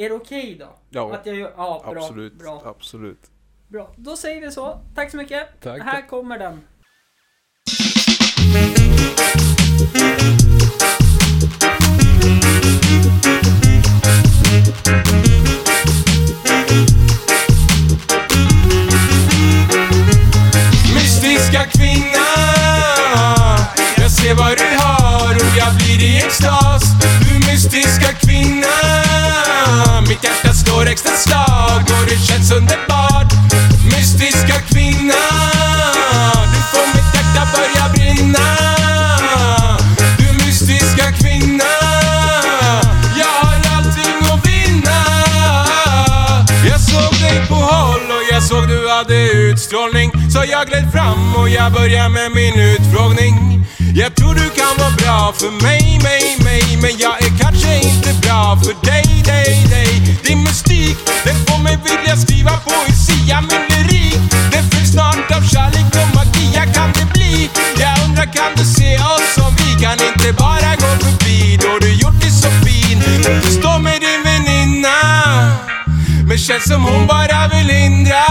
Är 0.00 0.08
det 0.08 0.14
okej 0.14 0.56
då? 0.60 0.76
Ja, 0.90 1.14
Att 1.14 1.26
jag 1.26 1.36
gör... 1.36 1.52
Ja, 1.56 1.82
bra. 1.92 2.02
absolut. 2.02 2.38
Bra, 2.38 2.62
Absolut. 2.64 3.30
bra. 3.68 3.94
Då 3.96 4.16
säger 4.16 4.40
vi 4.40 4.50
så. 4.52 4.80
Tack 4.94 5.10
så 5.10 5.16
mycket. 5.16 5.60
Tack. 5.60 5.82
Här 5.82 6.08
kommer 6.08 6.38
den. 6.38 6.60
Mystiska 20.94 21.64
kvinna 21.64 22.26
Jag 23.96 24.10
ser 24.10 24.34
vad 24.34 24.56
du 24.58 24.76
har 24.78 25.34
och 25.34 25.56
jag 25.58 25.74
blir 25.74 26.02
i 26.04 26.16
extas 26.16 26.82
mystiska 27.50 28.12
kvinna. 28.12 28.76
Mitt 30.08 30.24
hjärta 30.24 30.52
slår 30.52 30.86
extra 30.86 31.12
slag 31.12 31.82
och 32.00 32.06
det 32.08 32.18
känns 32.26 32.52
underbart. 32.52 33.32
Mystiska 33.84 34.60
kvinna 34.70 35.22
Du 36.52 36.60
får 36.72 36.86
mitt 36.94 37.14
hjärta 37.14 37.42
börja 37.56 37.88
brinna. 37.94 38.46
Du 40.18 40.46
mystiska 40.46 41.12
kvinna 41.12 41.64
Jag 43.18 43.32
har 43.42 43.76
allting 43.76 44.18
att 44.32 44.46
vinna. 44.46 45.04
Jag 46.70 46.80
såg 46.80 47.20
dig 47.20 47.46
på 47.48 47.54
håll 47.54 48.10
och 48.10 48.24
jag 48.32 48.42
såg 48.42 48.68
du 48.68 48.88
hade 48.88 49.30
utstrålning. 49.32 50.10
Så 50.30 50.44
jag 50.50 50.66
gled 50.66 50.92
fram 50.92 51.34
och 51.36 51.48
jag 51.48 51.72
började 51.72 52.08
med 52.08 52.32
min 52.32 52.54
utfrågning. 52.54 53.49
Jag 53.94 54.14
tror 54.14 54.34
du 54.34 54.48
kan 54.60 54.74
vara 54.78 54.94
bra 55.02 55.32
för 55.40 55.50
mig, 55.62 56.00
mig, 56.02 56.24
mig 56.44 56.64
Men 56.82 56.94
jag 56.98 57.14
är 57.26 57.32
kanske 57.42 57.74
inte 57.76 58.10
bra 58.22 58.58
för 58.62 58.74
dig, 58.90 59.22
dig, 59.24 59.66
dig. 59.70 60.18
Din 60.24 60.42
mystik, 60.44 60.96
den 61.24 61.36
får 61.46 61.62
mig 61.62 61.78
vilja 61.84 62.16
skriva 62.16 62.52
poesia 62.66 63.40
Min 63.40 63.64
lyrik, 63.72 64.20
den 64.52 64.64
fylls 64.70 64.92
snart 64.92 65.30
av 65.36 65.42
kärlek 65.52 65.90
och 66.02 66.10
magi. 66.16 66.46
Ja, 66.54 66.64
kan 66.74 66.92
det 66.92 67.06
bli? 67.12 67.50
Jag 67.82 67.94
undrar 68.04 68.28
kan 68.36 68.52
du 68.56 68.64
se 68.64 68.90
oss 68.98 69.34
som 69.34 69.50
vi? 69.58 69.84
Kan 69.84 69.98
inte 70.10 70.32
bara 70.32 70.70
gå 70.82 70.90
förbi? 71.04 71.58
Då 71.62 71.78
du 71.80 71.92
gjort 71.92 72.20
det 72.20 72.30
så 72.30 72.50
fin 72.64 72.98
Du 73.44 73.50
står 73.50 73.78
med 73.78 74.00
din 74.00 74.22
väninna 74.24 74.98
men 76.30 76.38
känns 76.38 76.68
som 76.68 76.84
hon 76.84 77.06
bara 77.06 77.48
vill 77.48 77.68
hindra 77.68 78.24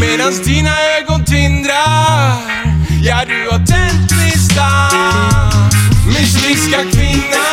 Medans 0.00 0.42
dina 0.44 0.70
ögon 0.98 1.24
tindrar. 1.24 2.71
Ja, 3.04 3.24
du 3.26 3.48
har 3.50 3.58
tänt 3.58 4.12
gnistan 4.12 5.72
Mystiska 6.06 6.78
kvinna. 6.92 7.46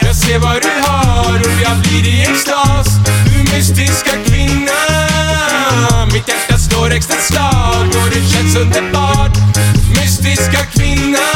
Jag 0.00 0.16
ser 0.16 0.38
vad 0.38 0.62
du 0.62 0.88
har 0.88 1.34
och 1.34 1.60
jag 1.62 1.76
blir 1.78 2.14
i 2.14 2.22
extas. 2.22 2.86
Du 3.24 3.56
mystiska 3.56 4.10
kvinna. 4.26 4.80
Mitt 6.12 6.28
hjärta 6.28 6.58
slår 6.58 6.92
extra 6.92 7.16
slag 7.16 7.86
och 7.86 8.10
det 8.10 8.28
känns 8.32 8.56
underbart. 8.56 9.36
Mystiska 9.88 10.64
kvinna. 10.72 11.27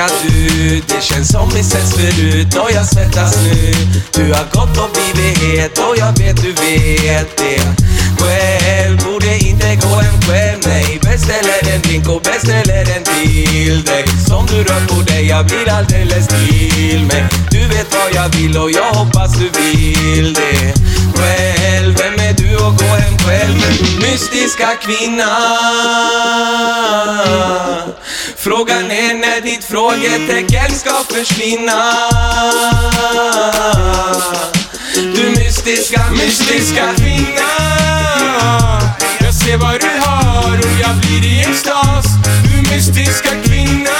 Du 0.00 0.28
du 0.28 0.80
Det 0.88 1.02
känns 1.02 1.28
som 1.28 1.48
vi 1.48 1.62
setts 1.62 1.94
förut 1.94 2.56
och 2.56 2.70
jag 2.74 2.86
svettas 2.86 3.36
nu. 3.36 3.72
Du 4.12 4.32
har 4.32 4.44
gått 4.44 4.78
och 4.78 4.90
blivit 4.92 5.38
het 5.38 5.78
och 5.78 5.96
jag 5.96 6.18
vet 6.18 6.42
du 6.42 6.52
vet 6.52 7.36
det. 7.36 7.60
Själv 8.18 9.09
gå 10.30 10.36
hem 10.36 10.60
själv 11.30 11.74
en 11.74 11.82
drink 11.82 12.08
och 12.08 12.22
beställer 12.22 12.96
en 12.96 13.04
till 13.04 13.84
dig. 13.84 14.04
Som 14.28 14.46
du 14.46 14.64
rör 14.64 14.86
på 14.86 15.02
dig, 15.02 15.26
jag 15.26 15.46
blir 15.46 15.68
alldeles 15.68 16.28
till 16.28 17.06
mig. 17.06 17.24
Du 17.50 17.68
vet 17.68 17.94
vad 17.94 18.14
jag 18.14 18.28
vill 18.36 18.58
och 18.58 18.70
jag 18.70 18.92
hoppas 18.92 19.32
du 19.38 19.48
vill 19.60 20.34
det. 20.34 20.74
Själv, 21.14 21.96
vem 21.98 22.14
är 22.14 22.32
du 22.32 22.56
och 22.56 22.76
gå 22.76 22.84
hem 22.84 23.18
själv? 23.18 23.60
Mystiska 24.02 24.68
kvinna. 24.82 25.36
Frågan 28.36 28.90
är 28.90 29.14
när 29.14 29.40
ditt 29.40 29.64
frågetecken 29.64 30.70
ska 30.74 31.04
försvinna. 31.14 31.94
Du 34.94 35.30
mystiska, 35.30 36.04
mystiska 36.10 36.94
kvinna 36.96 37.50
se 39.40 39.56
vad 39.56 39.80
du 39.80 39.88
har 40.00 40.58
och 40.58 40.80
jag 40.80 40.96
blir 40.96 41.24
i 41.24 41.40
extas 41.40 42.06
Du 42.44 42.74
mystiska 42.74 43.30
kvinna. 43.44 43.98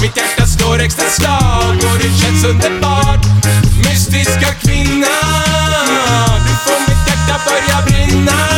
Mitt 0.00 0.16
hjärta 0.16 0.46
slår 0.46 0.80
extra 0.80 1.08
slag 1.08 1.74
och 1.74 1.98
det 1.98 2.20
känns 2.20 2.44
underbart. 2.44 3.26
Mystiska 3.76 4.54
kvinna. 4.62 5.16
Du 6.46 6.54
får 6.64 6.80
mitt 6.88 7.08
hjärta 7.08 7.40
börja 7.46 7.82
brinna. 7.86 8.49